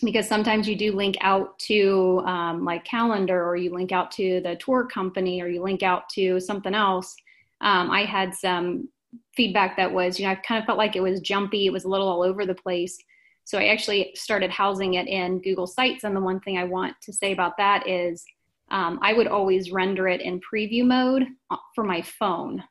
[0.04, 4.42] Because sometimes you do link out to um, like calendar or you link out to
[4.42, 7.16] the tour company or you link out to something else.
[7.62, 8.90] Um, i had some
[9.34, 11.84] feedback that was you know i kind of felt like it was jumpy it was
[11.84, 12.98] a little all over the place
[13.46, 16.94] so i actually started housing it in google sites and the one thing i want
[17.00, 18.22] to say about that is
[18.70, 22.62] um, i would always render it in preview mode uh, for my phone.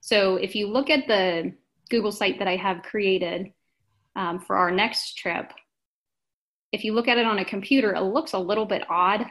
[0.00, 1.54] So if you look at the
[1.88, 3.52] google site that i have created
[4.16, 5.50] um, for our next trip
[6.74, 9.26] if you look at it on a computer, it looks a little bit odd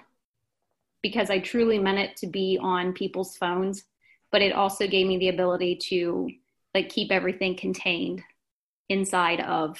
[1.01, 3.83] because I truly meant it to be on people's phones,
[4.31, 6.29] but it also gave me the ability to
[6.73, 8.21] like keep everything contained
[8.87, 9.77] inside of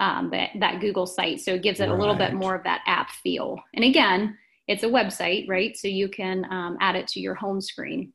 [0.00, 1.40] um, that, that Google site.
[1.40, 3.62] So it gives it a little bit more of that app feel.
[3.74, 4.36] And again,
[4.66, 5.76] it's a website, right?
[5.76, 8.12] So you can um, add it to your home screen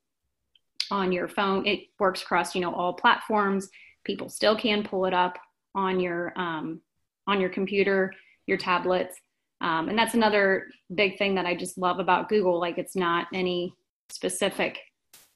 [0.91, 1.65] on your phone.
[1.65, 3.69] It works across, you know, all platforms.
[4.03, 5.37] People still can pull it up
[5.73, 6.81] on your um,
[7.27, 8.11] on your computer
[8.47, 9.15] your tablets.
[9.61, 12.59] Um, and that's another big thing that I just love about Google.
[12.59, 13.73] Like it's not any
[14.09, 14.77] specific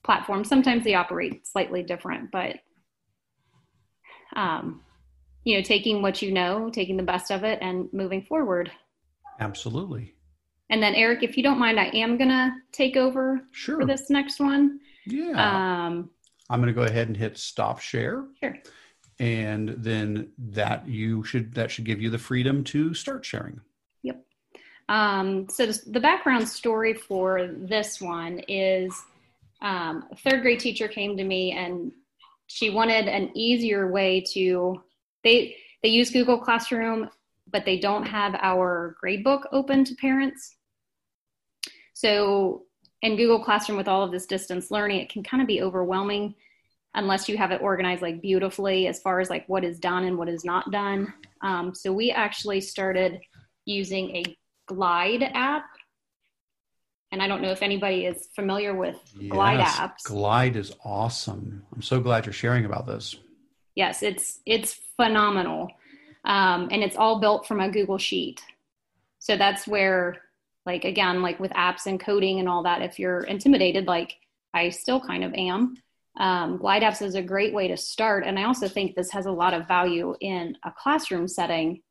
[0.03, 0.43] platform.
[0.43, 2.57] Sometimes they operate slightly different, but
[4.35, 4.81] um,
[5.49, 8.71] you know, taking what you know, taking the best of it, and moving forward.
[9.39, 10.13] absolutely
[10.69, 14.09] And then Eric, if you don't mind, I am gonna take over sure for this
[14.09, 14.79] next one.
[15.05, 15.31] yeah
[15.87, 16.09] Um,
[16.51, 18.55] i'm going to go ahead and hit stop share sure.
[19.19, 23.59] and then that you should that should give you the freedom to start sharing
[24.03, 24.17] Yep.
[24.89, 28.91] Um, so the background story for this one is
[29.61, 31.91] um, a third grade teacher came to me and
[32.47, 34.81] she wanted an easier way to
[35.23, 37.09] they they use Google Classroom,
[37.49, 40.55] but they don't have our gradebook open to parents.
[41.93, 42.63] So
[43.01, 46.35] in Google Classroom with all of this distance learning, it can kind of be overwhelming
[46.95, 50.17] unless you have it organized like beautifully as far as like what is done and
[50.17, 51.13] what is not done.
[51.41, 53.19] Um, so we actually started
[53.65, 54.23] using a
[54.67, 55.65] Glide app.
[57.11, 58.97] And I don't know if anybody is familiar with
[59.29, 60.03] Glide apps.
[60.03, 63.15] glide is awesome i'm so glad you're sharing about this
[63.79, 65.71] yes, it's it's phenomenal,
[66.25, 68.41] um, and it's all built from a Google Sheet.
[69.19, 70.17] So that's where,
[70.65, 74.17] like again, like with apps and coding and all that, if you're intimidated, like
[74.53, 75.77] I still kind of am,
[76.19, 78.25] um, Glide apps is a great way to start.
[78.25, 81.81] And I also think this has a lot of value in a classroom setting.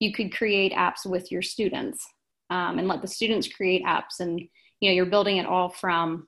[0.00, 2.04] You could create apps with your students
[2.50, 4.40] um, and let the students create apps, and
[4.80, 6.26] you know you're building it all from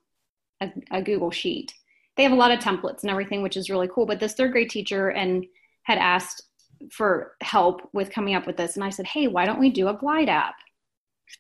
[0.60, 1.74] a, a Google Sheet.
[2.18, 4.04] They have a lot of templates and everything, which is really cool.
[4.04, 5.46] But this third grade teacher and
[5.84, 6.42] had asked
[6.90, 9.88] for help with coming up with this, and I said, "Hey, why don't we do
[9.88, 10.56] a Glide app?"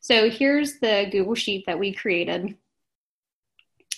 [0.00, 2.56] So here's the Google Sheet that we created,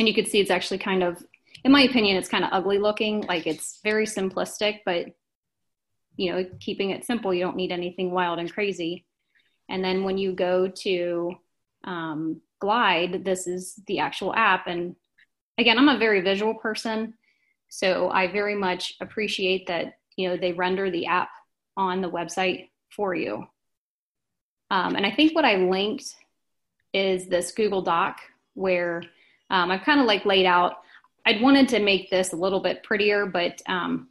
[0.01, 1.23] and you can see it's actually kind of
[1.65, 3.23] in my opinion, it's kind of ugly looking.
[3.23, 5.07] Like it's very simplistic, but
[6.17, 9.07] you know, keeping it simple, you don't need anything wild and crazy.
[9.69, 11.35] And then when you go to
[11.85, 14.67] um, Glide, this is the actual app.
[14.67, 14.97] And
[15.61, 17.15] again, I'm a very visual person.
[17.69, 21.29] So I very much appreciate that, you know, they render the app
[21.77, 23.47] on the website for you.
[24.71, 26.15] Um, and I think what I linked
[26.93, 28.19] is this Google Doc
[28.55, 29.03] where
[29.51, 30.79] um, I've kind of like laid out,
[31.27, 34.09] I'd wanted to make this a little bit prettier, but, um,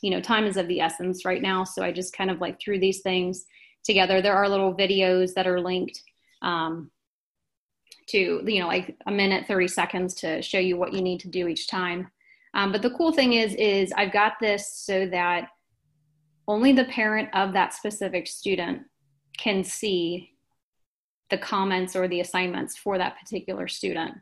[0.00, 1.64] you know, time is of the essence right now.
[1.64, 3.46] So I just kind of like threw these things
[3.82, 4.22] together.
[4.22, 6.02] There are little videos that are linked
[6.42, 6.90] um,
[8.14, 11.28] to, you know, like a minute, 30 seconds to show you what you need to
[11.28, 12.08] do each time.
[12.54, 15.48] Um, but the cool thing is, is I've got this so that
[16.46, 18.82] only the parent of that specific student
[19.36, 20.30] can see
[21.30, 24.14] the comments or the assignments for that particular student,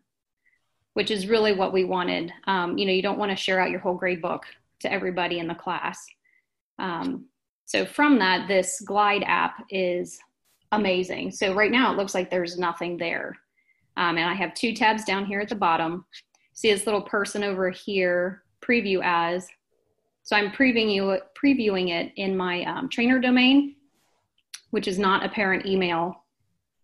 [0.94, 2.32] which is really what we wanted.
[2.46, 4.44] Um, you know, you don't want to share out your whole grade book
[4.80, 6.06] to everybody in the class.
[6.78, 7.26] Um,
[7.66, 10.18] so from that, this Glide app is
[10.70, 11.32] amazing.
[11.32, 13.36] So right now it looks like there's nothing there.
[13.96, 16.06] Um, and I have two tabs down here at the bottom
[16.52, 19.48] see this little person over here, preview as.
[20.22, 23.76] So I'm previewing, you, previewing it in my um, trainer domain,
[24.70, 26.24] which is not a parent email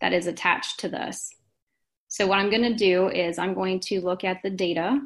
[0.01, 1.35] that is attached to this.
[2.09, 5.01] So what I'm gonna do is I'm going to look at the data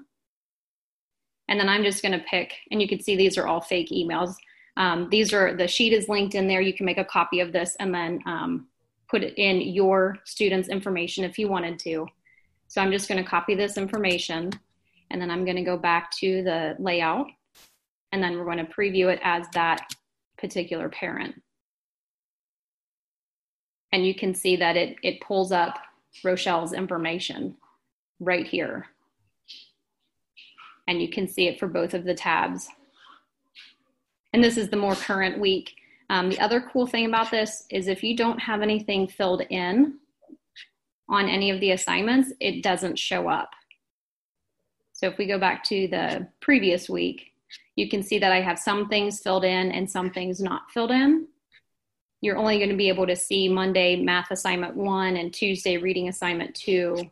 [1.48, 4.34] and then I'm just gonna pick, and you can see these are all fake emails.
[4.76, 6.62] Um, these are, the sheet is linked in there.
[6.62, 8.68] You can make a copy of this and then um,
[9.12, 12.08] put in your student's information if you wanted to.
[12.68, 14.50] So I'm just going to copy this information
[15.10, 17.26] and then I'm going to go back to the layout
[18.10, 19.94] and then we're going to preview it as that
[20.38, 21.34] particular parent.
[23.92, 25.78] And you can see that it, it pulls up
[26.24, 27.56] Rochelle's information
[28.18, 28.86] right here.
[30.88, 32.66] And you can see it for both of the tabs.
[34.32, 35.74] And this is the more current week.
[36.12, 39.94] Um, the other cool thing about this is if you don't have anything filled in,
[41.08, 43.48] on any of the assignments, it doesn't show up.
[44.92, 47.32] So if we go back to the previous week,
[47.76, 50.90] you can see that I have some things filled in and some things not filled
[50.90, 51.28] in.
[52.20, 56.08] You're only going to be able to see Monday math assignment one and Tuesday reading
[56.08, 57.10] assignment two.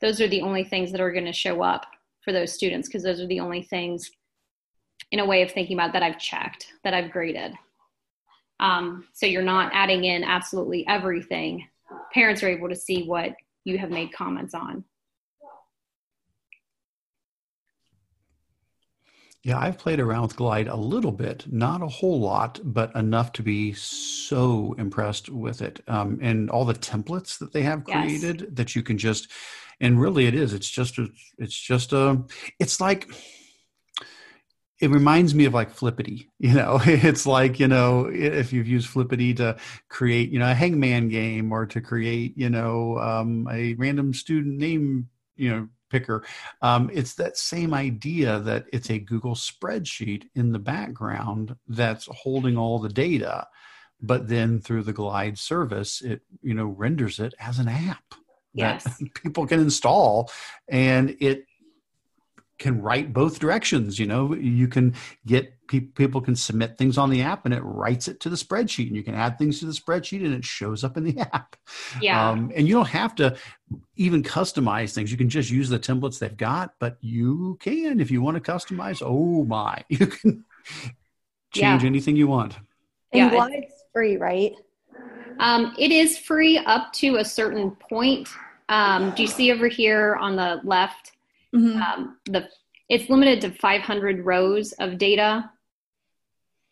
[0.00, 1.86] Those are the only things that are going to show up
[2.20, 4.10] for those students because those are the only things
[5.12, 7.54] in a way of thinking about that I've checked, that I've graded.
[8.60, 11.66] Um, so you're not adding in absolutely everything
[12.12, 14.84] parents are able to see what you have made comments on.
[19.42, 23.30] Yeah, I've played around with Glide a little bit, not a whole lot, but enough
[23.32, 25.82] to be so impressed with it.
[25.86, 28.50] Um, and all the templates that they have created yes.
[28.54, 29.30] that you can just,
[29.80, 32.22] and really it is, it's just, a, it's just a,
[32.58, 33.10] it's like,
[34.80, 36.30] it reminds me of like Flippity.
[36.38, 39.56] You know, it's like you know if you've used Flippity to
[39.88, 44.58] create you know a hangman game or to create you know um, a random student
[44.58, 46.24] name you know picker.
[46.60, 52.56] Um, it's that same idea that it's a Google spreadsheet in the background that's holding
[52.56, 53.46] all the data,
[54.00, 58.14] but then through the Glide service, it you know renders it as an app
[58.54, 58.84] yes.
[58.84, 60.30] that people can install,
[60.68, 61.44] and it
[62.64, 64.34] can write both directions you know?
[64.34, 64.94] You can
[65.26, 68.36] get pe- people can submit things on the app and it writes it to the
[68.36, 71.20] spreadsheet and you can add things to the spreadsheet and it shows up in the
[71.34, 71.56] app.
[72.00, 72.30] Yeah.
[72.30, 73.36] Um, and you don't have to
[73.96, 75.12] even customize things.
[75.12, 78.52] You can just use the templates they've got but you can if you want to
[78.52, 79.02] customize.
[79.04, 80.46] Oh my you can
[81.52, 81.86] change yeah.
[81.86, 82.54] anything you want.
[83.12, 84.54] And yeah, it's free right?
[85.38, 88.26] Um, it is free up to a certain point.
[88.70, 91.13] Um, do you see over here on the left
[91.54, 91.82] Mm-hmm.
[91.82, 92.48] Um, the
[92.88, 95.50] it's limited to 500 rows of data.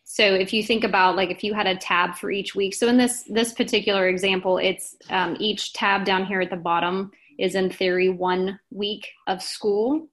[0.04, 2.88] So if you think about like if you had a tab for each week, so
[2.88, 7.54] in this this particular example, it's um, each tab down here at the bottom is
[7.54, 10.06] in theory one week of school.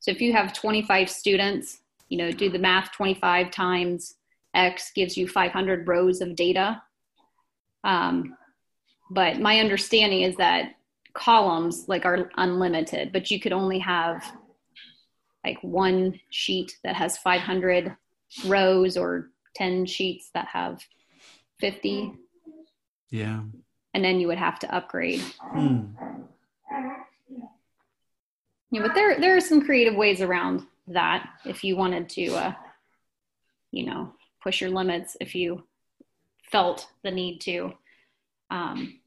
[0.00, 4.14] So if you have 25 students, you know, do the math 25 times
[4.54, 6.82] X gives you 500 rows of data.
[7.84, 8.36] Um,
[9.10, 10.74] but my understanding is that
[11.18, 14.24] columns like are unlimited, but you could only have
[15.44, 17.96] like one sheet that has 500
[18.46, 20.80] rows or 10 sheets that have
[21.60, 22.12] 50.
[23.10, 23.40] Yeah.
[23.94, 25.22] And then you would have to upgrade.
[25.40, 25.86] Hmm.
[28.70, 32.52] Yeah, but there there are some creative ways around that if you wanted to uh,
[33.70, 34.12] you know,
[34.42, 35.64] push your limits if you
[36.50, 37.72] felt the need to.
[38.50, 39.00] Um,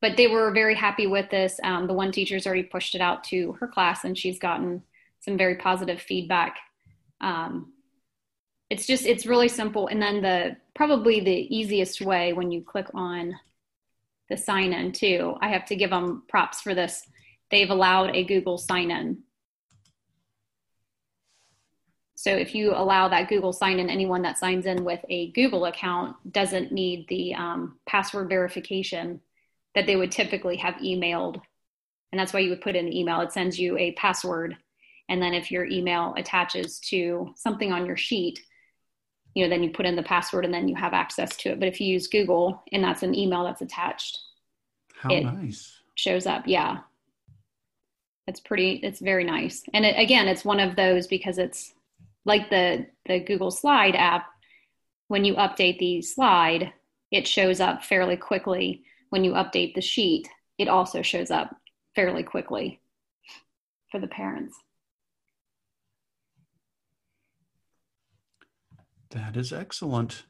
[0.00, 1.58] but they were very happy with this.
[1.62, 4.82] Um, the one teacher's already pushed it out to her class, and she's gotten
[5.20, 6.58] some very positive feedback.
[7.20, 7.72] Um,
[8.68, 12.86] it's just it's really simple, and then the probably the easiest way when you click
[12.94, 13.34] on
[14.28, 15.36] the sign in too.
[15.40, 17.06] I have to give them props for this.
[17.50, 19.22] They've allowed a Google sign in.
[22.16, 25.66] So if you allow that Google sign in, anyone that signs in with a Google
[25.66, 29.20] account doesn't need the um, password verification
[29.76, 31.40] that they would typically have emailed.
[32.10, 33.20] And that's why you would put in the email.
[33.20, 34.56] It sends you a password.
[35.08, 38.40] And then if your email attaches to something on your sheet,
[39.34, 41.60] you know, then you put in the password and then you have access to it.
[41.60, 44.18] But if you use Google and that's an email that's attached,
[44.98, 46.44] how it nice shows up.
[46.46, 46.78] Yeah,
[48.26, 48.80] it's pretty.
[48.82, 49.62] It's very nice.
[49.74, 51.74] And it, again, it's one of those because it's
[52.24, 54.26] like the the Google Slide app.
[55.08, 56.72] When you update the slide,
[57.10, 58.84] it shows up fairly quickly.
[59.10, 60.28] When you update the sheet,
[60.58, 61.54] it also shows up
[61.94, 62.80] fairly quickly
[63.90, 64.56] for the parents.
[69.10, 70.24] That is excellent.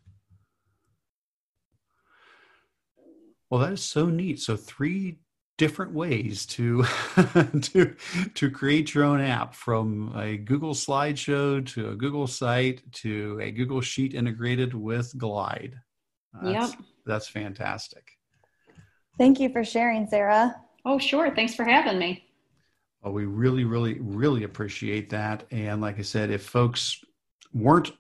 [3.50, 4.40] Well, that is so neat.
[4.40, 5.18] So three
[5.58, 6.84] different ways to
[7.62, 7.96] to
[8.34, 13.50] to create your own app from a Google slideshow to a Google site to a
[13.50, 15.80] Google Sheet integrated with Glide.
[16.42, 16.80] That's, yep.
[17.06, 18.15] That's fantastic.
[19.18, 20.56] Thank you for sharing, Sarah.
[20.84, 21.34] Oh, sure.
[21.34, 22.24] Thanks for having me.
[23.02, 25.44] Well, we really, really, really appreciate that.
[25.51, 27.02] And like I said, if folks
[27.52, 27.93] weren't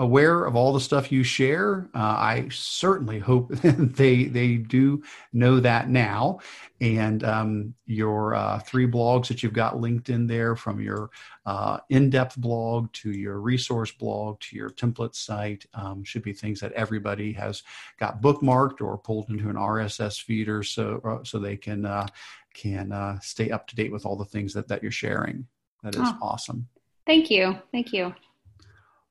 [0.00, 1.88] aware of all the stuff you share.
[1.94, 5.02] Uh, I certainly hope they they do
[5.34, 6.40] know that now.
[6.80, 11.10] And um, your uh, three blogs that you've got linked in there, from your
[11.44, 16.60] uh, in-depth blog to your resource blog to your template site, um, should be things
[16.60, 17.62] that everybody has
[17.98, 22.06] got bookmarked or pulled into an RSS feeder, so uh, so they can uh,
[22.54, 25.46] can uh, stay up to date with all the things that that you're sharing.
[25.82, 26.18] That is oh.
[26.22, 26.68] awesome.
[27.06, 27.56] Thank you.
[27.70, 28.14] Thank you.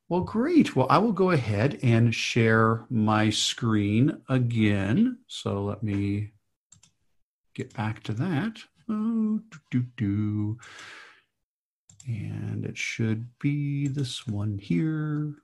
[0.10, 0.76] Well, great.
[0.76, 5.20] Well, I will go ahead and share my screen again.
[5.28, 6.32] So let me
[7.54, 8.58] get back to that.
[8.90, 10.58] Oh, do, do, do.
[12.08, 15.36] And it should be this one here.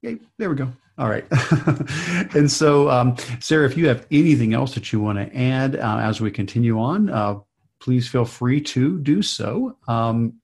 [0.00, 0.72] Yay, there we go.
[0.96, 1.26] All right.
[2.34, 5.98] and so, um, Sarah, if you have anything else that you want to add uh,
[5.98, 7.40] as we continue on, uh,
[7.78, 9.76] please feel free to do so.
[9.86, 10.40] Um,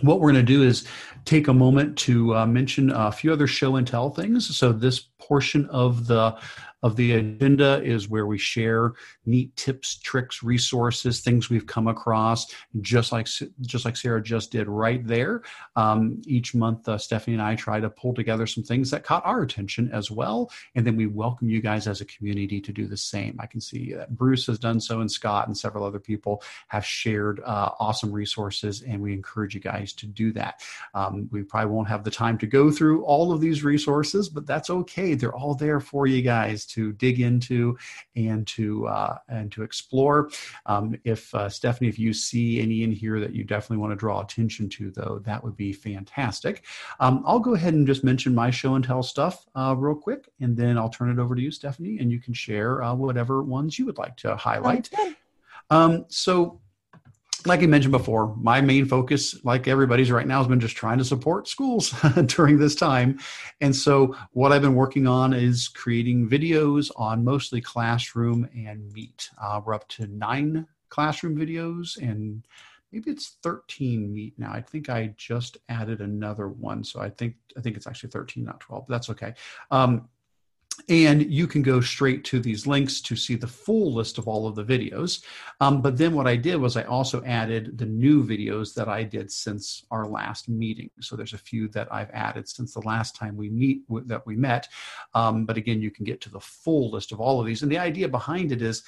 [0.00, 0.86] what we're going to do is
[1.24, 4.56] take a moment to uh, mention a few other show and tell things.
[4.56, 6.36] So this portion of the
[6.82, 8.92] of the agenda is where we share
[9.26, 13.26] neat tips, tricks, resources, things we've come across, just like
[13.62, 15.42] just like Sarah just did right there.
[15.76, 19.26] Um, each month, uh, Stephanie and I try to pull together some things that caught
[19.26, 22.86] our attention as well, and then we welcome you guys as a community to do
[22.86, 23.36] the same.
[23.40, 26.84] I can see that Bruce has done so, and Scott and several other people have
[26.84, 30.62] shared uh, awesome resources, and we encourage you guys to do that.
[30.94, 34.46] Um, we probably won't have the time to go through all of these resources, but
[34.46, 35.14] that's okay.
[35.14, 37.76] They're all there for you guys to dig into
[38.16, 40.30] and to uh, and to explore.
[40.66, 43.96] Um, if uh, Stephanie, if you see any in here that you definitely want to
[43.96, 46.64] draw attention to, though, that would be fantastic.
[47.00, 50.28] Um, I'll go ahead and just mention my show and tell stuff uh, real quick,
[50.40, 53.42] and then I'll turn it over to you, Stephanie, and you can share uh, whatever
[53.42, 54.90] ones you would like to highlight.
[55.70, 56.60] Um, so
[57.48, 60.98] like I mentioned before, my main focus, like everybody's right now, has been just trying
[60.98, 61.94] to support schools
[62.26, 63.18] during this time.
[63.60, 69.30] And so, what I've been working on is creating videos on mostly classroom and Meet.
[69.42, 72.46] Uh, we're up to nine classroom videos and
[72.92, 77.34] maybe it's 13 meet now i think i just added another one so i think
[77.56, 79.34] i think it's actually 13 not 12 but that's okay
[79.70, 80.08] um,
[80.88, 84.46] and you can go straight to these links to see the full list of all
[84.46, 85.22] of the videos.
[85.60, 89.02] Um, but then what I did was I also added the new videos that I
[89.02, 90.90] did since our last meeting.
[91.00, 94.36] So there's a few that I've added since the last time we meet that we
[94.36, 94.68] met.
[95.14, 97.62] Um, but again, you can get to the full list of all of these.
[97.62, 98.82] And the idea behind it is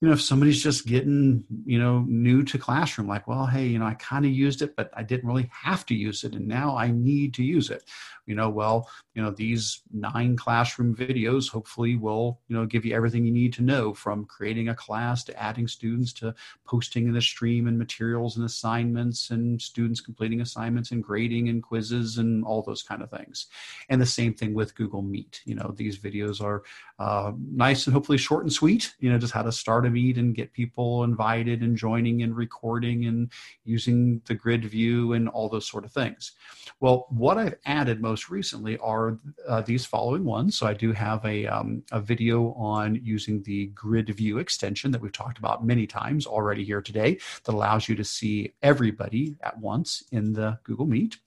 [0.00, 3.80] you know, if somebody's just getting, you know, new to classroom, like, well, hey, you
[3.80, 6.34] know, I kind of used it, but I didn't really have to use it.
[6.34, 7.82] And now I need to use it.
[8.28, 12.94] You know, well, you know, these nine classroom videos hopefully will, you know, give you
[12.94, 16.34] everything you need to know from creating a class to adding students to
[16.66, 21.62] posting in the stream and materials and assignments and students completing assignments and grading and
[21.62, 23.46] quizzes and all those kind of things.
[23.88, 25.40] And the same thing with Google Meet.
[25.46, 26.62] You know, these videos are
[26.98, 30.18] uh, nice and hopefully short and sweet, you know, just how to start a meet
[30.18, 33.32] and get people invited and joining and recording and
[33.64, 36.32] using the grid view and all those sort of things.
[36.80, 40.58] Well, what I've added most recently are uh, these following ones.
[40.58, 45.00] So I do have a, um, a video on using the grid view extension that
[45.00, 49.58] we've talked about many times already here today that allows you to see everybody at
[49.58, 51.18] once in the Google Meet.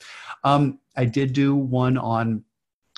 [0.43, 2.43] Um, I did do one on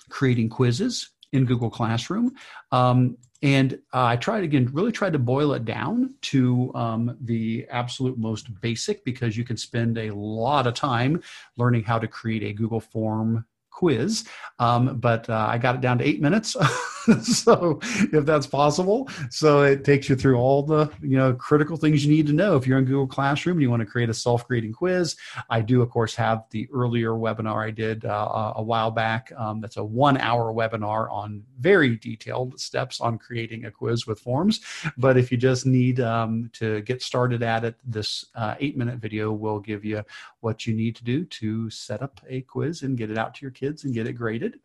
[0.10, 2.36] creating quizzes in Google Classroom.
[2.72, 7.68] Um, and uh, I tried again, really tried to boil it down to um, the
[7.70, 11.22] absolute most basic because you can spend a lot of time
[11.58, 14.26] learning how to create a Google form quiz.
[14.60, 16.56] Um, but uh, I got it down to eight minutes.
[17.22, 19.10] so if that's possible.
[19.30, 22.56] So it takes you through all the you know critical things you need to know.
[22.56, 25.16] If you're in google classroom and you want to create a self-grading quiz
[25.50, 29.32] i do of course have the earlier webinar i did uh, a while back.
[29.38, 34.20] Um, that's a one hour webinar on very detailed steps on creating a quiz with
[34.20, 34.62] forms.
[34.98, 39.00] But if you just need um, to get started at it this uh, eight minute
[39.00, 40.04] video will give you
[40.42, 43.42] what you need to do to set up a quiz and get it out to
[43.42, 44.60] your kids and get it graded.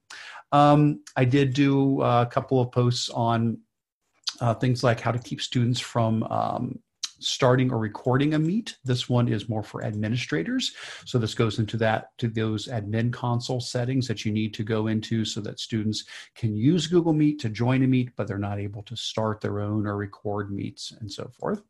[0.51, 3.59] Um, I did do a couple of posts on
[4.41, 6.79] uh, things like how to keep students from um,
[7.19, 8.77] starting or recording a meet.
[8.85, 10.75] This one is more for administrators.
[11.05, 14.87] So this goes into that to those admin console settings that you need to go
[14.87, 16.05] into so that students
[16.35, 19.61] can use Google Meet to join a meet, but they're not able to start their
[19.61, 21.63] own or record meets and so forth.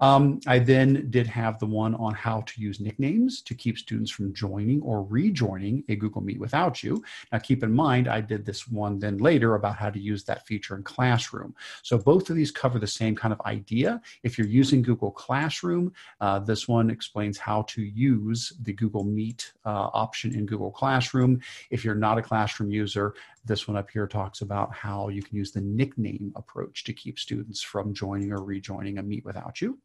[0.00, 4.10] Um, I then did have the one on how to use nicknames to keep students
[4.10, 7.04] from joining or rejoining a Google Meet without you.
[7.30, 10.46] Now, keep in mind, I did this one then later about how to use that
[10.46, 11.54] feature in Classroom.
[11.82, 14.00] So both of these cover the same kind of idea.
[14.22, 19.52] If you're using Google Classroom, uh, this one explains how to use the Google Meet
[19.64, 21.40] uh, option in Google Classroom.
[21.70, 23.14] If you're not a Classroom user,
[23.44, 27.18] this one up here talks about how you can use the nickname approach to keep
[27.18, 29.78] students from joining or rejoining a Meet without you.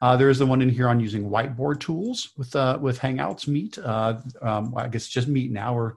[0.00, 3.46] Uh, there is the one in here on using whiteboard tools with uh, with Hangouts
[3.46, 3.78] Meet.
[3.78, 5.96] Uh, um, I guess just Meet now or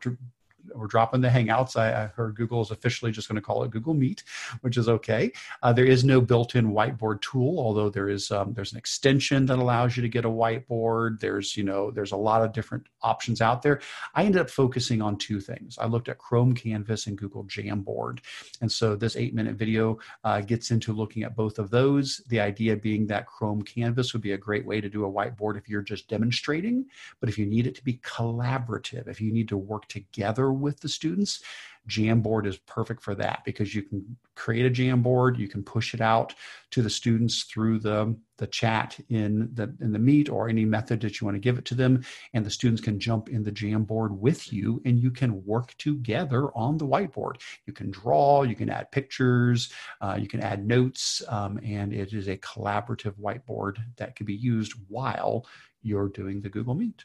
[0.73, 1.76] we're dropping the Hangouts.
[1.76, 4.23] I, I heard Google is officially just going to call it Google Meet,
[4.61, 5.31] which is okay.
[5.61, 9.60] Uh, there is no built-in whiteboard tool, although there is um, there's an extension that
[9.60, 11.19] allows you to get a whiteboard.
[11.19, 13.81] There's you know there's a lot of different options out there.
[14.15, 15.77] I ended up focusing on two things.
[15.77, 18.19] I looked at Chrome Canvas and Google Jamboard,
[18.61, 22.22] and so this eight-minute video uh, gets into looking at both of those.
[22.27, 25.57] The idea being that Chrome Canvas would be a great way to do a whiteboard
[25.57, 26.85] if you're just demonstrating,
[27.19, 30.80] but if you need it to be collaborative, if you need to work together with
[30.80, 31.41] the students,
[31.88, 36.01] Jamboard is perfect for that because you can create a Jamboard, you can push it
[36.01, 36.34] out
[36.71, 41.01] to the students through the, the chat in the in the meet or any method
[41.01, 42.03] that you want to give it to them,
[42.34, 46.49] and the students can jump in the Jamboard with you and you can work together
[46.55, 47.41] on the whiteboard.
[47.65, 49.71] You can draw, you can add pictures,
[50.01, 54.35] uh, you can add notes, um, and it is a collaborative whiteboard that can be
[54.35, 55.45] used while
[55.81, 57.03] you're doing the Google Meet.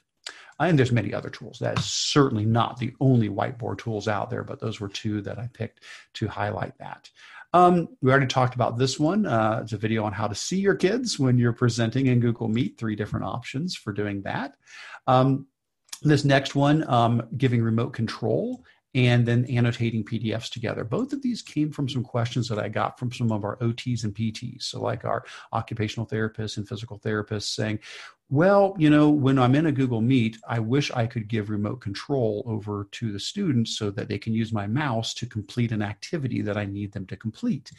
[0.60, 1.58] And there's many other tools.
[1.60, 5.38] That is certainly not the only whiteboard tools out there, but those were two that
[5.38, 7.10] I picked to highlight that.
[7.54, 9.24] Um, we already talked about this one.
[9.24, 12.48] Uh, it's a video on how to see your kids when you're presenting in Google
[12.48, 14.56] Meet, three different options for doing that.
[15.06, 15.46] Um,
[16.02, 18.64] this next one, um, giving remote control
[18.94, 20.82] and then annotating PDFs together.
[20.82, 24.04] Both of these came from some questions that I got from some of our OTs
[24.04, 24.62] and PTs.
[24.62, 27.80] So, like our occupational therapists and physical therapists saying,
[28.30, 31.80] well, you know, when I'm in a Google Meet, I wish I could give remote
[31.80, 35.80] control over to the students so that they can use my mouse to complete an
[35.80, 37.72] activity that I need them to complete.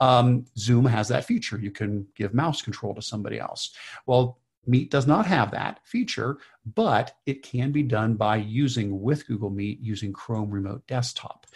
[0.00, 1.56] Um, Zoom has that feature.
[1.56, 3.74] You can give mouse control to somebody else.
[4.06, 6.38] Well, Meet does not have that feature,
[6.74, 11.46] but it can be done by using with Google Meet using Chrome Remote Desktop.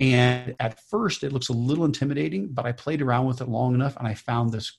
[0.00, 3.74] And at first, it looks a little intimidating, but I played around with it long
[3.74, 4.78] enough and I found this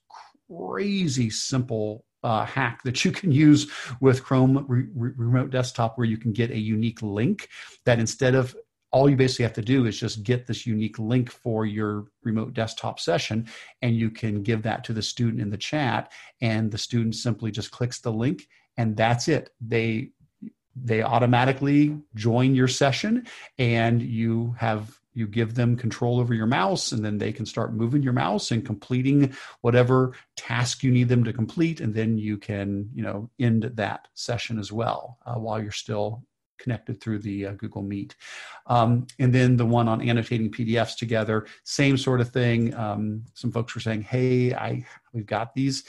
[0.50, 3.70] crazy simple uh, hack that you can use
[4.00, 7.50] with Chrome Re- Remote Desktop where you can get a unique link
[7.86, 8.56] that instead of
[8.94, 12.54] all you basically have to do is just get this unique link for your remote
[12.54, 13.48] desktop session
[13.82, 17.50] and you can give that to the student in the chat and the student simply
[17.50, 18.48] just clicks the link
[18.78, 19.50] and that's it.
[19.60, 20.12] They
[20.76, 23.28] they automatically join your session
[23.60, 27.74] and you have you give them control over your mouse and then they can start
[27.74, 32.38] moving your mouse and completing whatever task you need them to complete and then you
[32.38, 36.24] can you know end that session as well uh, while you're still
[36.60, 38.16] connected through the uh, google meet.
[38.68, 42.74] Um, and then the one on annotating pdfs together same sort of thing.
[42.76, 45.84] Um, some folks were saying hey i we've got these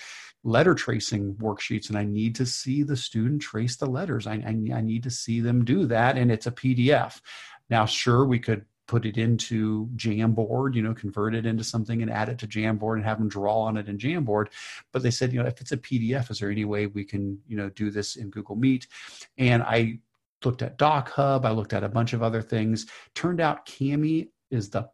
[0.47, 4.27] letter tracing worksheets and i need to see the student trace the letters.
[4.27, 7.21] I, I, I need to see them do that and it's a pdf
[7.71, 12.11] now, sure, we could put it into Jamboard, you know, convert it into something and
[12.11, 14.49] add it to Jamboard and have them draw on it in Jamboard.
[14.93, 17.41] But they said, you know, if it's a PDF, is there any way we can,
[17.47, 18.87] you know, do this in Google Meet?
[19.39, 20.01] And I
[20.45, 22.87] looked at Doc Hub, I looked at a bunch of other things.
[23.15, 24.89] Turned out Kami is the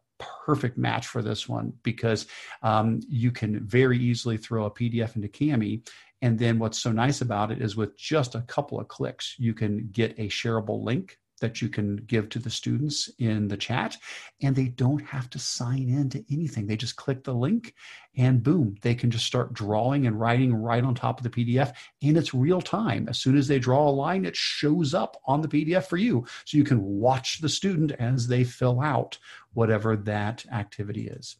[0.45, 2.27] perfect match for this one because
[2.61, 5.81] um, you can very easily throw a PDF into Kami
[6.21, 9.53] And then what's so nice about it is with just a couple of clicks, you
[9.53, 13.97] can get a shareable link that you can give to the students in the chat
[14.41, 16.65] and they don't have to sign in to anything.
[16.65, 17.75] They just click the link
[18.15, 21.73] and boom they can just start drawing and writing right on top of the pdf
[22.01, 23.07] and it's real time.
[23.09, 26.25] As soon as they draw a line it shows up on the pdf for you
[26.45, 29.17] so you can watch the student as they fill out
[29.53, 31.35] whatever that activity is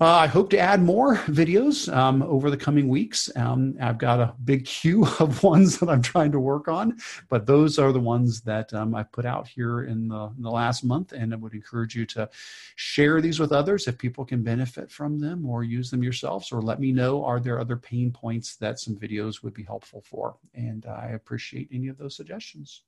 [0.00, 3.30] uh, I hope to add more videos um, over the coming weeks.
[3.36, 6.98] Um, I've got a big queue of ones that I'm trying to work on,
[7.28, 10.50] but those are the ones that um, I put out here in the, in the
[10.50, 11.12] last month.
[11.12, 12.28] And I would encourage you to
[12.74, 16.60] share these with others if people can benefit from them or use them yourselves, or
[16.60, 20.36] let me know are there other pain points that some videos would be helpful for.
[20.54, 22.82] And I appreciate any of those suggestions.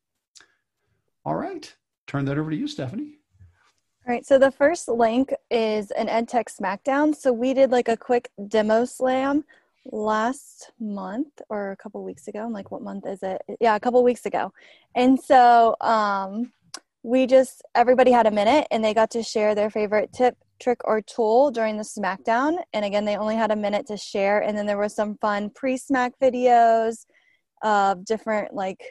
[1.25, 1.73] All right,
[2.09, 3.19] turn that over to you, Stephanie.
[4.07, 7.13] All right, so the first link is an EdTech SmackDown.
[7.13, 9.43] So we did like a quick demo slam
[9.85, 12.45] last month or a couple weeks ago.
[12.45, 13.43] I'm like, what month is it?
[13.61, 14.53] Yeah, a couple weeks ago.
[14.95, 16.53] And so um,
[17.03, 20.83] we just, everybody had a minute and they got to share their favorite tip, trick,
[20.85, 22.59] or tool during the SmackDown.
[22.73, 24.39] And again, they only had a minute to share.
[24.39, 27.07] And then there was some fun pre Smack videos
[27.61, 28.85] of different, like,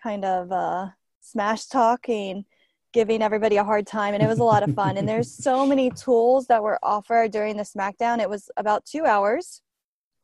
[0.00, 0.90] kind of uh,
[1.22, 2.44] smash talking
[2.92, 4.96] giving everybody a hard time and it was a lot of fun.
[4.96, 8.20] And there's so many tools that were offered during the smackdown.
[8.20, 9.62] It was about two hours.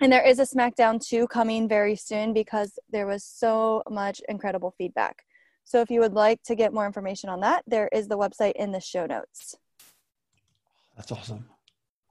[0.01, 4.75] And there is a smackdown 2 coming very soon because there was so much incredible
[4.77, 5.23] feedback.
[5.65, 8.53] So if you would like to get more information on that there is the website
[8.57, 9.57] in the show notes.
[10.97, 11.47] That's awesome.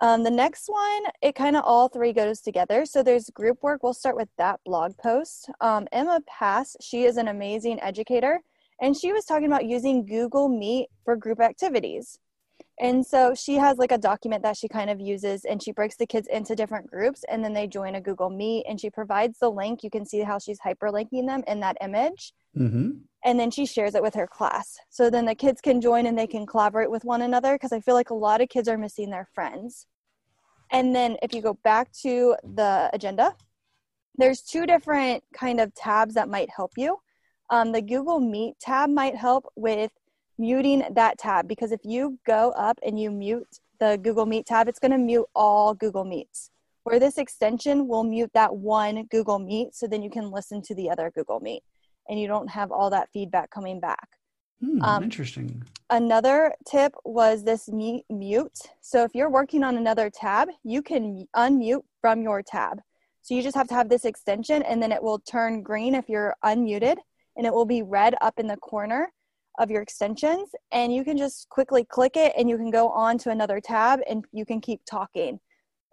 [0.02, 2.86] Um, the next one, it kind of all three goes together.
[2.86, 3.84] So there's group work.
[3.84, 5.50] We'll start with that blog post.
[5.62, 8.42] Um, Emma Pass, she is an amazing educator
[8.82, 12.20] and she was talking about using Google Meet for group activities.
[12.80, 15.96] And so she has like a document that she kind of uses and she breaks
[15.96, 19.38] the kids into different groups and then they join a Google Meet and she provides
[19.40, 19.84] the link.
[19.84, 22.34] You can see how she's hyperlinking them in that image.
[22.58, 22.92] Mm-hmm.
[23.26, 24.78] And then she shares it with her class.
[24.90, 27.80] So then the kids can join and they can collaborate with one another because I
[27.80, 29.86] feel like a lot of kids are missing their friends.
[30.72, 33.36] And then if you go back to the agenda,
[34.16, 36.98] there's two different kind of tabs that might help you
[37.50, 39.92] um, the Google Meet tab might help with
[40.38, 44.68] muting that tab because if you go up and you mute the Google Meet tab,
[44.68, 46.50] it's going to mute all Google Meets.
[46.84, 50.76] Where this extension will mute that one Google Meet so then you can listen to
[50.76, 51.64] the other Google Meet
[52.10, 54.10] and you don't have all that feedback coming back.
[54.62, 55.64] Hmm, um, interesting.
[55.90, 57.70] Another tip was this
[58.10, 58.60] mute.
[58.82, 62.80] So if you're working on another tab, you can unmute from your tab.
[63.22, 66.10] So you just have to have this extension and then it will turn green if
[66.10, 66.98] you're unmuted
[67.36, 69.12] and it will be red up in the corner
[69.60, 73.18] of your extensions and you can just quickly click it and you can go on
[73.20, 75.40] to another tab and you can keep talking.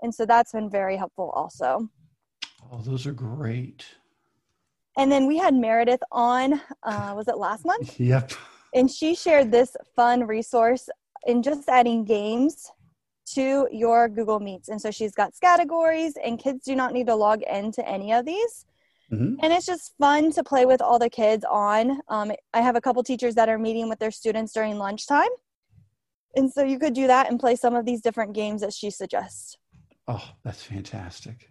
[0.03, 1.89] And so that's been very helpful also.
[2.73, 3.85] Oh those are great.
[4.99, 7.99] And then we had meredith on uh, was it last month?
[8.01, 8.33] Yep.
[8.75, 10.89] And she shared this fun resource
[11.27, 12.71] in just adding games
[13.35, 14.69] to your google meets.
[14.69, 18.25] And so she's got categories and kids do not need to log into any of
[18.25, 18.65] these
[19.12, 19.35] Mm-hmm.
[19.43, 22.01] And it's just fun to play with all the kids on.
[22.09, 25.31] Um, I have a couple teachers that are meeting with their students during lunchtime.
[26.37, 28.91] And so you could do that and play some of these different games that she
[28.91, 29.57] suggests.
[30.07, 31.51] Oh, that's fantastic.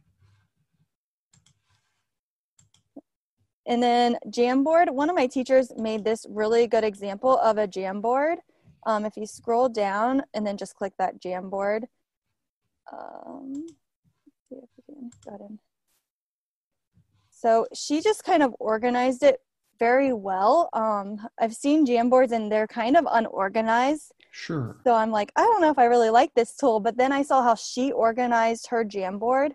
[3.65, 8.37] And then Jamboard, one of my teachers made this really good example of a Jamboard.
[8.85, 11.83] Um, if you scroll down and then just click that Jamboard,
[12.91, 13.67] um,
[14.47, 15.59] see if we can got in.
[17.39, 19.39] So she just kind of organized it
[19.79, 20.69] very well.
[20.73, 24.11] Um, I've seen Jamboards and they're kind of unorganized.
[24.31, 24.77] Sure.
[24.83, 27.21] So I'm like, I don't know if I really like this tool, but then I
[27.21, 29.51] saw how she organized her Jamboard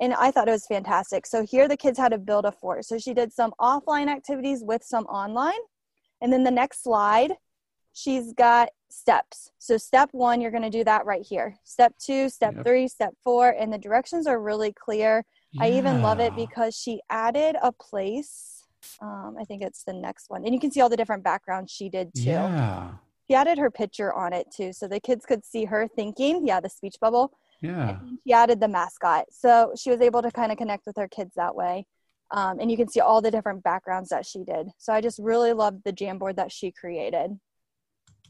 [0.00, 1.26] and I thought it was fantastic.
[1.26, 2.84] So here the kids had to build a fort.
[2.84, 5.60] So she did some offline activities with some online.
[6.20, 7.34] And then the next slide,
[7.92, 9.52] she's got steps.
[9.58, 11.56] So step one, you're going to do that right here.
[11.64, 12.64] Step two, step yep.
[12.64, 15.24] three, step four, and the directions are really clear.
[15.52, 15.64] Yeah.
[15.64, 18.64] I even love it because she added a place.
[19.00, 20.44] Um, I think it's the next one.
[20.44, 22.22] And you can see all the different backgrounds she did too.
[22.22, 22.92] Yeah.
[23.28, 24.72] She added her picture on it too.
[24.72, 26.46] So the kids could see her thinking.
[26.46, 27.32] Yeah, the speech bubble.
[27.60, 27.98] Yeah.
[28.26, 29.26] she added the mascot.
[29.30, 31.86] So she was able to kind of connect with her kids that way.
[32.30, 34.68] Um, and you can see all the different backgrounds that she did.
[34.78, 37.38] So I just really loved the Jamboard that she created.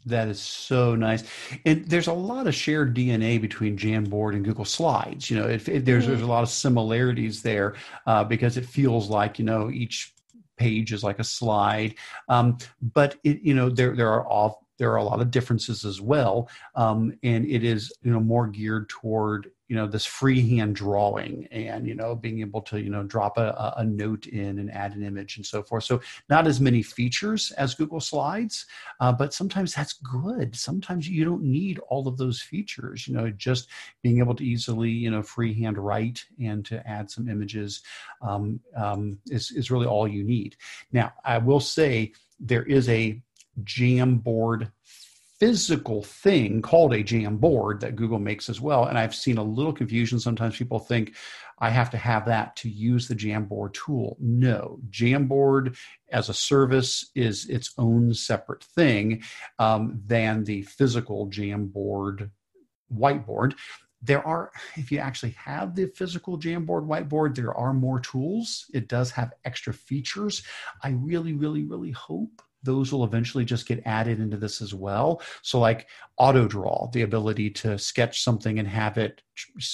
[0.07, 1.25] That is so nice,
[1.67, 5.31] and there's a lot of shared DNA between Jamboard and Google Slides.
[5.31, 7.75] You know, it, it, there's there's a lot of similarities there
[8.07, 10.15] uh, because it feels like you know each
[10.57, 11.95] page is like a slide,
[12.29, 15.85] um, but it you know there there are all there are a lot of differences
[15.85, 20.75] as well, um, and it is you know more geared toward you know this freehand
[20.75, 24.71] drawing and you know being able to you know drop a, a note in and
[24.73, 25.85] add an image and so forth.
[25.85, 28.67] So not as many features as google slides
[29.01, 30.57] uh, but sometimes that's good.
[30.57, 33.69] Sometimes you don't need all of those features you know just
[34.03, 37.83] being able to easily you know freehand write and to add some images
[38.23, 40.57] um, um, is, is really all you need.
[40.93, 43.21] Now i will say there is a
[43.65, 44.71] jamboard
[45.39, 48.87] physical thing called a Jamboard that Google makes as well.
[48.87, 50.19] And I've seen a little confusion.
[50.19, 51.15] Sometimes people think
[51.61, 54.17] I have to have that to use the Jamboard tool.
[54.21, 55.77] No, Jamboard
[56.11, 59.23] as a service is its own separate thing
[59.59, 62.31] um, than the physical Jamboard
[62.93, 63.55] whiteboard.
[64.01, 68.67] There are, if you actually have the physical Jamboard whiteboard, there are more tools.
[68.73, 70.45] It does have extra features.
[70.85, 75.23] I really, really, really hope those will eventually just get added into this as well.
[75.43, 79.23] So, like auto draw, the ability to sketch something and have it,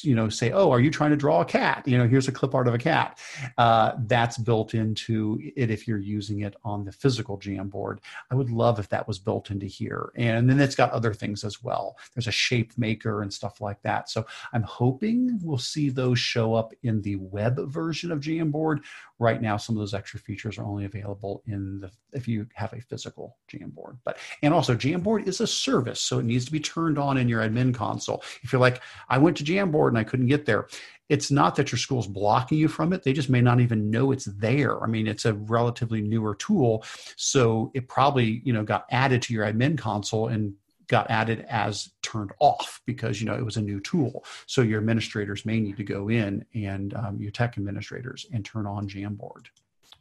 [0.03, 2.33] you know, say, "Oh, are you trying to draw a cat?" You know, here's a
[2.33, 3.19] clip art of a cat.
[3.59, 7.99] Uh, that's built into it if you're using it on the physical Jamboard.
[8.31, 10.13] I would love if that was built into here.
[10.17, 11.97] And then it's got other things as well.
[12.15, 14.11] There's a shape maker and stuff like that.
[14.11, 18.83] So I'm hoping we'll see those show up in the web version of Jamboard.
[19.19, 22.73] Right now, some of those extra features are only available in the if you have
[22.73, 23.99] a physical Jamboard.
[24.05, 27.29] But and also Jamboard is a service, so it needs to be turned on in
[27.29, 28.23] your admin console.
[28.43, 30.69] If you're like, I went to and I couldn't get there,
[31.09, 33.03] it's not that your school's blocking you from it.
[33.03, 34.83] They just may not even know it's there.
[34.83, 36.85] I mean, it's a relatively newer tool,
[37.17, 40.55] so it probably you know got added to your admin console and
[40.87, 44.79] got added as turned off because you know it was a new tool so your
[44.79, 49.47] administrators may need to go in and um, your tech administrators and turn on jamboard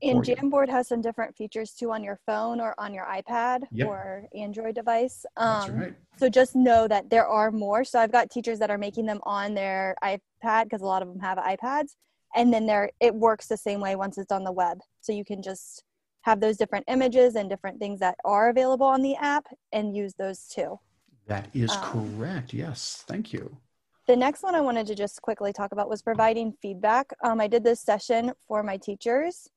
[0.03, 3.87] and Jamboard has some different features too on your phone or on your iPad yep.
[3.87, 5.25] or Android device.
[5.37, 5.93] Um, That's right.
[6.17, 7.83] So just know that there are more.
[7.83, 11.07] So I've got teachers that are making them on their iPad because a lot of
[11.07, 11.95] them have iPads,
[12.35, 14.79] and then there it works the same way once it's on the web.
[15.01, 15.83] So you can just
[16.21, 20.13] have those different images and different things that are available on the app and use
[20.17, 20.79] those too.
[21.27, 22.53] That is um, correct.
[22.53, 23.03] Yes.
[23.07, 23.57] Thank you.
[24.07, 27.13] The next one I wanted to just quickly talk about was providing feedback.
[27.23, 29.49] Um, I did this session for my teachers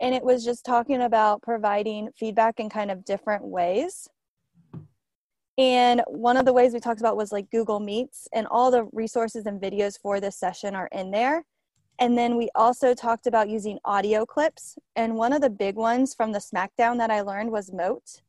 [0.00, 4.08] and it was just talking about providing feedback in kind of different ways.
[5.56, 8.88] And one of the ways we talked about was like Google Meets, and all the
[8.92, 11.44] resources and videos for this session are in there.
[12.00, 14.76] And then we also talked about using audio clips.
[14.96, 18.22] And one of the big ones from the SmackDown that I learned was Mote.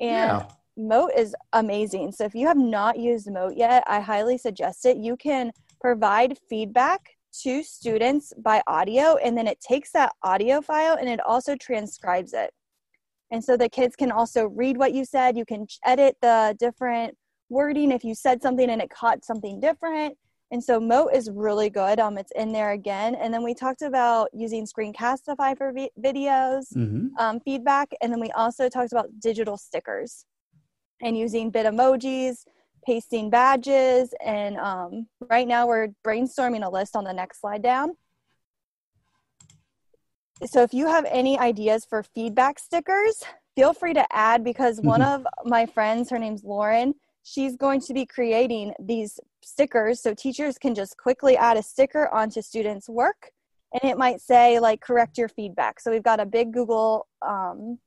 [0.00, 0.48] And yeah.
[0.76, 2.12] Mote is amazing.
[2.12, 4.96] So if you have not used Mote yet, I highly suggest it.
[4.96, 10.96] You can provide feedback to students by audio and then it takes that audio file
[10.98, 12.50] and it also transcribes it.
[13.30, 15.36] And so the kids can also read what you said.
[15.36, 17.16] You can edit the different
[17.48, 20.16] wording if you said something and it caught something different.
[20.52, 21.98] And so Mote is really good.
[21.98, 23.16] Um, it's in there again.
[23.16, 27.08] And then we talked about using Screencastify for vi- videos, mm-hmm.
[27.18, 27.90] um, feedback.
[28.00, 30.24] And then we also talked about digital stickers
[31.02, 32.44] and using Bitmojis
[32.86, 34.14] pasting badges.
[34.24, 37.96] And um, right now we're brainstorming a list on the next slide down.
[40.44, 43.22] So if you have any ideas for feedback stickers,
[43.56, 45.26] feel free to add because one mm-hmm.
[45.26, 50.58] of my friends, her name's Lauren, she's going to be creating these stickers so teachers
[50.58, 53.32] can just quickly add a sticker onto students' work
[53.72, 55.80] and it might say like correct your feedback.
[55.80, 57.78] So we've got a big Google um,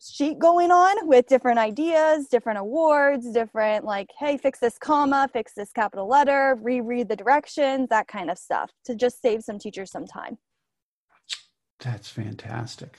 [0.00, 5.52] sheet going on with different ideas, different awards, different like, hey, fix this comma, fix
[5.54, 9.90] this capital letter, reread the directions, that kind of stuff to just save some teachers
[9.90, 10.38] some time.
[11.80, 12.98] That's fantastic.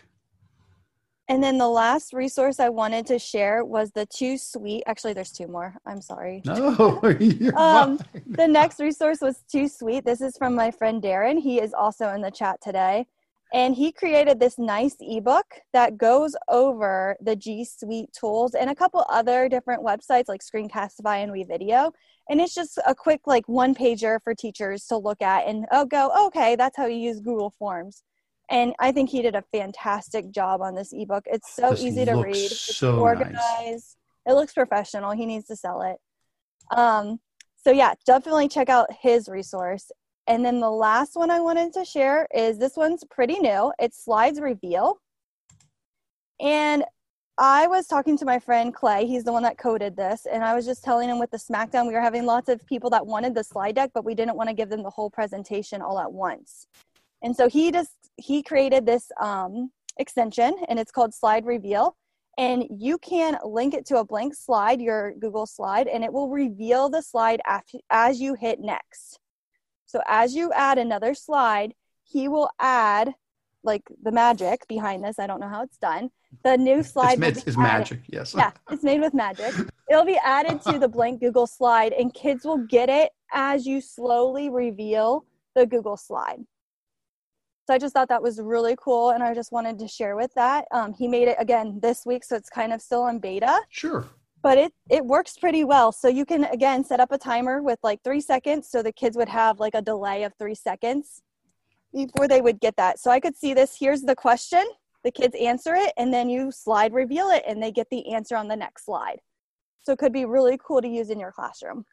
[1.29, 4.81] And then the last resource I wanted to share was the two sweet.
[4.87, 5.75] Actually, there's two more.
[5.85, 6.41] I'm sorry.
[6.43, 6.99] No,
[7.55, 10.05] um, the next resource was too sweet.
[10.05, 11.39] This is from my friend Darren.
[11.39, 13.05] He is also in the chat today.
[13.51, 18.75] And he created this nice ebook that goes over the G Suite tools and a
[18.75, 21.91] couple other different websites like Screencastify and WeVideo.
[22.29, 25.85] And it's just a quick, like, one pager for teachers to look at and oh,
[25.85, 28.03] go, okay, that's how you use Google Forms.
[28.51, 31.23] And I think he did a fantastic job on this ebook.
[31.25, 33.95] It's so this easy to read, it's so organized, nice.
[34.27, 35.11] it looks professional.
[35.11, 35.97] He needs to sell it.
[36.75, 37.19] Um,
[37.63, 39.91] so, yeah, definitely check out his resource.
[40.29, 43.73] And then the last one I wanted to share is this one's pretty new.
[43.79, 45.01] It's Slides Reveal.
[46.39, 46.83] And
[47.39, 49.07] I was talking to my friend Clay.
[49.07, 50.27] He's the one that coded this.
[50.31, 52.91] And I was just telling him with the SmackDown, we were having lots of people
[52.91, 55.81] that wanted the slide deck, but we didn't want to give them the whole presentation
[55.81, 56.67] all at once.
[57.23, 61.95] And so he just, he created this um, extension and it's called Slide Reveal.
[62.37, 66.29] And you can link it to a blank slide, your Google slide, and it will
[66.29, 67.41] reveal the slide
[67.89, 69.19] as you hit next.
[69.89, 73.15] So as you add another slide, he will add
[73.63, 75.17] like the magic behind this.
[75.17, 76.11] I don't know how it's done.
[76.43, 78.01] The new slide it's, is magic.
[78.07, 78.35] Yes.
[78.37, 79.51] yeah, it's made with magic.
[79.89, 83.81] It'll be added to the blank Google slide, and kids will get it as you
[83.81, 85.25] slowly reveal
[85.55, 86.45] the Google slide.
[87.65, 90.31] So I just thought that was really cool, and I just wanted to share with
[90.35, 90.65] that.
[90.69, 93.59] Um, he made it again this week, so it's kind of still in beta.
[93.69, 94.07] Sure.
[94.41, 95.91] But it it works pretty well.
[95.91, 99.17] So you can again set up a timer with like three seconds, so the kids
[99.17, 101.21] would have like a delay of three seconds
[101.93, 102.99] before they would get that.
[102.99, 103.75] So I could see this.
[103.77, 104.63] Here's the question.
[105.03, 108.35] The kids answer it, and then you slide reveal it, and they get the answer
[108.35, 109.19] on the next slide.
[109.83, 111.85] So it could be really cool to use in your classroom.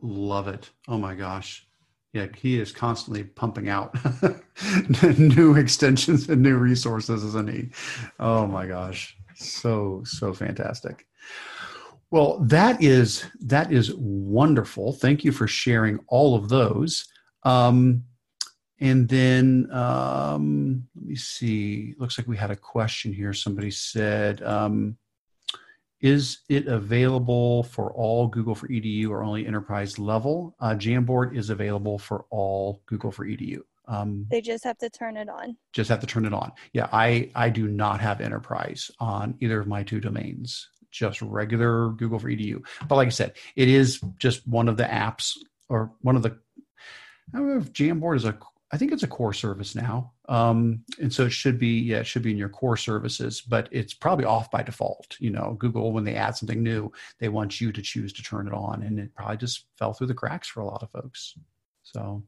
[0.00, 0.70] Love it.
[0.88, 1.66] Oh my gosh.
[2.12, 3.96] Yeah, he is constantly pumping out
[5.18, 7.70] new extensions and new resources, isn't he?
[8.18, 9.16] Oh my gosh.
[9.40, 11.06] So, so fantastic.
[12.10, 14.92] Well, that is that is wonderful.
[14.92, 17.06] Thank you for sharing all of those.
[17.44, 18.04] Um,
[18.80, 21.94] and then um, let me see.
[21.98, 23.32] Looks like we had a question here.
[23.32, 24.96] Somebody said, um,
[26.00, 31.50] "Is it available for all Google for EDU or only enterprise level?" Uh, Jamboard is
[31.50, 33.60] available for all Google for EDU.
[33.90, 35.56] Um, they just have to turn it on.
[35.72, 36.52] Just have to turn it on.
[36.72, 40.68] Yeah, I I do not have enterprise on either of my two domains.
[40.90, 42.64] Just regular Google for EDU.
[42.88, 45.36] But like I said, it is just one of the apps
[45.68, 46.38] or one of the.
[47.34, 48.36] I don't know if Jamboard is a
[48.72, 50.12] I think it's a core service now.
[50.28, 53.68] Um, and so it should be, yeah, it should be in your core services, but
[53.72, 55.16] it's probably off by default.
[55.18, 58.46] You know, Google, when they add something new, they want you to choose to turn
[58.46, 58.82] it on.
[58.82, 61.34] And it probably just fell through the cracks for a lot of folks.
[61.92, 62.22] So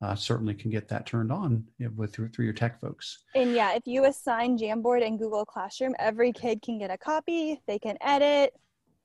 [0.00, 1.64] uh, certainly can get that turned on
[1.96, 3.24] with through, through your tech folks.
[3.34, 7.60] And yeah, if you assign Jamboard and Google Classroom, every kid can get a copy.
[7.66, 8.54] They can edit,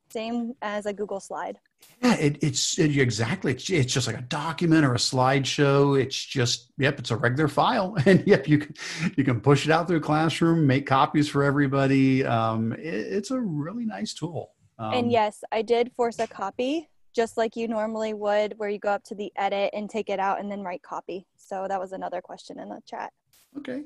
[0.10, 1.60] same as a Google slide.
[2.02, 3.52] Yeah, it, it's it, exactly.
[3.52, 6.00] It's, it's just like a document or a slideshow.
[6.00, 8.74] It's just yep, it's a regular file, and yep, you can
[9.16, 12.26] you can push it out through classroom, make copies for everybody.
[12.26, 14.54] Um, it, it's a really nice tool.
[14.80, 18.78] Um, and yes, I did force a copy, just like you normally would, where you
[18.78, 21.26] go up to the edit and take it out and then write copy.
[21.36, 23.12] So that was another question in the chat.
[23.58, 23.86] Okay,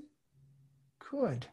[1.10, 1.48] good.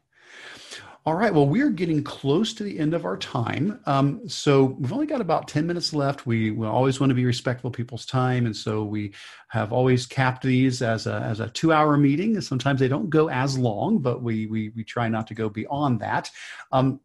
[1.05, 1.33] All right.
[1.33, 3.79] Well, we're getting close to the end of our time.
[3.85, 6.27] Um, so we've only got about 10 minutes left.
[6.27, 8.45] We, we always want to be respectful of people's time.
[8.45, 9.13] And so we
[9.47, 12.39] have always capped these as a, as a two hour meeting.
[12.41, 16.01] Sometimes they don't go as long, but we, we, we try not to go beyond
[16.01, 16.29] that.
[16.73, 16.99] Um,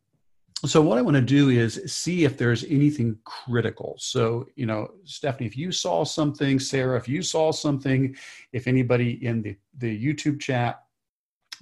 [0.66, 3.96] so what I want to do is see if there's anything critical.
[3.98, 8.14] So, you know, Stephanie, if you saw something, Sarah, if you saw something,
[8.52, 10.83] if anybody in the, the YouTube chat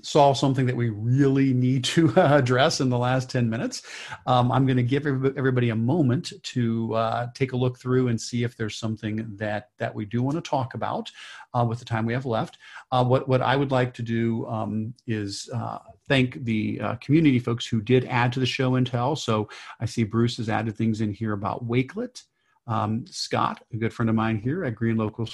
[0.02, 3.82] solve something that we really need to address in the last 10 minutes.
[4.26, 8.20] Um, I'm going to give everybody a moment to uh, take a look through and
[8.20, 11.10] see if there's something that, that we do want to talk about
[11.54, 12.58] uh, with the time we have left.
[12.90, 17.38] Uh, what, what I would like to do um, is uh, thank the uh, community
[17.38, 19.16] folks who did add to the show and tell.
[19.16, 19.48] So
[19.80, 22.22] I see Bruce has added things in here about Wakelet.
[22.66, 25.26] Um, Scott, a good friend of mine here at Green Local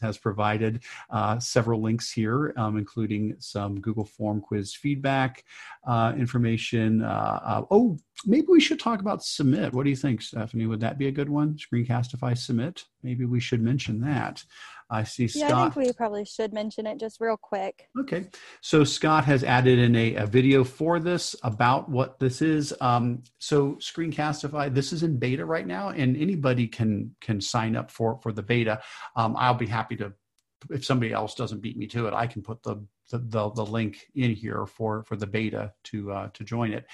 [0.00, 5.44] has provided uh, several links here, um, including some Google Form quiz feedback
[5.86, 7.02] uh, information.
[7.02, 9.72] Uh, uh, oh, maybe we should talk about Submit.
[9.72, 10.66] What do you think, Stephanie?
[10.66, 11.56] Would that be a good one?
[11.56, 12.84] Screencastify Submit?
[13.02, 14.44] Maybe we should mention that.
[14.90, 15.50] I see Scott.
[15.50, 17.88] Yeah, I think we probably should mention it just real quick.
[18.00, 18.26] Okay.
[18.60, 22.74] So Scott has added in a, a video for this about what this is.
[22.80, 27.90] Um, so Screencastify, this is in beta right now, and anybody can can sign up
[27.90, 28.80] for for the beta.
[29.16, 30.12] Um, I'll be happy to
[30.70, 33.66] if somebody else doesn't beat me to it, I can put the the, the, the
[33.66, 36.86] link in here for for the beta to uh, to join it.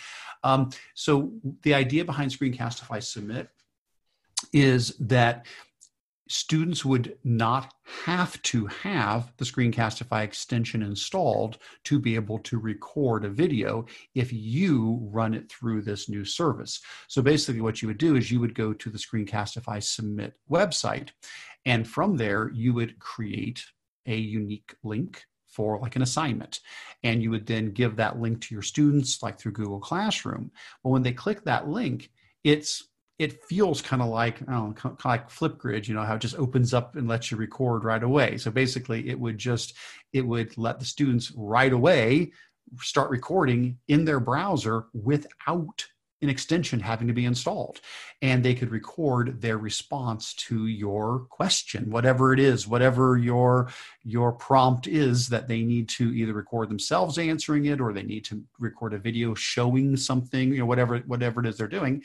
[0.43, 3.49] Um, so the idea behind Screencastify Submit
[4.53, 5.47] is that
[6.31, 7.75] students would not
[8.05, 13.85] have to have the Screencastify extension installed to be able to record a video
[14.15, 16.81] if you run it through this new service.
[17.09, 21.09] So basically what you would do is you would go to the Screencastify Submit website
[21.67, 23.65] and from there you would create
[24.07, 26.61] a unique link for like an assignment.
[27.03, 30.53] And you would then give that link to your students like through Google Classroom.
[30.85, 32.11] But when they click that link,
[32.45, 32.90] it's
[33.21, 36.39] it feels kind of like I don't know, like Flipgrid, you know, how it just
[36.39, 38.39] opens up and lets you record right away.
[38.39, 39.75] So basically, it would just
[40.15, 42.33] it would let the students right away
[42.81, 45.85] start recording in their browser without
[46.23, 47.81] an extension having to be installed
[48.23, 53.71] and they could record their response to your question whatever it is whatever your
[54.03, 58.25] your prompt is that they need to either record themselves answering it or they need
[58.25, 62.03] to record a video showing something you know whatever whatever it is they're doing.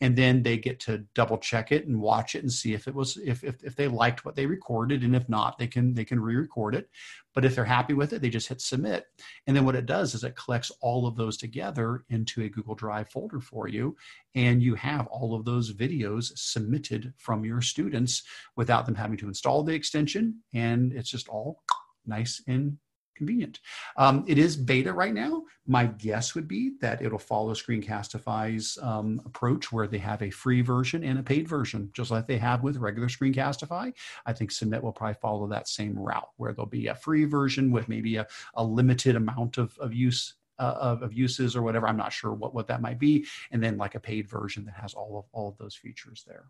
[0.00, 2.94] And then they get to double check it and watch it and see if it
[2.94, 6.04] was if if, if they liked what they recorded and if not they can they
[6.04, 6.90] can re-record it
[7.38, 9.06] but if they're happy with it, they just hit submit.
[9.46, 12.74] And then what it does is it collects all of those together into a Google
[12.74, 13.96] Drive folder for you.
[14.34, 18.24] And you have all of those videos submitted from your students
[18.56, 20.40] without them having to install the extension.
[20.52, 21.62] And it's just all
[22.04, 22.76] nice and
[23.18, 23.60] convenient.
[23.96, 25.42] Um, it is beta right now.
[25.66, 30.62] My guess would be that it'll follow Screencastify's um, approach where they have a free
[30.62, 33.92] version and a paid version, just like they have with regular Screencastify.
[34.24, 37.70] I think Submit will probably follow that same route where there'll be a free version
[37.70, 41.86] with maybe a, a limited amount of, of use uh, of, of, uses or whatever.
[41.86, 43.24] I'm not sure what, what that might be.
[43.52, 46.46] And then like a paid version that has all of all of those features there.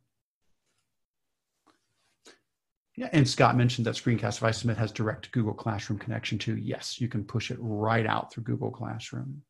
[2.99, 6.57] Yeah, and Scott mentioned that Screencastify Submit has direct Google Classroom connection too.
[6.57, 9.41] Yes, you can push it right out through Google Classroom.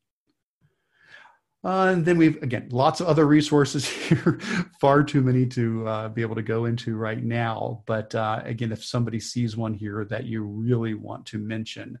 [1.63, 4.39] Uh, and then we've again lots of other resources here,
[4.79, 7.81] far too many to uh, be able to go into right now.
[7.87, 11.97] But uh, again, if somebody sees one here that you really want to mention,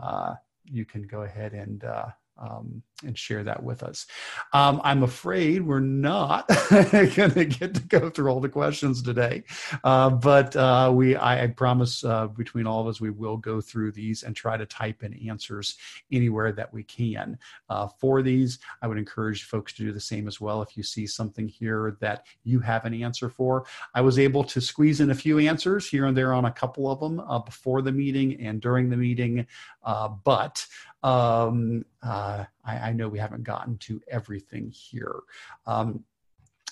[0.00, 0.34] uh,
[0.66, 2.06] you can go ahead and uh,
[2.38, 4.06] um, and share that with us.
[4.52, 9.44] Um, I'm afraid we're not going to get to go through all the questions today,
[9.84, 13.60] uh, but uh, we I, I promise uh, between all of us we will go
[13.60, 15.76] through these and try to type in answers
[16.10, 17.38] anywhere that we can.
[17.68, 20.62] Uh, for these, I would encourage folks to do the same as well.
[20.62, 24.60] If you see something here that you have an answer for, I was able to
[24.60, 27.82] squeeze in a few answers here and there on a couple of them uh, before
[27.82, 29.46] the meeting and during the meeting,
[29.84, 30.64] uh, but
[31.02, 35.20] um, uh, I, I, know we haven't gotten to everything here.
[35.66, 36.04] Um,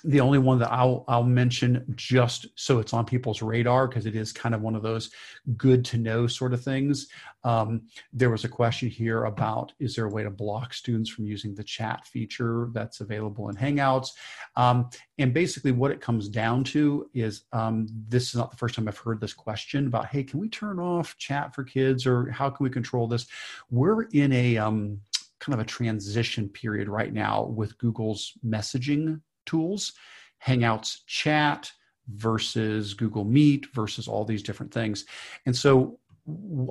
[0.04, 4.16] the only one that I'll I'll mention just so it's on people's radar because it
[4.16, 5.10] is kind of one of those
[5.56, 7.08] good to know sort of things.
[7.44, 11.26] Um, there was a question here about is there a way to block students from
[11.26, 14.10] using the chat feature that's available in Hangouts?
[14.56, 18.74] Um, and basically, what it comes down to is um, this is not the first
[18.74, 22.30] time I've heard this question about hey, can we turn off chat for kids or
[22.30, 23.26] how can we control this?
[23.70, 25.00] We're in a um,
[25.40, 29.92] kind of a transition period right now with Google's messaging tools,
[30.44, 31.70] Hangouts chat
[32.08, 35.04] versus Google Meet versus all these different things.
[35.46, 35.98] And so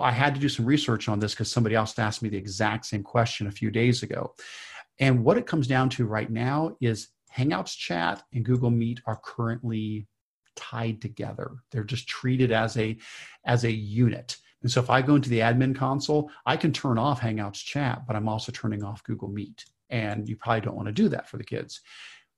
[0.02, 2.86] I had to do some research on this because somebody else asked me the exact
[2.86, 4.34] same question a few days ago.
[5.00, 9.20] And what it comes down to right now is Hangouts chat and Google Meet are
[9.24, 10.08] currently
[10.56, 11.52] tied together.
[11.72, 12.98] They're just treated as a
[13.46, 14.38] as a unit.
[14.62, 18.06] And so if I go into the admin console, I can turn off Hangouts chat,
[18.06, 19.66] but I'm also turning off Google Meet.
[19.90, 21.82] And you probably don't want to do that for the kids.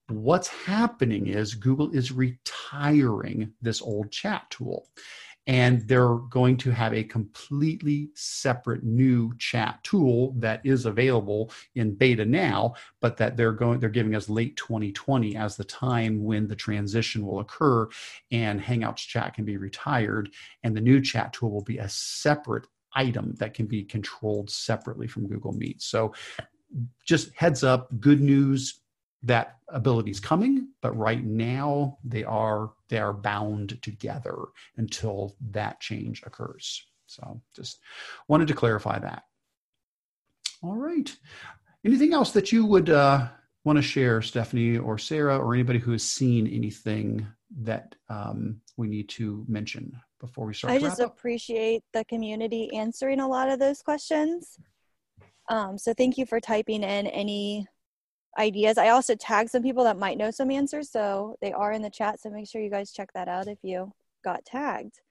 [0.08, 4.88] What's happening is Google is retiring this old chat tool
[5.48, 11.94] and they're going to have a completely separate new chat tool that is available in
[11.94, 16.48] beta now but that they're going they're giving us late 2020 as the time when
[16.48, 17.88] the transition will occur
[18.32, 20.30] and hangouts chat can be retired
[20.64, 25.08] and the new chat tool will be a separate item that can be controlled separately
[25.08, 25.82] from google meet.
[25.82, 26.14] So
[27.06, 28.82] just heads up good news
[29.24, 34.36] that ability is coming but right now they are they are bound together
[34.78, 36.86] until that change occurs.
[37.06, 37.80] So just
[38.28, 39.24] wanted to clarify that.
[40.62, 41.16] All right.
[41.86, 43.28] Anything else that you would uh,
[43.64, 47.26] want to share stephanie or sarah or anybody who has seen anything
[47.62, 53.20] that um, we need to mention before we start i just appreciate the community answering
[53.20, 54.58] a lot of those questions.
[55.50, 57.68] Um, so thank you for typing in any
[58.38, 58.78] ideas.
[58.78, 61.90] I also tagged some people that might know some answers, so they are in the
[61.90, 62.20] chat.
[62.20, 63.92] So make sure you guys check that out if you
[64.24, 65.02] got tagged.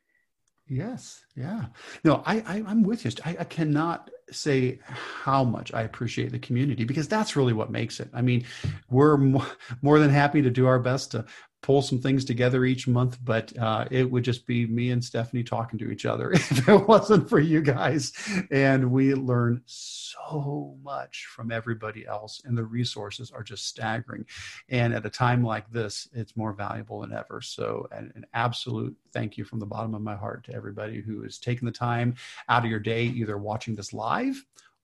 [0.68, 1.66] Yes, yeah.
[2.04, 3.10] No, I, I am with you.
[3.24, 8.00] I, I cannot say how much I appreciate the community because that's really what makes
[8.00, 8.08] it.
[8.12, 8.44] I mean,
[8.88, 11.24] we're more, than happy to do our best to
[11.62, 15.42] pull some things together each month, but uh, it would just be me and Stephanie
[15.42, 18.12] talking to each other if it wasn't for you guys.
[18.50, 24.24] And we learn so much from everybody else, and the resources are just staggering.
[24.68, 27.42] And at a time like this, it's more valuable than ever.
[27.42, 31.24] So, an, an absolute thank you from the bottom of my heart to everybody who
[31.24, 32.14] is taking the time
[32.48, 34.19] out of your day, either watching this live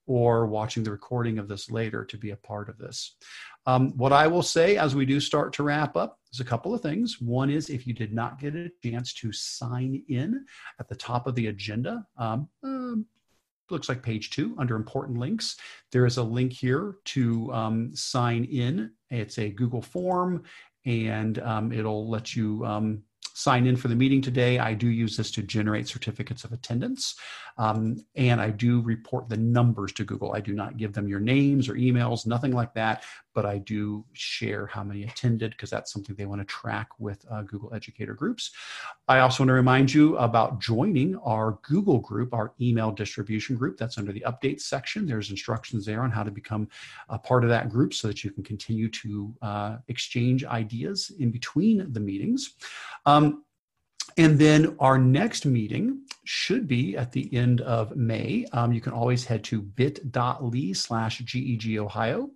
[0.06, 3.16] or watching the recording of this later to be a part of this.
[3.66, 6.72] Um, what I will say as we do start to wrap up is a couple
[6.72, 7.20] of things.
[7.20, 10.44] One is if you did not get a chance to sign in
[10.78, 13.06] at the top of the agenda, um, um,
[13.68, 15.56] looks like page two under important links.
[15.90, 18.92] There is a link here to um, sign in.
[19.10, 20.44] It's a Google form
[20.84, 22.64] and um, it'll let you
[23.36, 24.58] sign in for the meeting today.
[24.58, 27.16] I do use this to generate certificates of attendance.
[27.58, 30.32] Um, and I do report the numbers to Google.
[30.32, 33.04] I do not give them your names or emails, nothing like that,
[33.36, 37.22] but I do share how many attended because that's something they want to track with
[37.30, 38.50] uh, Google Educator groups.
[39.08, 43.76] I also want to remind you about joining our Google group, our email distribution group.
[43.76, 45.06] That's under the updates section.
[45.06, 46.66] There's instructions there on how to become
[47.10, 51.30] a part of that group so that you can continue to uh, exchange ideas in
[51.30, 52.54] between the meetings.
[53.04, 53.44] Um,
[54.16, 58.46] and then our next meeting should be at the end of May.
[58.52, 62.30] Um, you can always head to bit.ly slash GEG Ohio.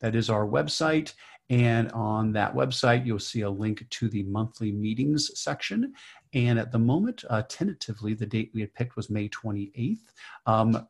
[0.00, 1.12] That is our website.
[1.48, 5.92] And on that website, you'll see a link to the monthly meetings section.
[6.34, 9.98] And at the moment, uh, tentatively, the date we had picked was May 28th.
[10.46, 10.88] Um,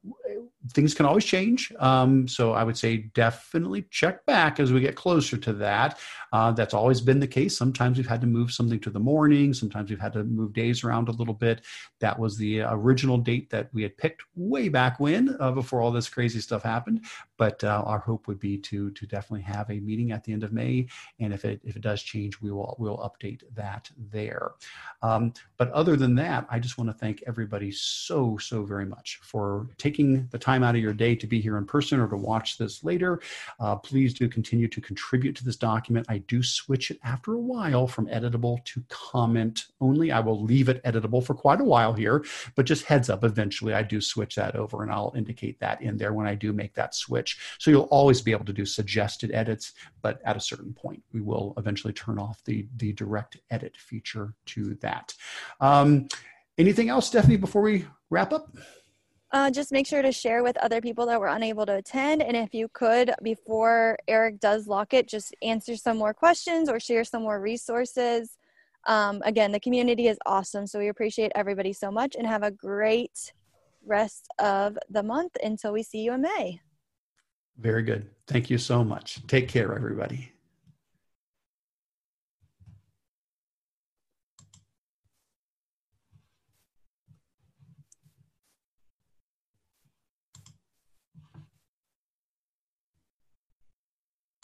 [0.72, 1.72] things can always change.
[1.78, 5.98] Um, so I would say definitely check back as we get closer to that.
[6.32, 7.56] Uh, that's always been the case.
[7.56, 9.54] Sometimes we've had to move something to the morning.
[9.54, 11.62] Sometimes we've had to move days around a little bit.
[12.00, 15.90] That was the original date that we had picked way back when, uh, before all
[15.90, 17.04] this crazy stuff happened.
[17.38, 20.42] But uh, our hope would be to to definitely have a meeting at the end
[20.42, 20.88] of May.
[21.20, 24.52] And if it if it does change, we will we'll update that there.
[25.02, 29.20] Um, but other than that, I just want to thank everybody so so very much
[29.22, 32.16] for taking the time out of your day to be here in person or to
[32.16, 33.20] watch this later.
[33.60, 36.06] Uh, please do continue to contribute to this document.
[36.08, 40.10] I do switch it after a while from editable to comment only.
[40.10, 42.24] I will leave it editable for quite a while here,
[42.54, 45.98] but just heads up, eventually I do switch that over and I'll indicate that in
[45.98, 47.38] there when I do make that switch.
[47.58, 51.20] So you'll always be able to do suggested edits, but at a certain point, we
[51.20, 55.12] will eventually turn off the, the direct edit feature to that.
[55.60, 56.08] Um,
[56.56, 58.56] anything else, Stephanie, before we wrap up?
[59.36, 62.22] Uh, just make sure to share with other people that were unable to attend.
[62.22, 66.80] And if you could, before Eric does lock it, just answer some more questions or
[66.80, 68.38] share some more resources.
[68.86, 70.66] Um, again, the community is awesome.
[70.66, 73.30] So we appreciate everybody so much and have a great
[73.84, 76.62] rest of the month until we see you in May.
[77.58, 78.08] Very good.
[78.26, 79.20] Thank you so much.
[79.26, 80.32] Take care, everybody.